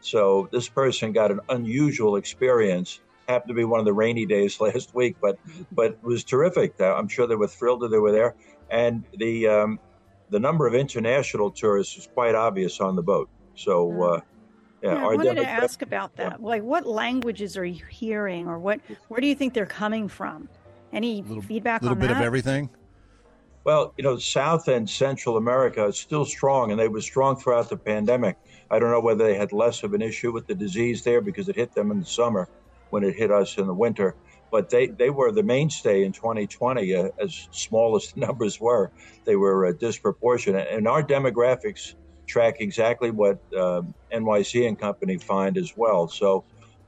So 0.00 0.48
this 0.52 0.68
person 0.68 1.10
got 1.10 1.32
an 1.32 1.40
unusual 1.48 2.14
experience. 2.14 3.00
Happened 3.28 3.48
to 3.48 3.54
be 3.54 3.64
one 3.64 3.78
of 3.78 3.84
the 3.84 3.92
rainy 3.92 4.24
days 4.24 4.58
last 4.60 4.94
week, 4.94 5.16
but 5.20 5.38
but 5.70 6.02
was 6.02 6.24
terrific. 6.24 6.80
I'm 6.80 7.08
sure 7.08 7.26
they 7.26 7.36
were 7.36 7.46
thrilled 7.46 7.80
that 7.80 7.88
they 7.88 7.98
were 7.98 8.12
there, 8.12 8.34
and 8.70 9.04
the 9.18 9.46
um, 9.46 9.78
the 10.30 10.40
number 10.40 10.66
of 10.66 10.74
international 10.74 11.50
tourists 11.50 11.98
is 11.98 12.08
quite 12.12 12.34
obvious 12.34 12.80
on 12.80 12.96
the 12.96 13.02
boat. 13.02 13.28
So. 13.54 14.02
Uh, 14.02 14.20
yeah, 14.80 14.94
yeah 14.94 15.06
I 15.08 15.16
wanted 15.16 15.34
to 15.38 15.48
ask 15.48 15.82
about 15.82 16.14
that. 16.18 16.40
Like, 16.40 16.62
what 16.62 16.86
languages 16.86 17.56
are 17.56 17.64
you 17.64 17.84
hearing, 17.90 18.46
or 18.46 18.60
what? 18.60 18.78
Where 19.08 19.20
do 19.20 19.26
you 19.26 19.34
think 19.34 19.52
they're 19.52 19.66
coming 19.66 20.06
from? 20.06 20.48
Any 20.92 21.22
little, 21.22 21.42
feedback 21.42 21.82
A 21.82 21.86
little 21.86 21.96
on 21.96 22.00
bit 22.00 22.06
that? 22.08 22.18
of 22.18 22.22
everything? 22.22 22.70
Well, 23.64 23.92
you 23.98 24.04
know, 24.04 24.16
South 24.18 24.68
and 24.68 24.88
Central 24.88 25.36
America 25.36 25.84
is 25.86 25.98
still 25.98 26.24
strong, 26.24 26.70
and 26.70 26.78
they 26.78 26.86
were 26.86 27.00
strong 27.00 27.36
throughout 27.36 27.68
the 27.68 27.76
pandemic. 27.76 28.36
I 28.70 28.78
don't 28.78 28.92
know 28.92 29.00
whether 29.00 29.24
they 29.24 29.34
had 29.34 29.52
less 29.52 29.82
of 29.82 29.94
an 29.94 30.00
issue 30.00 30.30
with 30.30 30.46
the 30.46 30.54
disease 30.54 31.02
there 31.02 31.20
because 31.20 31.48
it 31.48 31.56
hit 31.56 31.74
them 31.74 31.90
in 31.90 31.98
the 31.98 32.06
summer 32.06 32.48
when 32.90 33.04
it 33.04 33.14
hit 33.16 33.30
us 33.30 33.56
in 33.58 33.66
the 33.66 33.74
winter. 33.74 34.16
But 34.50 34.70
they, 34.70 34.86
they 34.88 35.10
were 35.10 35.30
the 35.32 35.42
mainstay 35.42 36.04
in 36.04 36.12
2020, 36.12 36.94
uh, 36.94 37.08
as 37.22 37.48
small 37.52 37.96
as 37.96 38.08
the 38.14 38.20
numbers 38.26 38.58
were. 38.60 38.92
They 39.26 39.36
were 39.36 39.66
uh, 39.66 39.72
disproportionate. 39.78 40.68
And 40.70 40.88
our 40.88 41.02
demographics 41.02 41.94
track 42.26 42.56
exactly 42.60 43.10
what 43.10 43.38
um, 43.58 43.94
NYC 44.12 44.66
and 44.66 44.78
company 44.78 45.18
find 45.18 45.56
as 45.58 45.72
well. 45.76 46.08
So, 46.08 46.44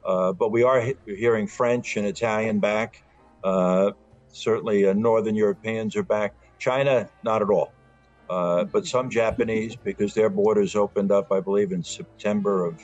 uh, 0.06 0.32
but 0.32 0.50
we 0.50 0.62
are 0.62 0.80
he- 0.80 0.96
hearing 1.06 1.46
French 1.46 1.96
and 1.96 2.06
Italian 2.06 2.60
back. 2.60 2.94
Uh, 3.42 3.92
certainly, 4.28 4.86
uh, 4.86 4.94
Northern 4.94 5.34
Europeans 5.34 5.96
are 5.96 6.02
back. 6.02 6.34
China, 6.58 7.10
not 7.22 7.42
at 7.42 7.50
all. 7.50 7.74
Uh, 8.28 8.64
but 8.64 8.86
some 8.86 9.10
Japanese, 9.10 9.76
because 9.76 10.14
their 10.14 10.30
borders 10.30 10.76
opened 10.76 11.10
up, 11.10 11.26
I 11.32 11.40
believe, 11.40 11.72
in 11.72 11.82
September 11.82 12.64
of 12.64 12.80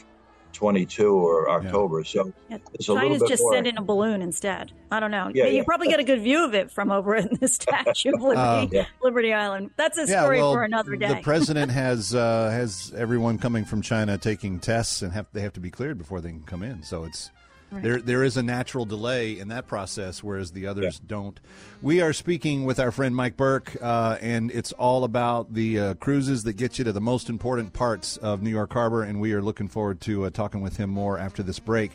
22 0.57 1.15
or 1.15 1.51
October. 1.51 1.99
Yeah. 1.99 2.05
So 2.05 2.33
yeah, 2.49 2.59
China's 2.81 3.23
just 3.29 3.43
more. 3.43 3.53
sent 3.55 3.67
in 3.67 3.77
a 3.77 3.83
balloon 3.83 4.23
instead. 4.23 4.73
I 4.91 5.01
don't 5.01 5.11
know. 5.11 5.31
Yeah, 5.33 5.47
you 5.47 5.59
yeah. 5.59 5.65
probably 5.65 5.89
get 5.89 6.01
a 6.01 6.05
good 6.05 6.23
view 6.23 6.45
of 6.45 6.55
it 6.55 6.71
from 6.71 6.91
over 6.91 7.15
in 7.15 7.29
the 7.41 7.49
Statue 7.57 8.13
of 8.15 8.23
Liberty, 8.23 8.79
uh, 8.79 8.85
Liberty 9.03 9.35
Island. 9.35 9.71
That's 9.77 9.99
a 9.99 10.07
story 10.07 10.39
well, 10.39 10.55
for 10.55 10.65
another 10.65 10.97
day. 10.97 11.09
The 11.09 11.21
president 11.21 11.71
has 11.85 12.15
uh, 12.15 12.51
has 12.51 12.93
everyone 12.97 13.39
coming 13.39 13.65
from 13.65 13.83
China 13.83 14.17
taking 14.17 14.59
tests, 14.59 15.03
and 15.03 15.13
have, 15.13 15.27
they 15.33 15.43
have 15.43 15.53
to 15.53 15.61
be 15.61 15.71
cleared 15.71 15.99
before 15.99 16.21
they 16.21 16.31
can 16.31 16.43
come 16.43 16.63
in. 16.63 16.83
So 16.83 17.05
it's 17.05 17.31
Right. 17.71 17.83
There, 17.83 18.01
there 18.01 18.23
is 18.23 18.37
a 18.37 18.43
natural 18.43 18.85
delay 18.85 19.39
in 19.39 19.49
that 19.49 19.67
process, 19.67 20.23
whereas 20.23 20.53
the 20.53 20.69
others 20.69 21.01
yeah. 21.03 21.09
don't. 21.09 21.41
We 21.83 22.01
are 22.01 22.13
speaking 22.13 22.65
with 22.65 22.79
our 22.79 22.93
friend 22.93 23.15
Mike 23.15 23.37
Burke, 23.37 23.77
uh, 23.83 24.19
and 24.21 24.53
it's 24.53 24.73
all 24.73 25.03
about 25.03 25.53
the 25.53 25.79
uh, 25.79 25.95
cruises 25.95 26.45
that 26.45 26.53
get 26.53 26.79
you 26.79 26.85
to 26.85 26.93
the 26.93 27.01
most 27.01 27.29
important 27.29 27.73
parts 27.73 28.19
of 28.19 28.41
New 28.41 28.51
York 28.51 28.73
Harbor, 28.73 29.03
and 29.03 29.21
we 29.21 29.33
are 29.33 29.43
looking 29.43 29.67
forward 29.67 30.01
to 30.03 30.27
uh, 30.27 30.31
talking 30.31 30.61
with 30.61 30.77
him 30.77 30.91
more 30.91 31.19
after 31.19 31.43
this 31.43 31.59
break. 31.59 31.91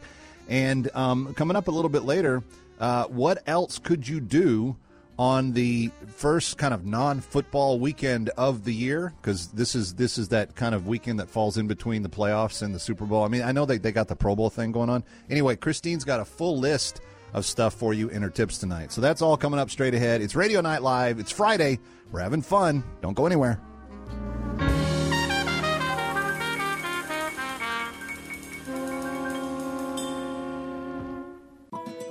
And 0.50 0.94
um, 0.94 1.34
coming 1.36 1.56
up 1.56 1.70
a 1.70 1.72
little 1.72 1.90
bit 1.90 2.04
later, 2.04 2.44
uh, 2.80 3.06
what 3.06 3.42
else 3.48 3.80
could 3.80 4.06
you 4.08 4.20
do 4.20 4.76
on 5.22 5.52
the 5.52 5.92
first 6.08 6.58
kind 6.58 6.74
of 6.74 6.84
non-football 6.84 7.80
weekend 7.80 8.30
of 8.38 8.64
the 8.64 8.74
year 8.74 9.14
because 9.22 9.50
this 9.50 9.76
is 9.76 9.94
this 9.94 10.18
is 10.18 10.30
that 10.30 10.56
kind 10.56 10.74
of 10.74 10.88
weekend 10.88 11.20
that 11.20 11.30
falls 11.30 11.60
in 11.60 11.68
between 11.68 12.02
the 12.02 12.10
playoffs 12.10 12.64
and 12.64 12.74
the 12.74 12.80
Super 12.80 13.06
Bowl. 13.06 13.24
I 13.24 13.28
mean, 13.28 13.44
I 13.44 13.52
know 13.52 13.68
they, 13.68 13.78
they 13.78 13.92
got 13.92 14.08
the 14.08 14.16
Pro 14.16 14.36
Bowl 14.36 14.50
thing 14.50 14.72
going 14.72 14.90
on. 14.90 15.04
Anyway, 15.30 15.56
Christine's 15.58 16.04
got 16.04 16.20
a 16.20 16.26
full 16.26 16.58
list 16.58 17.02
of 17.34 17.46
stuff 17.46 17.76
for 17.76 17.94
you 17.94 18.10
in 18.10 18.24
her 18.24 18.32
tips 18.32 18.58
tonight. 18.58 18.92
So 18.92 19.00
that's 19.00 19.22
all 19.22 19.38
coming 19.38 19.60
up 19.60 19.70
straight 19.70 19.94
ahead. 19.94 20.24
It's 20.24 20.36
Radio 20.36 20.60
Night 20.60 20.82
Live. 20.82 21.20
It's 21.20 21.32
Friday. 21.32 21.78
We're 22.12 22.22
having 22.22 22.42
fun. 22.42 22.84
Don't 23.04 23.14
go 23.14 23.28
anywhere. 23.28 23.62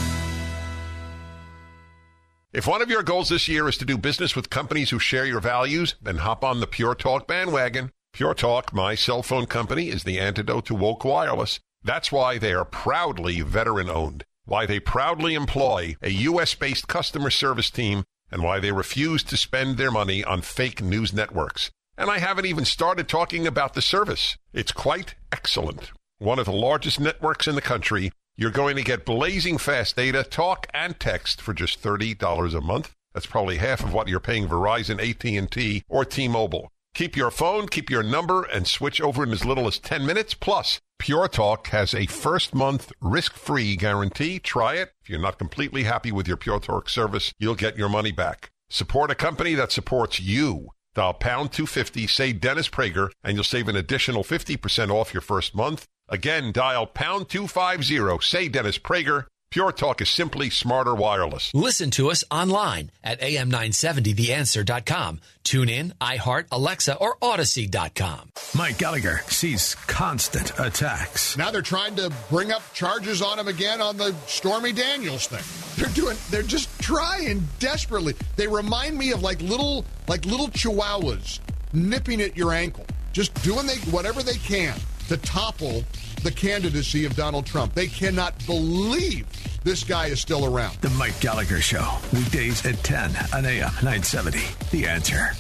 If 2.51 2.67
one 2.67 2.81
of 2.81 2.89
your 2.89 3.03
goals 3.03 3.29
this 3.29 3.47
year 3.47 3.69
is 3.69 3.77
to 3.77 3.85
do 3.85 3.99
business 3.99 4.35
with 4.35 4.49
companies 4.49 4.89
who 4.89 4.99
share 4.99 5.27
your 5.27 5.39
values, 5.41 5.97
then 6.01 6.17
hop 6.17 6.43
on 6.43 6.61
the 6.61 6.67
Pure 6.67 6.95
Talk 6.95 7.27
bandwagon. 7.27 7.93
Pure 8.15 8.37
Talk, 8.37 8.73
my 8.73 8.95
cell 8.95 9.23
phone 9.23 9.45
company, 9.45 9.91
is 9.91 10.05
the 10.05 10.19
antidote 10.19 10.65
to 10.65 10.75
woke 10.75 11.05
wireless. 11.05 11.61
That's 11.83 12.11
why 12.11 12.39
they 12.39 12.55
are 12.55 12.65
proudly 12.65 13.43
veteran 13.43 13.91
owned, 13.91 14.25
why 14.47 14.65
they 14.65 14.81
proudly 14.81 15.35
employ 15.35 15.97
a 16.01 16.09
U.S. 16.09 16.55
based 16.55 16.89
customer 16.89 17.29
service 17.29 17.69
team, 17.69 18.05
and 18.31 18.43
why 18.43 18.61
they 18.61 18.73
refuse 18.73 19.23
to 19.25 19.37
spend 19.37 19.77
their 19.77 19.91
money 19.91 20.25
on 20.25 20.41
fake 20.41 20.81
news 20.81 21.13
networks. 21.13 21.71
And 21.99 22.11
I 22.11 22.17
haven't 22.17 22.47
even 22.47 22.65
started 22.65 23.09
talking 23.09 23.47
about 23.47 23.75
the 23.75 23.83
service. 23.83 24.39
It's 24.55 24.73
quite 24.73 25.17
excellent. 25.31 25.93
One 26.17 26.39
of 26.39 26.47
the 26.47 26.53
largest 26.53 26.99
networks 26.99 27.47
in 27.47 27.57
the 27.57 27.61
country 27.61 28.11
You're 28.41 28.53
going 28.53 28.77
to 28.77 28.85
get 28.85 29.05
blazing 29.05 29.59
fast 29.59 29.97
data, 29.97 30.23
talk, 30.23 30.69
and 30.73 31.01
text 31.01 31.41
for 31.43 31.53
just 31.53 31.83
$30 31.83 32.57
a 32.57 32.61
month. 32.61 32.95
That's 33.13 33.27
probably 33.27 33.57
half 33.57 33.83
of 33.83 33.93
what 33.93 34.07
you're 34.07 34.21
paying 34.21 34.47
Verizon, 34.47 35.01
AT&T, 35.01 35.83
or 35.89 36.05
T-Mobile. 36.05 36.71
Keep 36.95 37.17
your 37.17 37.33
phone, 37.33 37.67
keep 37.67 37.91
your 37.91 38.05
number, 38.05 38.45
and 38.45 38.69
switch 38.69 39.01
over 39.01 39.25
in 39.25 39.33
as 39.33 39.45
little 39.45 39.67
as 39.67 39.81
10 39.81 40.07
minutes. 40.07 40.35
Plus, 40.35 40.79
Pure 41.01 41.27
Talk 41.31 41.67
has 41.71 41.93
a 41.93 42.07
first 42.07 42.55
month 42.55 42.93
risk-free 43.01 43.75
guarantee. 43.75 44.39
Try 44.39 44.75
it. 44.75 44.93
If 45.03 45.11
you're 45.11 45.19
not 45.19 45.41
completely 45.41 45.83
happy 45.83 46.13
with 46.13 46.29
your 46.29 46.37
Pure 46.37 46.61
Talk 46.61 46.89
service, 46.89 47.33
you'll 47.41 47.57
get 47.57 47.77
your 47.77 47.89
money 47.89 48.13
back. 48.13 48.53
Support 48.71 49.11
a 49.11 49.17
company 49.17 49.55
that 49.55 49.73
supports 49.73 50.21
you. 50.21 50.69
Dial 50.95 51.15
pound 51.15 51.51
250, 51.51 52.07
say 52.07 52.33
Dennis 52.33 52.69
Prager, 52.69 53.11
and 53.25 53.35
you'll 53.35 53.43
save 53.43 53.67
an 53.67 53.75
additional 53.75 54.23
50% 54.23 54.91
off 54.91 55.13
your 55.13 55.23
first 55.23 55.57
month. 55.57 55.89
Again, 56.09 56.53
dial 56.53 56.87
pound 56.87 57.29
250, 57.29 58.27
say 58.27 58.49
Dennis 58.49 58.79
Prager. 58.79 59.27
Pure 59.51 59.73
Talk 59.73 60.03
is 60.03 60.11
simply 60.11 60.51
smarter 60.51 60.95
wireless. 60.95 61.51
Listen 61.55 61.91
to 61.93 62.11
us 62.11 62.23
online 62.31 62.91
at 63.03 63.19
am970theanswer.com. 63.21 65.21
Tune 65.43 65.71
in, 65.71 65.95
iHeart, 66.03 66.45
Alexa, 66.53 66.97
or 66.97 67.17
Audacy.com. 67.17 68.31
Mike 68.55 68.77
Gallagher 68.77 69.23
sees 69.29 69.75
constant 69.75 70.53
attacks. 70.59 71.39
Now 71.39 71.51
they're 71.51 71.63
trying 71.63 71.97
to 71.97 72.13
bring 72.29 72.53
up 72.53 72.63
charges 72.75 73.23
on 73.23 73.39
him 73.39 73.49
again 73.49 73.81
on 73.81 73.97
the 73.97 74.15
Stormy 74.27 74.73
Daniels 74.73 75.27
thing. 75.27 75.83
They're 75.83 75.95
doing 75.95 76.19
they're 76.31 76.43
just 76.43 76.69
trying 76.81 77.49
desperately. 77.59 78.15
They 78.37 78.49
remind 78.49 78.99
me 78.99 79.13
of 79.13 79.23
like 79.23 79.41
little 79.41 79.87
like 80.09 80.27
little 80.27 80.49
chihuahuas 80.49 81.41
nipping 81.73 82.21
at 82.21 82.37
your 82.37 82.53
ankle. 82.53 82.85
Just 83.13 83.33
doing 83.43 83.67
they 83.67 83.77
whatever 83.91 84.23
they 84.23 84.37
can 84.37 84.79
to 85.09 85.17
topple 85.19 85.83
the 86.23 86.31
candidacy 86.31 87.05
of 87.05 87.17
Donald 87.17 87.47
Trump. 87.47 87.75
They 87.75 87.87
cannot 87.87 88.35
believe 88.47 89.27
this 89.65 89.85
guy 89.85 90.07
is 90.07 90.21
still 90.21 90.45
around. 90.45 90.77
The 90.81 90.91
Mike 90.91 91.19
Gallagher 91.21 91.61
Show, 91.61 91.99
weekdays 92.13 92.65
at 92.65 92.83
10 92.85 93.11
on 93.35 93.45
AM 93.45 93.73
970. 93.83 94.41
The 94.71 94.87
answer. 94.87 95.33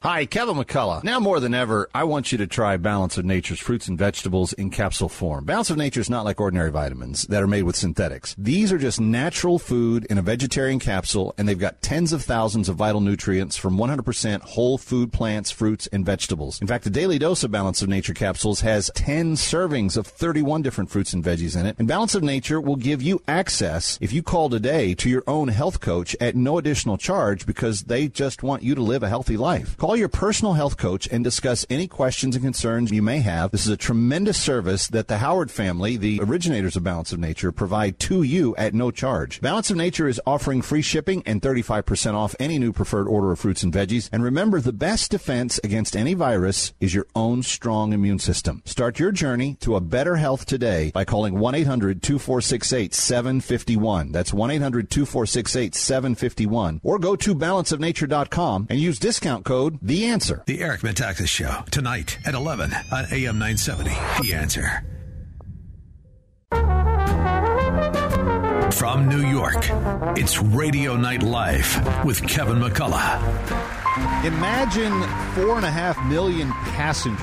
Hi, 0.00 0.26
Kevin 0.26 0.54
McCullough. 0.54 1.02
Now 1.02 1.18
more 1.18 1.40
than 1.40 1.54
ever, 1.54 1.90
I 1.92 2.04
want 2.04 2.30
you 2.30 2.38
to 2.38 2.46
try 2.46 2.76
Balance 2.76 3.18
of 3.18 3.24
Nature's 3.24 3.58
fruits 3.58 3.88
and 3.88 3.98
vegetables 3.98 4.52
in 4.52 4.70
capsule 4.70 5.08
form. 5.08 5.44
Balance 5.44 5.70
of 5.70 5.76
Nature 5.76 5.98
is 5.98 6.08
not 6.08 6.24
like 6.24 6.40
ordinary 6.40 6.70
vitamins 6.70 7.24
that 7.24 7.42
are 7.42 7.48
made 7.48 7.64
with 7.64 7.74
synthetics. 7.74 8.32
These 8.38 8.70
are 8.70 8.78
just 8.78 9.00
natural 9.00 9.58
food 9.58 10.06
in 10.08 10.16
a 10.16 10.22
vegetarian 10.22 10.78
capsule, 10.78 11.34
and 11.36 11.48
they've 11.48 11.58
got 11.58 11.82
tens 11.82 12.12
of 12.12 12.22
thousands 12.22 12.68
of 12.68 12.76
vital 12.76 13.00
nutrients 13.00 13.56
from 13.56 13.76
100% 13.76 14.42
whole 14.42 14.78
food 14.78 15.12
plants, 15.12 15.50
fruits, 15.50 15.88
and 15.88 16.06
vegetables. 16.06 16.60
In 16.60 16.68
fact, 16.68 16.84
the 16.84 16.90
daily 16.90 17.18
dose 17.18 17.42
of 17.42 17.50
Balance 17.50 17.82
of 17.82 17.88
Nature 17.88 18.14
capsules 18.14 18.60
has 18.60 18.92
10 18.94 19.34
servings 19.34 19.96
of 19.96 20.06
31 20.06 20.62
different 20.62 20.90
fruits 20.90 21.12
and 21.12 21.24
veggies 21.24 21.58
in 21.58 21.66
it. 21.66 21.74
And 21.76 21.88
Balance 21.88 22.14
of 22.14 22.22
Nature 22.22 22.60
will 22.60 22.76
give 22.76 23.02
you 23.02 23.20
access, 23.26 23.98
if 24.00 24.12
you 24.12 24.22
call 24.22 24.48
today, 24.48 24.94
to 24.94 25.10
your 25.10 25.24
own 25.26 25.48
health 25.48 25.80
coach 25.80 26.14
at 26.20 26.36
no 26.36 26.56
additional 26.56 26.98
charge 26.98 27.46
because 27.46 27.82
they 27.82 28.06
just 28.06 28.44
want 28.44 28.62
you 28.62 28.76
to 28.76 28.82
live 28.82 29.02
a 29.02 29.08
healthy 29.08 29.36
life. 29.36 29.76
Call 29.76 29.87
your 29.96 30.08
personal 30.08 30.54
health 30.54 30.76
coach 30.76 31.08
and 31.10 31.24
discuss 31.24 31.64
any 31.70 31.88
questions 31.88 32.36
and 32.36 32.44
concerns 32.44 32.90
you 32.90 33.00
may 33.00 33.20
have. 33.20 33.50
This 33.50 33.64
is 33.64 33.72
a 33.72 33.76
tremendous 33.76 34.38
service 34.38 34.86
that 34.88 35.08
the 35.08 35.18
Howard 35.18 35.50
family, 35.50 35.96
the 35.96 36.20
originators 36.22 36.76
of 36.76 36.84
Balance 36.84 37.12
of 37.12 37.18
Nature, 37.18 37.50
provide 37.52 37.98
to 38.00 38.22
you 38.22 38.54
at 38.56 38.74
no 38.74 38.90
charge. 38.90 39.40
Balance 39.40 39.70
of 39.70 39.76
Nature 39.76 40.08
is 40.08 40.20
offering 40.26 40.62
free 40.62 40.82
shipping 40.82 41.22
and 41.24 41.40
35% 41.40 42.14
off 42.14 42.34
any 42.38 42.58
new 42.58 42.72
preferred 42.72 43.08
order 43.08 43.32
of 43.32 43.38
fruits 43.38 43.62
and 43.62 43.72
veggies. 43.72 44.10
And 44.12 44.22
remember, 44.22 44.60
the 44.60 44.72
best 44.72 45.10
defense 45.10 45.58
against 45.64 45.96
any 45.96 46.12
virus 46.14 46.72
is 46.80 46.94
your 46.94 47.06
own 47.14 47.42
strong 47.42 47.92
immune 47.92 48.18
system. 48.18 48.62
Start 48.66 48.98
your 48.98 49.12
journey 49.12 49.56
to 49.60 49.76
a 49.76 49.80
better 49.80 50.16
health 50.16 50.44
today 50.44 50.90
by 50.92 51.04
calling 51.04 51.36
1-800-2468-751. 51.36 54.12
That's 54.12 54.32
1-800-2468-751. 54.32 56.80
Or 56.82 56.98
go 56.98 57.14
to 57.16 57.34
balanceofnature.com 57.34 58.66
and 58.68 58.78
use 58.78 58.98
discount 58.98 59.44
code 59.44 59.77
The 59.80 60.06
Answer. 60.06 60.42
The 60.46 60.60
Eric 60.60 60.80
Metaxas 60.80 61.28
Show, 61.28 61.62
tonight 61.70 62.18
at 62.26 62.34
11 62.34 62.72
on 62.90 63.04
AM 63.12 63.38
970. 63.38 63.90
The 64.22 64.34
answer. 64.34 64.82
From 68.72 69.08
New 69.08 69.24
York, 69.24 69.68
it's 70.18 70.42
Radio 70.42 70.96
Night 70.96 71.22
Live 71.22 72.04
with 72.04 72.26
Kevin 72.26 72.58
McCullough. 72.58 74.24
Imagine 74.24 75.00
four 75.34 75.56
and 75.56 75.64
a 75.64 75.70
half 75.70 75.96
million 76.06 76.50
passengers. 76.72 77.22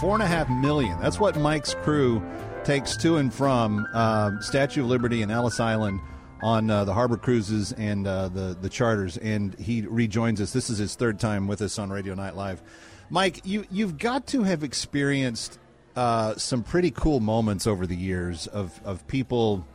Four 0.00 0.14
and 0.14 0.22
a 0.22 0.26
half 0.26 0.48
million. 0.48 0.98
That's 1.00 1.18
what 1.18 1.36
Mike's 1.36 1.74
crew 1.82 2.22
takes 2.62 2.96
to 2.98 3.16
and 3.16 3.34
from 3.34 3.86
uh, 3.92 4.40
Statue 4.40 4.82
of 4.82 4.88
Liberty 4.88 5.22
and 5.22 5.32
Ellis 5.32 5.58
Island 5.58 6.00
on 6.44 6.70
uh, 6.70 6.84
the 6.84 6.92
harbor 6.92 7.16
cruises 7.16 7.72
and 7.72 8.06
uh, 8.06 8.28
the 8.28 8.54
the 8.60 8.68
charters. 8.68 9.16
And 9.16 9.58
he 9.58 9.80
rejoins 9.80 10.42
us. 10.42 10.52
This 10.52 10.68
is 10.68 10.76
his 10.76 10.94
third 10.94 11.18
time 11.18 11.48
with 11.48 11.62
us 11.62 11.78
on 11.78 11.88
Radio 11.90 12.14
Night 12.14 12.36
Live. 12.36 12.62
Mike, 13.08 13.40
you 13.44 13.64
you've 13.70 13.96
got 13.96 14.26
to 14.28 14.42
have 14.42 14.62
experienced 14.62 15.58
uh, 15.96 16.34
some 16.36 16.62
pretty 16.62 16.90
cool 16.90 17.18
moments 17.18 17.66
over 17.66 17.86
the 17.86 17.96
years 17.96 18.46
of 18.46 18.78
of 18.84 19.06
people 19.06 19.66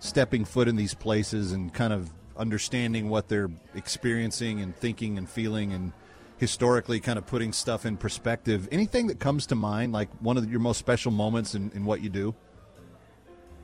stepping 0.00 0.44
foot 0.44 0.68
in 0.68 0.76
these 0.76 0.92
places 0.92 1.52
and 1.52 1.72
kind 1.72 1.94
of 1.94 2.12
understanding 2.36 3.08
what 3.08 3.28
they're 3.28 3.50
experiencing 3.74 4.60
and 4.60 4.76
thinking 4.76 5.16
and 5.16 5.28
feeling 5.30 5.72
and 5.72 5.92
historically 6.36 7.00
kind 7.00 7.18
of 7.18 7.26
putting 7.26 7.52
stuff 7.54 7.86
in 7.86 7.96
perspective. 7.96 8.68
Anything 8.70 9.06
that 9.06 9.18
comes 9.18 9.46
to 9.46 9.54
mind, 9.54 9.94
like 9.94 10.10
one 10.20 10.36
of 10.36 10.48
your 10.48 10.60
most 10.60 10.76
special 10.76 11.10
moments 11.10 11.54
in, 11.54 11.72
in 11.74 11.86
what 11.86 12.02
you 12.02 12.10
do? 12.10 12.34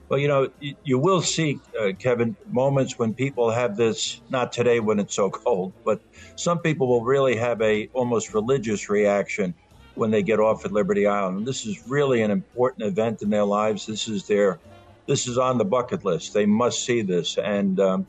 Well, 0.09 0.19
you 0.21 0.29
know, 0.29 0.49
you, 0.61 0.99
will 0.99 1.23
see, 1.23 1.61
uh, 1.81 1.93
Kevin, 1.99 2.37
moments 2.47 2.99
when 2.99 3.15
people 3.15 3.51
have 3.51 3.77
this. 3.77 4.23
Not 4.29 4.53
today 4.53 4.81
when 4.81 4.99
it's 4.99 5.15
so 5.17 5.31
cold, 5.47 5.75
but 5.85 6.01
some 6.37 6.61
people 6.61 6.89
will 6.89 7.05
really 7.05 7.37
have 7.37 7.61
a 7.63 7.89
almost 7.95 8.35
religious 8.35 8.89
reaction 8.91 9.55
when 9.95 10.11
they 10.11 10.23
get 10.23 10.41
off 10.41 10.65
at 10.65 10.73
Liberty 10.73 11.07
Island. 11.07 11.47
This 11.47 11.65
is 11.65 11.83
really 11.89 12.23
an 12.23 12.31
important 12.31 12.87
event 12.87 13.23
in 13.23 13.31
their 13.31 13.45
lives. 13.45 13.87
This 13.87 14.09
is 14.09 14.27
their, 14.27 14.61
this 15.07 15.27
is 15.27 15.39
on 15.39 15.59
the 15.59 15.65
bucket 15.65 16.05
list. 16.05 16.35
They 16.35 16.47
must 16.47 16.85
see 16.85 17.03
this. 17.03 17.39
And 17.39 17.81
um, 17.81 18.07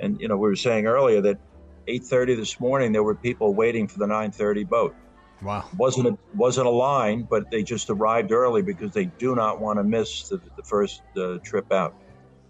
and 0.00 0.20
you 0.20 0.28
know, 0.28 0.36
we 0.36 0.48
were 0.48 0.56
saying 0.56 0.86
earlier 0.86 1.20
that 1.22 1.38
8:30 1.88 2.36
this 2.36 2.60
morning 2.60 2.92
there 2.92 3.02
were 3.02 3.16
people 3.16 3.54
waiting 3.54 3.88
for 3.88 3.98
the 3.98 4.06
9:30 4.06 4.68
boat. 4.68 4.96
Wow. 5.42 5.68
wasn't 5.76 6.08
a, 6.08 6.18
wasn't 6.34 6.66
a 6.66 6.70
line, 6.70 7.26
but 7.28 7.50
they 7.50 7.62
just 7.62 7.90
arrived 7.90 8.32
early 8.32 8.62
because 8.62 8.92
they 8.92 9.06
do 9.06 9.34
not 9.34 9.60
want 9.60 9.78
to 9.78 9.84
miss 9.84 10.28
the, 10.28 10.40
the 10.56 10.62
first 10.62 11.02
uh, 11.16 11.38
trip 11.44 11.70
out. 11.72 11.94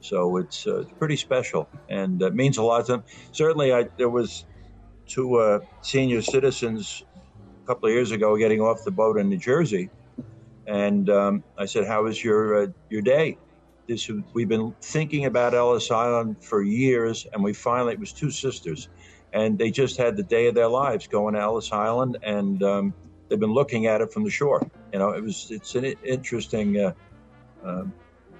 So 0.00 0.36
it's, 0.36 0.66
uh, 0.66 0.84
pretty 0.98 1.16
special 1.16 1.70
and 1.88 2.22
uh, 2.22 2.30
means 2.30 2.58
a 2.58 2.62
lot 2.62 2.86
to 2.86 2.92
them. 2.92 3.04
Certainly, 3.32 3.72
I, 3.72 3.88
there 3.96 4.10
was 4.10 4.46
two 5.06 5.36
uh, 5.36 5.60
senior 5.80 6.22
citizens 6.22 7.02
a 7.62 7.66
couple 7.66 7.88
of 7.88 7.94
years 7.94 8.10
ago 8.10 8.36
getting 8.36 8.60
off 8.60 8.84
the 8.84 8.90
boat 8.90 9.18
in 9.18 9.28
New 9.28 9.38
Jersey, 9.38 9.90
and 10.66 11.08
um, 11.08 11.44
I 11.58 11.66
said, 11.66 11.86
"How 11.86 12.02
was 12.02 12.22
your 12.22 12.64
uh, 12.64 12.66
your 12.90 13.02
day?" 13.02 13.38
This 13.88 14.10
we've 14.34 14.48
been 14.48 14.74
thinking 14.82 15.24
about 15.24 15.54
Ellis 15.54 15.90
Island 15.90 16.42
for 16.42 16.62
years, 16.62 17.26
and 17.32 17.42
we 17.42 17.52
finally 17.52 17.94
it 17.94 18.00
was 18.00 18.12
two 18.12 18.30
sisters 18.30 18.88
and 19.34 19.58
they 19.58 19.70
just 19.70 19.96
had 19.96 20.16
the 20.16 20.22
day 20.22 20.46
of 20.46 20.54
their 20.54 20.68
lives 20.68 21.08
going 21.08 21.34
to 21.34 21.40
Ellis 21.40 21.72
Island, 21.72 22.18
and 22.22 22.62
um, 22.62 22.94
they've 23.28 23.40
been 23.40 23.52
looking 23.52 23.86
at 23.86 24.00
it 24.00 24.12
from 24.12 24.22
the 24.22 24.30
shore. 24.30 24.66
You 24.92 25.00
know, 25.00 25.10
it 25.10 25.22
was 25.22 25.50
it's 25.50 25.74
an 25.74 25.84
interesting 26.04 26.78
uh, 26.78 26.92
uh, 27.62 27.84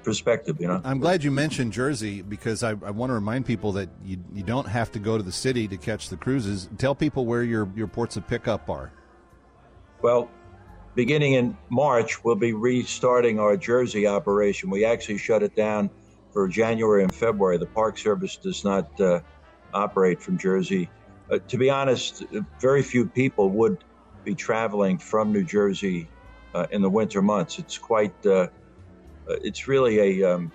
perspective. 0.05 0.57
You 0.61 0.69
know, 0.69 0.81
I'm 0.85 1.01
glad 1.01 1.25
you 1.25 1.33
mentioned 1.33 1.73
Jersey 1.73 2.23
because 2.23 2.63
I, 2.63 2.71
I 2.71 2.93
want 2.93 3.11
to 3.11 3.15
remind 3.15 3.45
people 3.45 3.73
that 3.73 3.89
you 4.05 4.19
you 4.33 4.45
don't 4.45 4.69
have 4.69 4.93
to 4.93 5.01
go 5.01 5.19
to 5.19 5.23
the 5.23 5.33
city 5.33 5.67
to 5.69 5.77
catch 5.77 6.09
the 6.09 6.17
cruises. 6.17 6.71
Tell 6.79 6.95
people 6.95 7.27
where 7.27 7.43
your 7.43 7.69
your 7.75 7.89
ports 7.89 8.17
of 8.17 8.27
pickup 8.29 8.71
are. 8.71 8.93
Well, 10.01 10.31
beginning 10.95 11.33
in 11.33 11.57
March, 11.71 12.23
we'll 12.23 12.37
be 12.37 12.53
restarting 12.53 13.41
our 13.41 13.57
Jersey 13.57 14.07
operation. 14.07 14.71
We 14.71 14.85
actually 14.85 15.19
shut 15.19 15.43
it 15.43 15.57
down 15.57 15.91
for 16.33 16.47
January 16.47 17.03
and 17.03 17.13
February. 17.13 17.59
The 17.59 17.67
Park 17.67 17.99
Service 17.99 18.37
does 18.37 18.63
not. 18.63 19.01
Uh, 19.01 19.21
operate 19.75 20.22
from 20.22 20.39
Jersey. 20.39 20.89
Uh, 21.31 21.39
to 21.49 21.59
be 21.59 21.70
honest, 21.70 22.25
very 22.61 22.83
few 22.83 23.07
people 23.07 23.51
would 23.51 23.79
be 24.25 24.35
traveling 24.35 24.99
from 24.99 25.33
New 25.33 25.45
Jersey 25.45 26.09
uh, 26.55 26.66
in 26.70 26.83
the 26.83 26.91
winter 26.91 27.20
months. 27.20 27.59
It's 27.59 27.77
quite, 27.79 28.14
uh, 28.25 28.31
uh 28.33 28.49
it's 29.43 29.68
really 29.68 30.20
a, 30.20 30.35
um, 30.35 30.53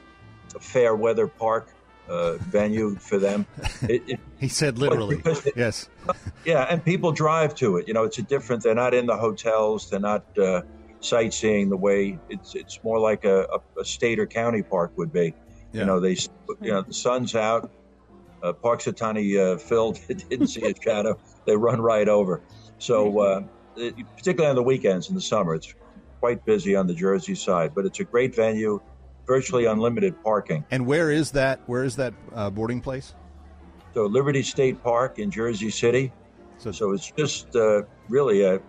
a, 0.56 0.60
fair 0.60 0.96
weather 0.96 1.28
park 1.28 1.74
uh, 2.08 2.34
venue 2.38 2.96
for 2.96 3.18
them. 3.18 3.46
It, 3.84 4.04
it, 4.08 4.20
he 4.40 4.48
said 4.48 4.78
literally, 4.78 5.22
it, 5.26 5.54
yes. 5.56 5.90
yeah, 6.46 6.66
and 6.70 6.84
people 6.84 7.12
drive 7.12 7.56
to 7.56 7.78
it. 7.78 7.88
You 7.88 7.94
know, 7.94 8.04
it's 8.04 8.18
a 8.20 8.22
different. 8.22 8.64
They're 8.64 8.76
not 8.76 8.94
in 8.94 9.06
the 9.06 9.18
hotels. 9.18 9.90
They're 9.90 10.00
not 10.00 10.38
uh, 10.38 10.62
sightseeing 11.00 11.70
the 11.70 11.78
way 11.78 12.20
it's. 12.30 12.56
It's 12.56 12.84
more 12.84 13.00
like 13.00 13.26
a, 13.26 13.44
a, 13.46 13.82
a 13.82 13.86
state 13.86 14.20
or 14.20 14.28
county 14.28 14.62
park 14.62 14.92
would 14.98 15.12
be. 15.12 15.34
Yeah. 15.72 15.82
You 15.82 15.86
know, 15.86 16.00
they, 16.00 16.18
you 16.62 16.72
know, 16.72 16.82
the 16.82 16.94
sun's 16.94 17.36
out 17.36 17.72
uh, 18.44 18.54
Punxsutawney 18.54 19.38
uh, 19.38 19.58
Phil 19.58 19.92
didn't 20.30 20.48
see 20.48 20.66
a 20.66 20.74
shadow. 20.82 21.18
They 21.46 21.56
run 21.56 21.82
right 21.82 22.08
over. 22.08 22.42
So, 22.78 23.20
uh, 23.20 23.44
it, 23.76 23.96
particularly 24.16 24.50
on 24.50 24.56
the 24.56 24.64
weekends 24.64 25.10
in 25.10 25.16
the 25.16 25.22
summer, 25.22 25.56
it's 25.56 25.74
quite 26.20 26.44
busy 26.46 26.76
on 26.76 26.88
the 26.88 26.94
Jersey 26.94 27.36
side. 27.36 27.74
But 27.76 27.86
it's 27.86 28.00
a 28.00 28.04
great 28.04 28.36
venue, 28.36 28.82
virtually 29.26 29.66
unlimited 29.66 30.22
parking. 30.24 30.66
And 30.72 30.86
where 30.86 31.12
is 31.12 31.32
that? 31.32 31.62
Where 31.66 31.84
is 31.84 31.96
that 31.98 32.14
uh, 32.34 32.50
boarding 32.50 32.82
place? 32.82 33.14
So 33.94 34.06
Liberty 34.06 34.44
State 34.44 34.82
Park 34.84 35.20
in 35.20 35.32
Jersey 35.32 35.70
City. 35.70 36.12
So, 36.58 36.72
so 36.72 36.92
it's 36.92 37.12
just 37.12 37.56
uh, 37.56 37.84
really 38.10 38.44
a 38.44 38.60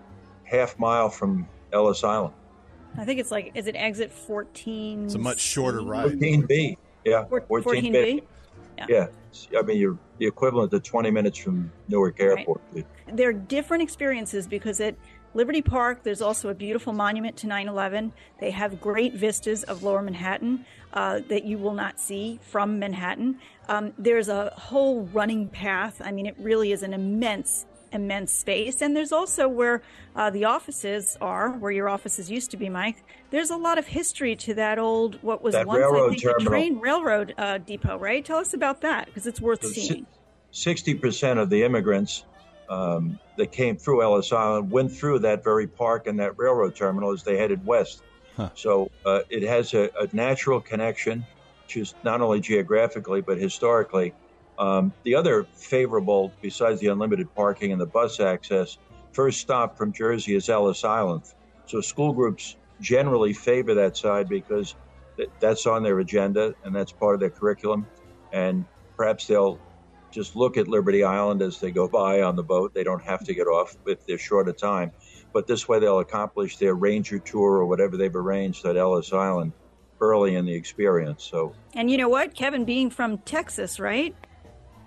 half 0.45 0.79
mile 0.79 1.09
from 1.09 1.49
Ellis 1.73 2.05
Island. 2.05 2.35
I 2.97 3.05
think 3.05 3.21
it's 3.21 3.31
like, 3.31 3.53
is 3.55 3.67
it 3.67 3.77
exit 3.77 4.13
14? 4.13 5.05
It's 5.05 5.15
a 5.15 5.19
much 5.19 5.39
shorter 5.39 5.83
ride. 5.83 6.13
14B. 6.13 6.77
Yeah. 7.05 7.25
14B. 7.31 7.93
B. 7.93 8.23
Yeah. 8.79 8.87
yeah. 8.89 9.07
I 9.57 9.63
mean, 9.63 9.79
you're 9.79 9.99
the 10.19 10.27
equivalent 10.27 10.73
of 10.73 10.83
20 10.83 11.11
minutes 11.11 11.39
from 11.39 11.71
Newark 11.89 12.21
Airport. 12.21 12.61
Right. 12.73 12.87
They're 13.13 13.33
different 13.33 13.83
experiences 13.83 14.47
because 14.47 14.81
at 14.81 14.97
Liberty 15.33 15.63
Park, 15.63 16.03
there's 16.03 16.21
also 16.21 16.49
a 16.49 16.55
beautiful 16.55 16.93
monument 16.93 17.37
to 17.39 17.47
9 17.47 17.69
11. 17.69 18.13
They 18.41 18.51
have 18.51 18.81
great 18.81 19.15
vistas 19.15 19.63
of 19.65 19.83
lower 19.83 20.03
Manhattan 20.03 20.65
uh, 20.93 21.21
that 21.29 21.45
you 21.45 21.57
will 21.59 21.75
not 21.75 22.01
see 22.01 22.41
from 22.43 22.81
Manhattan. 22.81 23.39
Um, 23.69 23.93
there's 23.97 24.29
a 24.29 24.53
whole 24.57 25.05
running 25.13 25.49
path. 25.49 26.03
I 26.05 26.11
mean, 26.11 26.27
it 26.27 26.35
really 26.39 26.73
is 26.73 26.83
an 26.83 26.93
immense 26.93 27.67
immense 27.93 28.33
space. 28.33 28.83
And 28.83 28.97
there's 28.97 29.13
also 29.13 29.49
where 29.49 29.83
uh, 30.17 30.31
the 30.31 30.45
offices 30.45 31.17
are, 31.21 31.51
where 31.51 31.73
your 31.73 31.89
offices 31.89 32.31
used 32.31 32.51
to 32.53 32.57
be, 32.57 32.69
Mike. 32.69 33.03
There's 33.31 33.51
a 33.51 33.57
lot 33.57 33.79
of 33.79 33.87
history 33.87 34.37
to 34.37 34.55
that 34.55 34.79
old, 34.79 35.23
what 35.23 35.43
was 35.43 35.55
that 35.55 35.67
once, 35.67 35.83
I 35.85 36.09
think, 36.09 36.23
terminal. 36.23 36.47
a 36.47 36.51
train 36.51 36.81
railroad 36.81 37.35
uh, 37.39 37.59
depot, 37.59 37.99
right? 37.99 38.25
Tell 38.25 38.39
us 38.39 38.55
about 38.55 38.81
that 38.83 39.07
because 39.07 39.27
it's 39.27 39.41
worth 39.41 39.65
seeing. 39.65 40.07
60% 40.53 41.39
of 41.39 41.49
the 41.49 41.63
immigrants 41.63 42.25
um, 42.69 43.19
that 43.37 43.53
came 43.53 43.77
through 43.77 44.03
Ellis 44.03 44.33
Island 44.33 44.71
went 44.71 44.93
through 44.93 45.21
that 45.21 45.45
very 45.45 45.67
park 45.67 46.07
and 46.07 46.19
that 46.21 46.39
railroad 46.39 46.75
terminal 46.75 47.13
as 47.13 47.23
they 47.23 47.37
headed 47.37 47.65
west. 47.67 48.03
Huh. 48.37 48.51
So 48.55 48.91
uh, 49.05 49.21
it 49.29 49.43
has 49.43 49.75
a, 49.75 49.91
a 49.99 50.09
natural 50.13 50.61
connection, 50.61 51.27
just 51.67 51.97
not 52.05 52.21
only 52.21 52.41
geographically, 52.41 53.21
but 53.21 53.39
historically 53.39 54.15
um, 54.61 54.93
the 55.05 55.15
other 55.15 55.45
favorable, 55.55 56.33
besides 56.43 56.81
the 56.81 56.89
unlimited 56.89 57.35
parking 57.35 57.73
and 57.73 57.81
the 57.81 57.87
bus 57.87 58.21
access, 58.21 58.77
first 59.13 59.41
stop 59.41 59.77
from 59.77 59.91
Jersey 59.91 60.35
is 60.35 60.51
Ellis 60.51 60.85
Island. 60.85 61.23
So 61.65 61.81
school 61.81 62.13
groups 62.13 62.57
generally 62.79 63.33
favor 63.33 63.73
that 63.75 63.97
side 63.97 64.29
because 64.29 64.75
th- 65.17 65.31
that's 65.41 65.67
on 65.67 65.83
their 65.83 65.99
agenda 66.01 66.55
and 66.63 66.77
that's 66.77 66.93
part 66.93 67.15
of 67.15 67.21
their 67.21 67.31
curriculum. 67.31 67.87
And 68.33 68.67
perhaps 68.99 69.27
they'll 69.27 69.59
just 70.11 70.37
look 70.37 70.59
at 70.59 70.69
Liberty 70.69 71.05
Island 71.05 71.41
as 71.41 71.59
they 71.59 71.71
go 71.71 71.89
by 71.89 72.21
on 72.21 72.37
the 72.37 72.43
boat. 72.43 72.75
They 72.75 72.85
don't 72.85 73.03
have 73.03 73.25
to 73.25 73.35
get 73.35 73.47
off 73.47 73.79
if 73.87 74.05
they're 74.05 74.19
short 74.19 74.47
of 74.47 74.59
time. 74.59 74.93
But 75.33 75.47
this 75.47 75.69
way 75.69 75.79
they'll 75.79 76.01
accomplish 76.01 76.59
their 76.59 76.75
ranger 76.75 77.19
tour 77.19 77.53
or 77.53 77.67
whatever 77.67 77.97
they've 77.97 78.15
arranged 78.15 78.67
at 78.67 78.77
Ellis 78.77 79.11
Island 79.15 79.55
early 80.03 80.35
in 80.35 80.45
the 80.45 80.55
experience. 80.55 81.25
So 81.25 81.55
And 81.75 81.91
you 81.91 81.97
know 81.97 82.11
what, 82.11 82.35
Kevin 82.35 82.67
being 82.67 82.91
from 82.91 83.19
Texas, 83.19 83.81
right? 83.81 84.15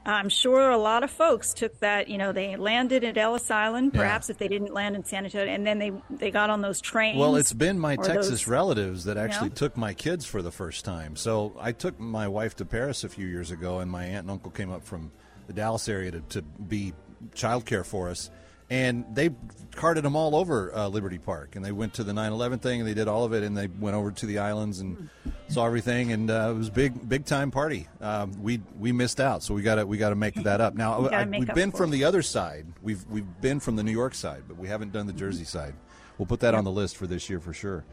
I'm 0.05 0.29
sure 0.29 0.69
a 0.69 0.77
lot 0.77 1.03
of 1.03 1.11
folks 1.11 1.53
took 1.53 1.79
that, 1.79 2.09
you 2.09 2.17
know, 2.17 2.33
they 2.33 2.55
landed 2.57 3.03
at 3.03 3.17
Ellis 3.17 3.49
Island, 3.49 3.93
perhaps 3.93 4.27
yeah. 4.27 4.33
if 4.33 4.37
they 4.37 4.47
didn't 4.49 4.73
land 4.73 4.95
in 4.95 5.05
San 5.05 5.23
Antonio, 5.23 5.53
and 5.53 5.65
then 5.65 5.79
they 5.79 5.91
they 6.09 6.31
got 6.31 6.49
on 6.49 6.61
those 6.61 6.81
trains. 6.81 7.17
Well, 7.17 7.37
it's 7.37 7.53
been 7.53 7.79
my 7.79 7.95
Texas 7.95 8.29
those, 8.29 8.47
relatives 8.47 9.05
that 9.05 9.17
actually 9.17 9.45
you 9.45 9.49
know? 9.51 9.55
took 9.55 9.77
my 9.77 9.93
kids 9.93 10.25
for 10.25 10.41
the 10.41 10.51
first 10.51 10.83
time. 10.83 11.15
So 11.15 11.55
I 11.59 11.71
took 11.71 11.99
my 11.99 12.27
wife 12.27 12.55
to 12.57 12.65
Paris 12.65 13.03
a 13.03 13.09
few 13.09 13.27
years 13.27 13.51
ago, 13.51 13.79
and 13.79 13.89
my 13.89 14.03
aunt 14.03 14.23
and 14.23 14.31
uncle 14.31 14.51
came 14.51 14.71
up 14.71 14.83
from 14.83 15.11
the 15.47 15.53
Dallas 15.53 15.87
area 15.87 16.11
to, 16.11 16.21
to 16.21 16.41
be 16.41 16.93
childcare 17.33 17.85
for 17.85 18.09
us 18.09 18.29
and 18.73 19.05
they 19.13 19.29
carted 19.75 20.03
them 20.03 20.15
all 20.15 20.35
over 20.35 20.75
uh, 20.75 20.87
Liberty 20.87 21.19
Park, 21.19 21.55
and 21.55 21.63
they 21.63 21.71
went 21.71 21.93
to 21.93 22.03
the 22.03 22.11
9/11 22.11 22.59
thing, 22.59 22.81
and 22.81 22.89
they 22.89 22.95
did 22.95 23.07
all 23.07 23.23
of 23.23 23.31
it, 23.31 23.43
and 23.43 23.55
they 23.55 23.67
went 23.67 23.95
over 23.95 24.09
to 24.11 24.25
the 24.25 24.39
islands 24.39 24.79
and 24.79 25.09
saw 25.47 25.67
everything, 25.67 26.11
and 26.11 26.31
uh, 26.31 26.51
it 26.55 26.57
was 26.57 26.71
big, 26.71 27.07
big 27.07 27.23
time 27.23 27.51
party. 27.51 27.87
Um, 28.01 28.31
we 28.41 28.61
we 28.79 28.91
missed 28.91 29.19
out, 29.19 29.43
so 29.43 29.53
we 29.53 29.61
got 29.61 29.75
to 29.75 29.85
we 29.85 29.97
got 29.97 30.09
to 30.09 30.15
make 30.15 30.33
that 30.33 30.59
up. 30.59 30.73
Now 30.73 31.07
I, 31.07 31.23
we've 31.23 31.53
been 31.53 31.71
from 31.71 31.91
the 31.91 32.03
other 32.03 32.23
side. 32.23 32.65
We've 32.81 33.05
we've 33.11 33.41
been 33.41 33.59
from 33.59 33.75
the 33.75 33.83
New 33.83 33.91
York 33.91 34.15
side, 34.15 34.43
but 34.47 34.57
we 34.57 34.67
haven't 34.67 34.91
done 34.91 35.05
the 35.05 35.13
Jersey 35.13 35.45
side. 35.45 35.75
We'll 36.17 36.25
put 36.25 36.39
that 36.39 36.55
on 36.55 36.63
the 36.63 36.71
list 36.71 36.97
for 36.97 37.05
this 37.05 37.29
year 37.29 37.39
for 37.39 37.53
sure. 37.53 37.85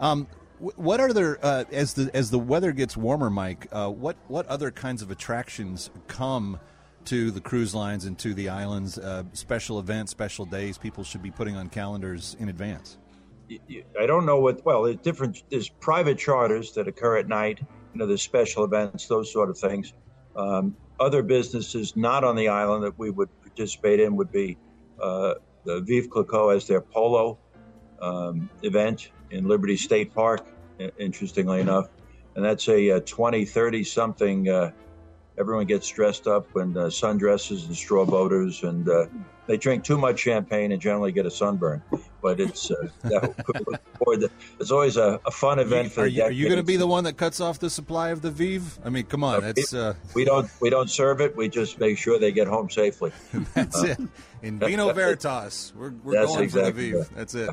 Um, 0.00 0.26
what 0.58 0.98
are 0.98 1.12
there 1.12 1.38
uh, 1.44 1.64
as 1.70 1.94
the 1.94 2.10
as 2.12 2.32
the 2.32 2.40
weather 2.40 2.72
gets 2.72 2.96
warmer, 2.96 3.30
Mike? 3.30 3.68
Uh, 3.70 3.88
what 3.88 4.16
what 4.26 4.46
other 4.48 4.72
kinds 4.72 5.00
of 5.00 5.12
attractions 5.12 5.90
come? 6.08 6.58
To 7.06 7.30
the 7.30 7.40
cruise 7.40 7.74
lines 7.74 8.06
and 8.06 8.18
to 8.20 8.32
the 8.32 8.48
islands, 8.48 8.98
uh, 8.98 9.24
special 9.34 9.78
events, 9.78 10.10
special 10.10 10.46
days 10.46 10.78
people 10.78 11.04
should 11.04 11.22
be 11.22 11.30
putting 11.30 11.54
on 11.54 11.68
calendars 11.68 12.34
in 12.40 12.48
advance? 12.48 12.96
I 13.50 14.06
don't 14.06 14.24
know 14.24 14.40
what. 14.40 14.64
Well, 14.64 14.84
there's 14.84 14.96
different. 14.96 15.42
There's 15.50 15.68
private 15.68 16.18
charters 16.18 16.72
that 16.72 16.88
occur 16.88 17.18
at 17.18 17.28
night. 17.28 17.60
You 17.60 17.98
know, 17.98 18.06
there's 18.06 18.22
special 18.22 18.64
events, 18.64 19.06
those 19.06 19.30
sort 19.30 19.50
of 19.50 19.58
things. 19.58 19.92
Um, 20.34 20.74
other 20.98 21.22
businesses 21.22 21.94
not 21.94 22.24
on 22.24 22.36
the 22.36 22.48
island 22.48 22.84
that 22.84 22.98
we 22.98 23.10
would 23.10 23.28
participate 23.42 24.00
in 24.00 24.16
would 24.16 24.32
be 24.32 24.56
uh, 25.00 25.34
the 25.64 25.82
Veuve 25.82 26.08
Clicquot 26.08 26.50
as 26.50 26.66
their 26.66 26.80
polo 26.80 27.38
um, 28.00 28.48
event 28.62 29.10
in 29.30 29.46
Liberty 29.46 29.76
State 29.76 30.14
Park. 30.14 30.46
Interestingly 30.98 31.60
enough, 31.60 31.88
and 32.34 32.44
that's 32.44 32.66
a, 32.68 32.88
a 32.88 33.00
20, 33.00 33.44
30 33.44 33.84
something 33.84 34.48
uh, 34.48 34.72
everyone 35.38 35.66
gets 35.66 35.88
dressed 35.88 36.26
up 36.26 36.46
in 36.56 36.76
uh, 36.76 36.86
sundresses 36.86 37.66
and 37.66 37.76
straw 37.76 38.04
boaters, 38.04 38.62
and 38.62 38.88
uh, 38.88 39.06
they 39.46 39.56
drink 39.56 39.84
too 39.84 39.98
much 39.98 40.20
champagne 40.20 40.72
and 40.72 40.80
generally 40.80 41.12
get 41.12 41.26
a 41.26 41.30
sunburn. 41.30 41.82
But 42.22 42.40
it's 42.40 42.70
uh, 42.70 42.88
it's 44.60 44.70
always 44.70 44.96
a, 44.96 45.20
a, 45.26 45.30
fun 45.30 45.58
event 45.58 45.92
for. 45.92 46.08
The 46.08 46.22
are 46.22 46.30
you, 46.30 46.44
you 46.44 46.48
going 46.48 46.60
to 46.60 46.64
be 46.64 46.76
the 46.76 46.86
one 46.86 47.04
that 47.04 47.16
cuts 47.16 47.40
off 47.40 47.58
the 47.58 47.70
supply 47.70 48.10
of 48.10 48.22
the 48.22 48.30
Veuve? 48.30 48.78
I 48.84 48.88
mean, 48.88 49.04
come 49.04 49.22
on, 49.22 49.44
it's 49.44 49.74
uh, 49.74 49.94
we 50.14 50.24
don't 50.24 50.48
we 50.60 50.70
don't 50.70 50.88
serve 50.88 51.20
it. 51.20 51.36
We 51.36 51.48
just 51.48 51.78
make 51.78 51.98
sure 51.98 52.18
they 52.18 52.32
get 52.32 52.46
home 52.46 52.70
safely. 52.70 53.12
That's 53.54 53.82
it. 53.82 53.98
In 54.42 54.58
Vino 54.58 54.92
Veritas, 54.92 55.72
we're, 55.76 55.90
we're 56.02 56.14
going 56.14 56.42
exactly 56.44 56.92
for 56.92 56.98
the 56.98 57.04
Veuve. 57.04 57.08
That's 57.14 57.34
it. 57.34 57.50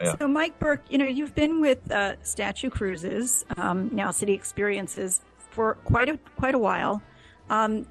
Yeah. 0.00 0.16
So, 0.16 0.28
Mike 0.28 0.58
Burke, 0.58 0.82
you 0.88 0.96
know, 0.96 1.04
you've 1.04 1.34
been 1.34 1.60
with 1.60 1.90
uh, 1.90 2.14
Statue 2.22 2.70
Cruises, 2.70 3.44
um, 3.58 3.90
now 3.92 4.10
City 4.10 4.32
Experiences 4.32 5.20
for 5.60 5.74
quite 5.84 6.08
a 6.08 6.18
quite 6.36 6.54
a 6.54 6.58
while. 6.58 7.02
Um, 7.50 7.86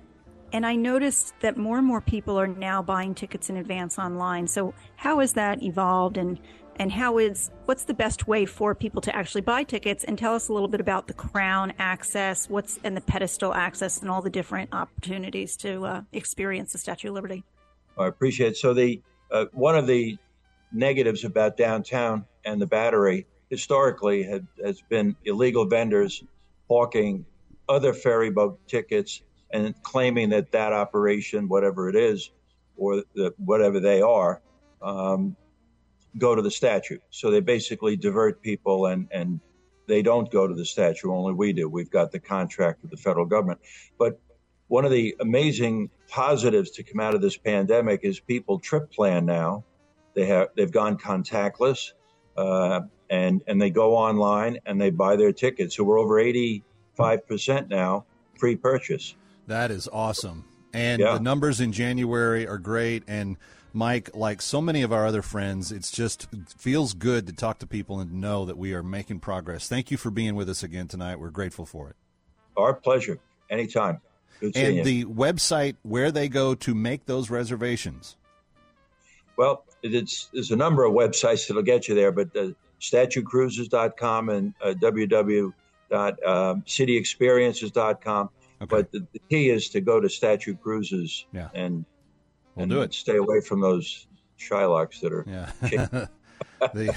and 0.52 0.66
I 0.66 0.76
noticed 0.76 1.36
that 1.42 1.56
more 1.56 1.78
and 1.78 1.86
more 1.86 2.02
people 2.02 2.40
are 2.40 2.48
now 2.48 2.82
buying 2.82 3.14
tickets 3.14 3.48
in 3.52 3.58
advance 3.58 4.00
online. 4.00 4.48
So 4.48 4.74
how 4.96 5.20
has 5.20 5.34
that 5.34 5.62
evolved 5.62 6.18
and 6.18 6.40
and 6.80 6.92
how 6.92 7.20
is 7.20 7.52
what's 7.66 7.84
the 7.84 7.94
best 7.94 8.28
way 8.28 8.48
for 8.48 8.74
people 8.74 9.02
to 9.02 9.16
actually 9.16 9.42
buy 9.42 9.62
tickets 9.62 10.04
and 10.04 10.18
tell 10.18 10.34
us 10.34 10.48
a 10.48 10.54
little 10.54 10.68
bit 10.68 10.82
about 10.82 11.06
the 11.06 11.14
crown 11.14 11.72
access 11.78 12.50
what's 12.50 12.80
and 12.84 12.98
the 12.98 13.02
pedestal 13.02 13.54
access 13.54 14.02
and 14.02 14.10
all 14.10 14.24
the 14.24 14.32
different 14.32 14.74
opportunities 14.74 15.56
to 15.58 15.86
uh, 15.86 16.02
experience 16.14 16.72
the 16.72 16.78
statue 16.78 17.10
of 17.10 17.14
liberty 17.16 17.44
i 17.98 18.08
appreciate 18.08 18.54
it 18.54 18.58
so 18.58 18.74
the 18.74 19.02
uh, 19.32 19.46
one 19.52 19.76
of 19.76 19.88
the 19.88 20.18
negatives 20.72 21.26
about 21.26 21.58
downtown 21.58 22.26
and 22.46 22.62
the 22.62 22.66
battery 22.66 23.28
historically 23.50 24.24
had, 24.24 24.48
has 24.64 24.82
been 24.88 25.14
illegal 25.26 25.66
vendors 25.66 26.24
hawking 26.70 27.26
other 27.70 27.94
ferry 27.94 28.32
boat 28.32 28.60
tickets 28.68 29.22
and 29.52 29.74
claiming 29.84 30.30
that 30.30 30.52
that 30.52 30.74
operation, 30.74 31.48
whatever 31.48 31.90
it 31.90 31.96
is, 31.96 32.32
or 32.76 33.04
the, 33.16 33.34
whatever 33.38 33.80
they 33.80 34.02
are, 34.02 34.42
um, 34.82 35.36
go 36.18 36.36
to 36.36 36.42
the 36.42 36.52
statue. 36.52 36.98
So 37.10 37.32
they 37.32 37.40
basically 37.40 37.96
divert 37.96 38.42
people 38.42 38.88
and, 38.88 39.08
and 39.12 39.40
they 39.88 40.02
don't 40.02 40.30
go 40.32 40.48
to 40.48 40.54
the 40.54 40.66
statue, 40.66 41.12
only 41.12 41.34
we 41.34 41.54
do. 41.54 41.70
We've 41.70 41.90
got 41.90 42.12
the 42.12 42.20
contract 42.20 42.82
with 42.82 42.92
the 42.92 42.98
federal 42.98 43.26
government. 43.26 43.60
But 43.98 44.20
one 44.68 44.86
of 44.86 44.92
the 44.92 45.16
amazing 45.20 45.90
positives 46.08 46.72
to 46.72 46.84
come 46.84 47.00
out 47.00 47.16
of 47.16 47.22
this 47.22 47.38
pandemic 47.38 48.02
is 48.04 48.20
people 48.20 48.60
trip 48.60 48.92
plan 48.92 49.26
now. 49.26 49.66
They 50.16 50.26
have 50.26 50.50
they've 50.56 50.72
gone 50.72 50.98
contactless, 50.98 51.92
uh, 52.38 52.82
and 53.10 53.42
and 53.48 53.60
they 53.62 53.72
go 53.72 53.96
online 53.96 54.60
and 54.66 54.80
they 54.80 54.92
buy 54.92 55.16
their 55.16 55.34
tickets. 55.34 55.76
So 55.76 55.84
we're 55.84 56.00
over 56.00 56.20
eighty 56.20 56.64
5% 57.00 57.70
now 57.70 58.06
pre-purchase. 58.38 59.16
That 59.48 59.72
is 59.72 59.88
awesome. 59.92 60.46
And 60.74 61.02
yeah. 61.02 61.14
the 61.14 61.20
numbers 61.20 61.60
in 61.60 61.72
January 61.72 62.48
are 62.48 62.58
great. 62.58 63.04
And 63.08 63.38
Mike, 63.74 64.12
like 64.16 64.42
so 64.42 64.62
many 64.62 64.82
of 64.82 64.92
our 64.92 65.06
other 65.06 65.22
friends, 65.22 65.72
it's 65.72 65.92
just 65.92 66.28
it 66.32 66.54
feels 66.58 66.94
good 66.94 67.28
to 67.28 67.34
talk 67.34 67.60
to 67.60 67.68
people 67.68 68.00
and 68.00 68.14
know 68.14 68.46
that 68.46 68.58
we 68.58 68.74
are 68.74 68.84
making 68.84 69.20
progress. 69.20 69.68
Thank 69.68 69.92
you 69.92 69.98
for 69.98 70.12
being 70.12 70.36
with 70.36 70.50
us 70.50 70.64
again 70.64 70.88
tonight. 70.88 71.20
We're 71.20 71.30
grateful 71.30 71.66
for 71.66 71.90
it. 71.90 71.96
Our 72.58 72.74
pleasure. 72.74 73.20
Anytime. 73.50 74.02
Good 74.40 74.56
and 74.56 74.86
the 74.86 75.06
website 75.06 75.76
where 75.82 76.12
they 76.12 76.30
go 76.30 76.56
to 76.56 76.74
make 76.74 77.06
those 77.06 77.30
reservations. 77.30 78.16
Well, 79.38 79.66
it's 79.82 80.30
there's 80.34 80.52
a 80.52 80.56
number 80.56 80.84
of 80.84 80.94
websites 80.94 81.48
that'll 81.48 81.64
get 81.64 81.88
you 81.88 81.96
there, 81.96 82.12
but 82.12 82.36
uh, 82.36 82.50
statuecruises.com 82.80 84.30
and 84.30 84.54
uh, 84.62 84.74
www 84.80 85.54
dot 85.90 86.24
um, 86.26 86.62
cityexperiences.com. 86.64 88.30
Okay. 88.62 88.68
But 88.70 88.92
the, 88.92 89.06
the, 89.14 89.20
key 89.30 89.50
is 89.50 89.70
to 89.70 89.82
go 89.82 90.00
to 90.00 90.10
Statue 90.10 90.56
Cruises 90.56 91.26
yeah. 91.32 91.48
and 91.54 91.86
we'll 92.56 92.64
and 92.64 92.72
do 92.72 92.82
it. 92.82 92.94
stay 92.94 93.16
away 93.16 93.40
from 93.40 93.62
those 93.62 94.08
Shylocks 94.38 95.00
that 95.00 95.14
are 95.14 95.26
yeah. 95.26 95.52
the 96.74 96.96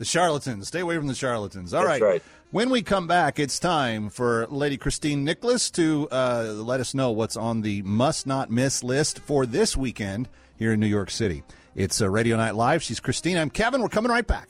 The 0.00 0.06
charlatans. 0.06 0.68
Stay 0.68 0.80
away 0.80 0.96
from 0.96 1.08
the 1.08 1.14
charlatans. 1.14 1.74
All 1.74 1.84
right. 1.84 2.00
right. 2.00 2.22
When 2.52 2.70
we 2.70 2.80
come 2.80 3.06
back, 3.06 3.38
it's 3.38 3.58
time 3.58 4.08
for 4.08 4.46
Lady 4.46 4.78
Christine 4.78 5.24
Nicholas 5.24 5.70
to 5.72 6.08
uh, 6.10 6.54
let 6.56 6.80
us 6.80 6.94
know 6.94 7.10
what's 7.10 7.36
on 7.36 7.60
the 7.60 7.82
must 7.82 8.26
not 8.26 8.50
miss 8.50 8.82
list 8.82 9.18
for 9.18 9.44
this 9.44 9.76
weekend 9.76 10.30
here 10.56 10.72
in 10.72 10.80
New 10.80 10.86
York 10.86 11.10
City. 11.10 11.42
It's 11.76 12.00
uh, 12.00 12.08
Radio 12.08 12.38
Night 12.38 12.54
Live. 12.54 12.82
She's 12.82 12.98
Christine. 12.98 13.36
I'm 13.36 13.50
Kevin. 13.50 13.82
We're 13.82 13.90
coming 13.90 14.10
right 14.10 14.26
back. 14.26 14.48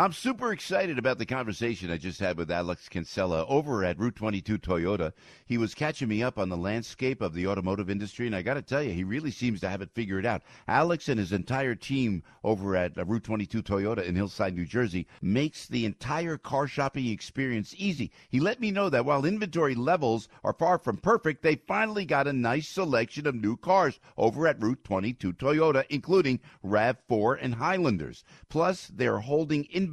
I'm 0.00 0.14
super 0.14 0.50
excited 0.50 0.98
about 0.98 1.18
the 1.18 1.26
conversation 1.26 1.90
I 1.90 1.98
just 1.98 2.20
had 2.20 2.38
with 2.38 2.50
Alex 2.50 2.88
Kinsella 2.88 3.44
over 3.46 3.84
at 3.84 3.98
Route 3.98 4.16
22 4.16 4.56
Toyota. 4.56 5.12
He 5.44 5.58
was 5.58 5.74
catching 5.74 6.08
me 6.08 6.22
up 6.22 6.38
on 6.38 6.48
the 6.48 6.56
landscape 6.56 7.20
of 7.20 7.34
the 7.34 7.46
automotive 7.46 7.90
industry, 7.90 8.26
and 8.26 8.34
I 8.34 8.40
got 8.40 8.54
to 8.54 8.62
tell 8.62 8.82
you, 8.82 8.94
he 8.94 9.04
really 9.04 9.30
seems 9.30 9.60
to 9.60 9.68
have 9.68 9.82
it 9.82 9.90
figured 9.92 10.24
out. 10.24 10.40
Alex 10.66 11.10
and 11.10 11.20
his 11.20 11.32
entire 11.32 11.74
team 11.74 12.22
over 12.42 12.76
at 12.76 12.96
uh, 12.96 13.04
Route 13.04 13.24
22 13.24 13.62
Toyota 13.62 14.02
in 14.02 14.16
Hillside, 14.16 14.56
New 14.56 14.64
Jersey, 14.64 15.06
makes 15.20 15.66
the 15.66 15.84
entire 15.84 16.38
car 16.38 16.66
shopping 16.66 17.08
experience 17.08 17.74
easy. 17.76 18.10
He 18.30 18.40
let 18.40 18.58
me 18.58 18.70
know 18.70 18.88
that 18.88 19.04
while 19.04 19.26
inventory 19.26 19.74
levels 19.74 20.28
are 20.42 20.54
far 20.54 20.78
from 20.78 20.96
perfect, 20.96 21.42
they 21.42 21.56
finally 21.56 22.06
got 22.06 22.26
a 22.26 22.32
nice 22.32 22.70
selection 22.70 23.26
of 23.26 23.34
new 23.34 23.54
cars 23.54 24.00
over 24.16 24.46
at 24.46 24.62
Route 24.62 24.82
22 24.82 25.34
Toyota, 25.34 25.84
including 25.90 26.40
RAV4 26.64 27.36
and 27.38 27.56
Highlanders. 27.56 28.24
Plus, 28.48 28.90
they're 28.94 29.18
holding 29.18 29.66
inventory 29.66 29.89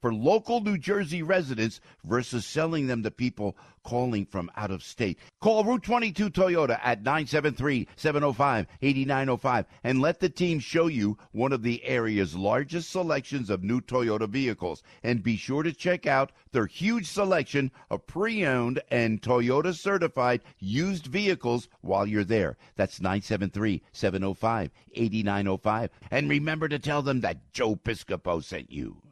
for 0.00 0.12
local 0.12 0.60
New 0.60 0.78
Jersey 0.78 1.22
residents 1.22 1.80
versus 2.04 2.44
selling 2.44 2.86
them 2.86 3.02
to 3.02 3.10
people 3.10 3.56
calling 3.82 4.26
from 4.26 4.50
out 4.56 4.70
of 4.70 4.82
state. 4.82 5.18
Call 5.40 5.64
Route 5.64 5.82
22 5.82 6.28
Toyota 6.30 6.78
at 6.82 7.02
973-705-8905 7.02 9.64
and 9.84 10.00
let 10.00 10.20
the 10.20 10.28
team 10.28 10.60
show 10.60 10.86
you 10.86 11.16
one 11.32 11.52
of 11.52 11.62
the 11.62 11.82
area's 11.84 12.36
largest 12.36 12.90
selections 12.90 13.48
of 13.50 13.62
new 13.62 13.80
Toyota 13.80 14.28
vehicles. 14.28 14.82
And 15.02 15.22
be 15.22 15.36
sure 15.36 15.62
to 15.62 15.72
check 15.72 16.06
out 16.06 16.32
their 16.52 16.66
huge 16.66 17.06
selection 17.06 17.70
of 17.90 18.06
pre-owned 18.06 18.82
and 18.90 19.22
Toyota 19.22 19.74
certified 19.74 20.42
used 20.58 21.06
vehicles 21.06 21.68
while 21.80 22.06
you're 22.06 22.24
there. 22.24 22.58
That's 22.76 23.00
973-705-8905. 23.00 25.88
And 26.10 26.28
remember 26.28 26.68
to 26.68 26.78
tell 26.78 27.00
them 27.02 27.22
that 27.22 27.50
Joe 27.52 27.76
Piscopo 27.76 28.44
sent 28.44 28.70
you. 28.70 28.98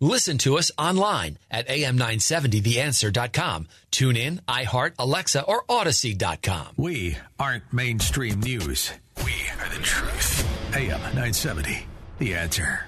Listen 0.00 0.36
to 0.38 0.58
us 0.58 0.70
online 0.76 1.38
at 1.50 1.68
am970theanswer.com. 1.68 3.68
Tune 3.90 4.16
in, 4.16 4.40
iHeart, 4.46 4.92
Alexa, 4.98 5.42
or 5.42 5.64
Audacy.com. 5.64 6.66
We 6.76 7.16
aren't 7.38 7.72
mainstream 7.72 8.40
news. 8.40 8.92
We 9.24 9.32
are 9.58 9.68
the 9.70 9.82
truth. 9.82 10.46
AM 10.74 11.00
970, 11.00 11.86
The 12.18 12.34
Answer. 12.34 12.86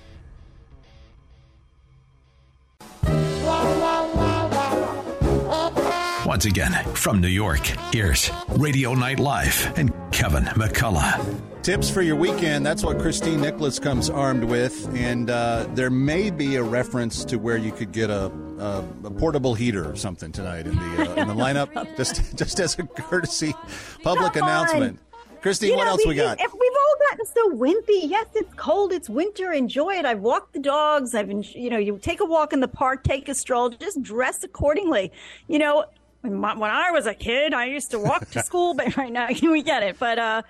Once 6.29 6.45
again, 6.45 6.73
from 6.95 7.23
New 7.23 7.27
York, 7.27 7.61
here's 7.91 8.31
Radio 8.51 8.93
Night 8.93 9.19
Live 9.19 9.73
and 9.79 9.91
Kevin 10.13 10.45
McCullough. 10.45 11.41
Tips 11.63 11.89
for 11.89 12.03
your 12.03 12.17
weekend. 12.17 12.67
That's 12.67 12.85
what 12.85 12.99
Christine 12.99 13.41
Nicholas 13.41 13.79
comes 13.79 14.11
armed 14.11 14.45
with. 14.45 14.95
And 14.95 15.31
uh, 15.31 15.67
there 15.73 15.89
may 15.89 16.29
be 16.29 16.57
a 16.57 16.63
reference 16.63 17.25
to 17.25 17.39
where 17.39 17.57
you 17.57 17.73
could 17.73 17.93
get 17.93 18.11
a, 18.11 18.27
a, 18.59 18.85
a 19.05 19.11
portable 19.11 19.55
heater 19.55 19.91
or 19.91 19.97
something 19.97 20.31
tonight 20.31 20.67
in 20.67 20.77
the, 20.77 21.13
uh, 21.13 21.15
in 21.15 21.29
the 21.29 21.35
lineup, 21.35 21.73
just, 21.97 22.37
just 22.37 22.61
as 22.61 22.79
a 22.79 22.83
courtesy 22.83 23.55
public 24.03 24.35
Come 24.35 24.43
on. 24.43 24.49
announcement. 24.51 25.01
Christine, 25.41 25.71
You 25.71 25.77
what 25.77 25.85
know, 25.85 25.93
else 25.93 26.07
we 26.07 26.15
got? 26.15 26.39
If 26.39 26.53
we've 26.53 26.61
all 26.61 27.09
gotten 27.09 27.25
so 27.25 27.51
wimpy. 27.57 28.11
Yes, 28.11 28.27
it's 28.35 28.53
cold. 28.55 28.93
It's 28.93 29.09
winter. 29.09 29.51
Enjoy 29.53 29.95
it. 29.95 30.05
I've 30.05 30.21
walked 30.21 30.53
the 30.53 30.59
dogs. 30.59 31.15
I've, 31.15 31.29
been, 31.29 31.43
you 31.55 31.71
know, 31.71 31.79
you 31.79 31.99
take 32.03 32.21
a 32.21 32.27
walk 32.27 32.53
in 32.53 32.61
the 32.61 32.69
park, 32.69 33.03
take 33.05 33.31
a 33.31 33.35
stroll, 33.35 33.71
just 33.71 34.03
dress 34.03 34.45
accordingly. 34.45 35.11
You 35.47 35.61
know, 35.61 35.87
when 36.23 36.41
when 36.41 36.71
I 36.71 36.91
was 36.91 37.07
a 37.07 37.15
kid, 37.15 37.55
I 37.55 37.67
used 37.67 37.91
to 37.93 37.99
walk 37.99 38.31
to 38.31 38.43
school, 38.45 38.75
but 38.75 38.97
right 38.97 39.13
now 39.13 39.29
we 39.43 39.63
get 39.63 39.83
it. 39.83 39.99
But 39.99 40.19
uh, 40.19 40.43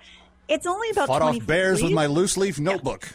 it's 0.47 0.65
only 0.65 0.89
about 0.89 1.07
Fought 1.07 1.19
20 1.19 1.41
off 1.41 1.47
bears 1.47 1.81
with 1.83 1.91
my 1.91 2.07
loose 2.07 2.37
leaf 2.37 2.59
notebook. 2.59 3.07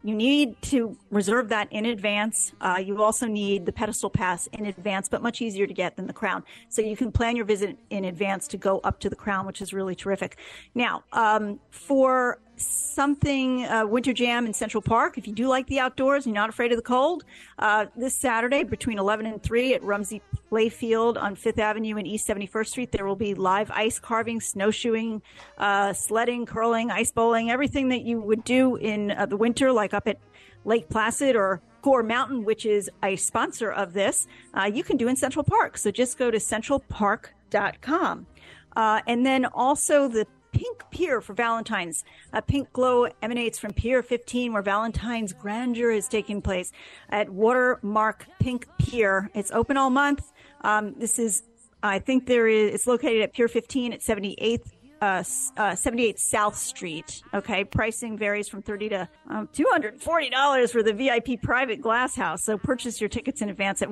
you 0.05 0.15
need 0.15 0.61
to 0.63 0.97
reserve 1.11 1.49
that 1.51 1.69
in 1.71 1.87
advance. 1.87 2.53
Uh, 2.61 2.83
you 2.85 3.03
also 3.03 3.27
need 3.27 3.67
the 3.67 3.73
pedestal 3.73 4.11
pass 4.11 4.49
in 4.49 4.67
advance, 4.67 5.09
but 5.09 5.23
much 5.23 5.41
easier 5.41 5.67
to 5.67 5.75
get 5.75 5.97
than 5.97 6.07
the 6.07 6.13
crown. 6.13 6.43
So 6.69 6.83
you 6.83 6.97
can 6.97 7.13
plan 7.13 7.37
your 7.37 7.45
visit 7.45 7.79
in 7.91 8.05
advance 8.07 8.49
to 8.49 8.57
go 8.57 8.81
up 8.81 8.99
to 9.01 9.11
the 9.11 9.17
crown, 9.17 9.47
which 9.47 9.63
is 9.63 9.73
really 9.73 9.95
terrific. 9.95 10.39
Now, 10.75 11.05
um, 11.13 11.61
for 11.71 12.39
something 12.57 13.65
uh, 13.65 13.87
winter 13.87 14.13
jam 14.13 14.47
in 14.47 14.53
Central 14.53 14.83
Park, 14.83 15.19
if 15.19 15.27
you 15.27 15.33
do 15.33 15.49
like 15.49 15.67
the 15.67 15.81
outdoors 15.81 16.27
and 16.27 16.35
you're 16.35 16.43
not 16.43 16.51
afraid 16.51 16.73
of 16.73 16.77
the 16.77 16.83
cold, 16.83 17.25
uh, 17.59 17.87
this 17.97 18.17
Saturday 18.17 18.63
between 18.63 18.99
11 18.99 19.27
and 19.27 19.43
3 19.43 19.75
at 19.75 19.83
Rumsey 19.83 20.23
Playfield 20.51 21.21
on 21.21 21.35
Fifth 21.35 21.59
Avenue 21.59 21.97
and 21.97 22.07
East 22.07 22.29
71st 22.29 22.67
Street, 22.67 22.93
there 22.93 23.07
will 23.07 23.17
be 23.17 23.35
live 23.35 23.71
ice 23.71 23.99
carving, 23.99 24.41
snowshoeing, 24.41 25.23
uh, 25.59 25.93
sledding, 25.93 26.47
curling, 26.47 26.91
ice 26.91 27.11
bowling, 27.11 27.51
everything 27.51 27.89
that 27.89 28.03
you 28.03 28.21
would 28.21 28.45
do 28.45 28.77
in 28.77 29.11
uh, 29.13 29.27
the 29.27 29.37
winter, 29.37 29.73
like 29.73 29.95
up 29.95 30.07
at 30.07 30.19
Lake 30.65 30.89
Placid 30.89 31.35
or 31.35 31.61
Gore 31.83 32.03
Mountain, 32.03 32.45
which 32.45 32.65
is 32.65 32.89
a 33.03 33.17
sponsor 33.17 33.73
of 33.73 33.93
this, 33.93 34.29
uh, 34.55 34.71
you 34.73 34.85
can 34.85 34.97
do 34.97 35.09
in 35.09 35.17
Central 35.17 35.45
Park. 35.45 35.77
So 35.77 35.91
just 35.91 36.17
go 36.17 36.31
to 36.31 36.39
centralpark.com. 36.39 38.27
Uh, 38.75 39.01
and 39.07 39.27
then 39.27 39.45
also 39.47 40.09
the 40.09 40.27
Pink 40.53 40.85
Pier 40.91 41.21
for 41.21 41.35
Valentine's. 41.35 42.05
A 42.33 42.43
Pink 42.43 42.73
Glow 42.73 43.09
emanates 43.23 43.59
from 43.59 43.73
Pier 43.73 44.03
15, 44.03 44.53
where 44.53 44.63
Valentine's 44.63 45.33
grandeur 45.33 45.91
is 45.91 46.09
taking 46.09 46.41
place 46.41 46.73
at 47.11 47.29
Watermark 47.31 48.27
Pink 48.39 48.67
Pier. 48.79 49.31
It's 49.35 49.51
open 49.51 49.77
all 49.77 49.91
month. 49.91 50.33
Um, 50.63 50.95
this 50.99 51.19
is, 51.19 51.43
I 51.83 51.99
think 51.99 52.27
there 52.27 52.47
is, 52.47 52.75
it's 52.75 52.87
located 52.87 53.23
at 53.23 53.33
Pier 53.33 53.49
15 53.49 53.95
at 53.95 54.01
78th 54.01 54.71
uh, 55.03 55.25
uh, 55.57 55.75
78 55.75 56.19
South 56.21 56.57
Street. 56.57 57.23
Okay, 57.35 57.65
pricing 57.65 58.17
varies 58.17 58.49
from 58.49 58.63
30 58.63 58.89
to 58.91 59.09
um, 59.29 59.49
240 59.53 60.31
dollars 60.31 60.71
for 60.71 60.83
the 60.85 60.93
VIP 60.93 61.43
private 61.43 61.83
glass 61.83 62.15
house. 62.15 62.45
So 62.45 62.57
purchase 62.57 63.01
your 63.01 63.09
tickets 63.09 63.43
in 63.43 63.51
advance 63.51 63.83
at 63.83 63.91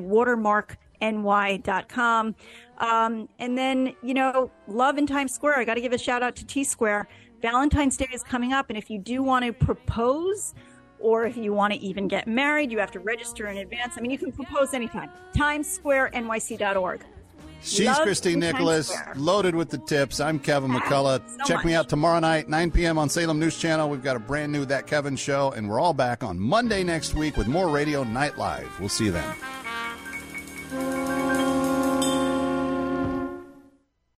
watermarkny.com. 1.01 2.35
Um, 2.79 3.29
and 3.39 3.59
then 3.59 3.95
you 4.03 4.15
know, 4.15 4.51
love 4.67 4.99
in 4.99 5.07
Times 5.07 5.33
Square. 5.33 5.59
I 5.59 5.65
got 5.65 5.75
to 5.75 5.81
give 5.81 5.93
a 5.93 5.99
shout 5.99 6.23
out 6.23 6.37
to 6.37 6.47
T 6.47 6.65
Square. 6.65 7.09
Valentine's 7.43 7.97
Day 7.97 8.09
is 8.13 8.23
coming 8.23 8.53
up, 8.53 8.69
and 8.69 8.79
if 8.79 8.91
you 8.91 8.99
do 8.99 9.23
want 9.23 9.45
to 9.45 9.53
propose. 9.53 10.55
Or 11.03 11.25
if 11.25 11.35
you 11.39 11.55
want 11.55 11.73
to 11.73 11.81
even 11.81 12.09
get 12.09 12.29
married, 12.29 12.71
you 12.71 12.79
have 12.79 12.91
to 12.91 12.99
register 13.01 13.47
in 13.47 13.57
advance. 13.57 13.95
I 13.97 14.03
mean, 14.03 14.11
you 14.11 14.19
can 14.19 14.33
propose 14.33 14.75
anytime. 14.75 15.09
TimesSquareNYC.org. 15.35 17.03
She's 17.63 17.87
Love 17.87 18.03
Christine 18.03 18.39
Nicholas, 18.39 18.95
loaded 19.17 19.55
with 19.55 19.69
the 19.69 19.79
tips. 19.79 20.19
I'm 20.19 20.39
Kevin 20.39 20.71
McCullough. 20.71 21.23
so 21.29 21.45
Check 21.45 21.65
me 21.65 21.75
out 21.75 21.89
tomorrow 21.89 22.19
night, 22.19 22.49
9 22.49 22.71
p.m. 22.71 22.99
on 22.99 23.09
Salem 23.09 23.39
News 23.39 23.59
Channel. 23.59 23.91
We've 23.91 24.03
got 24.03 24.17
a 24.17 24.21
brand 24.21 24.51
new 24.51 24.65
That 24.65 24.87
Kevin 24.87 25.17
show, 25.17 25.53
and 25.53 25.69
we're 25.69 25.79
all 25.79 25.93
back 25.93 26.25
on 26.25 26.39
Monday 26.39 26.83
next 26.83 27.15
week 27.15 27.37
with 27.37 27.49
more 27.49 27.69
Radio 27.69 28.03
Night 28.03 28.39
Live. 28.39 28.69
We'll 28.81 28.89
see 28.89 29.07
you 29.07 29.13
then. 29.13 29.60
Thank 30.71 31.09
you. 31.09 31.20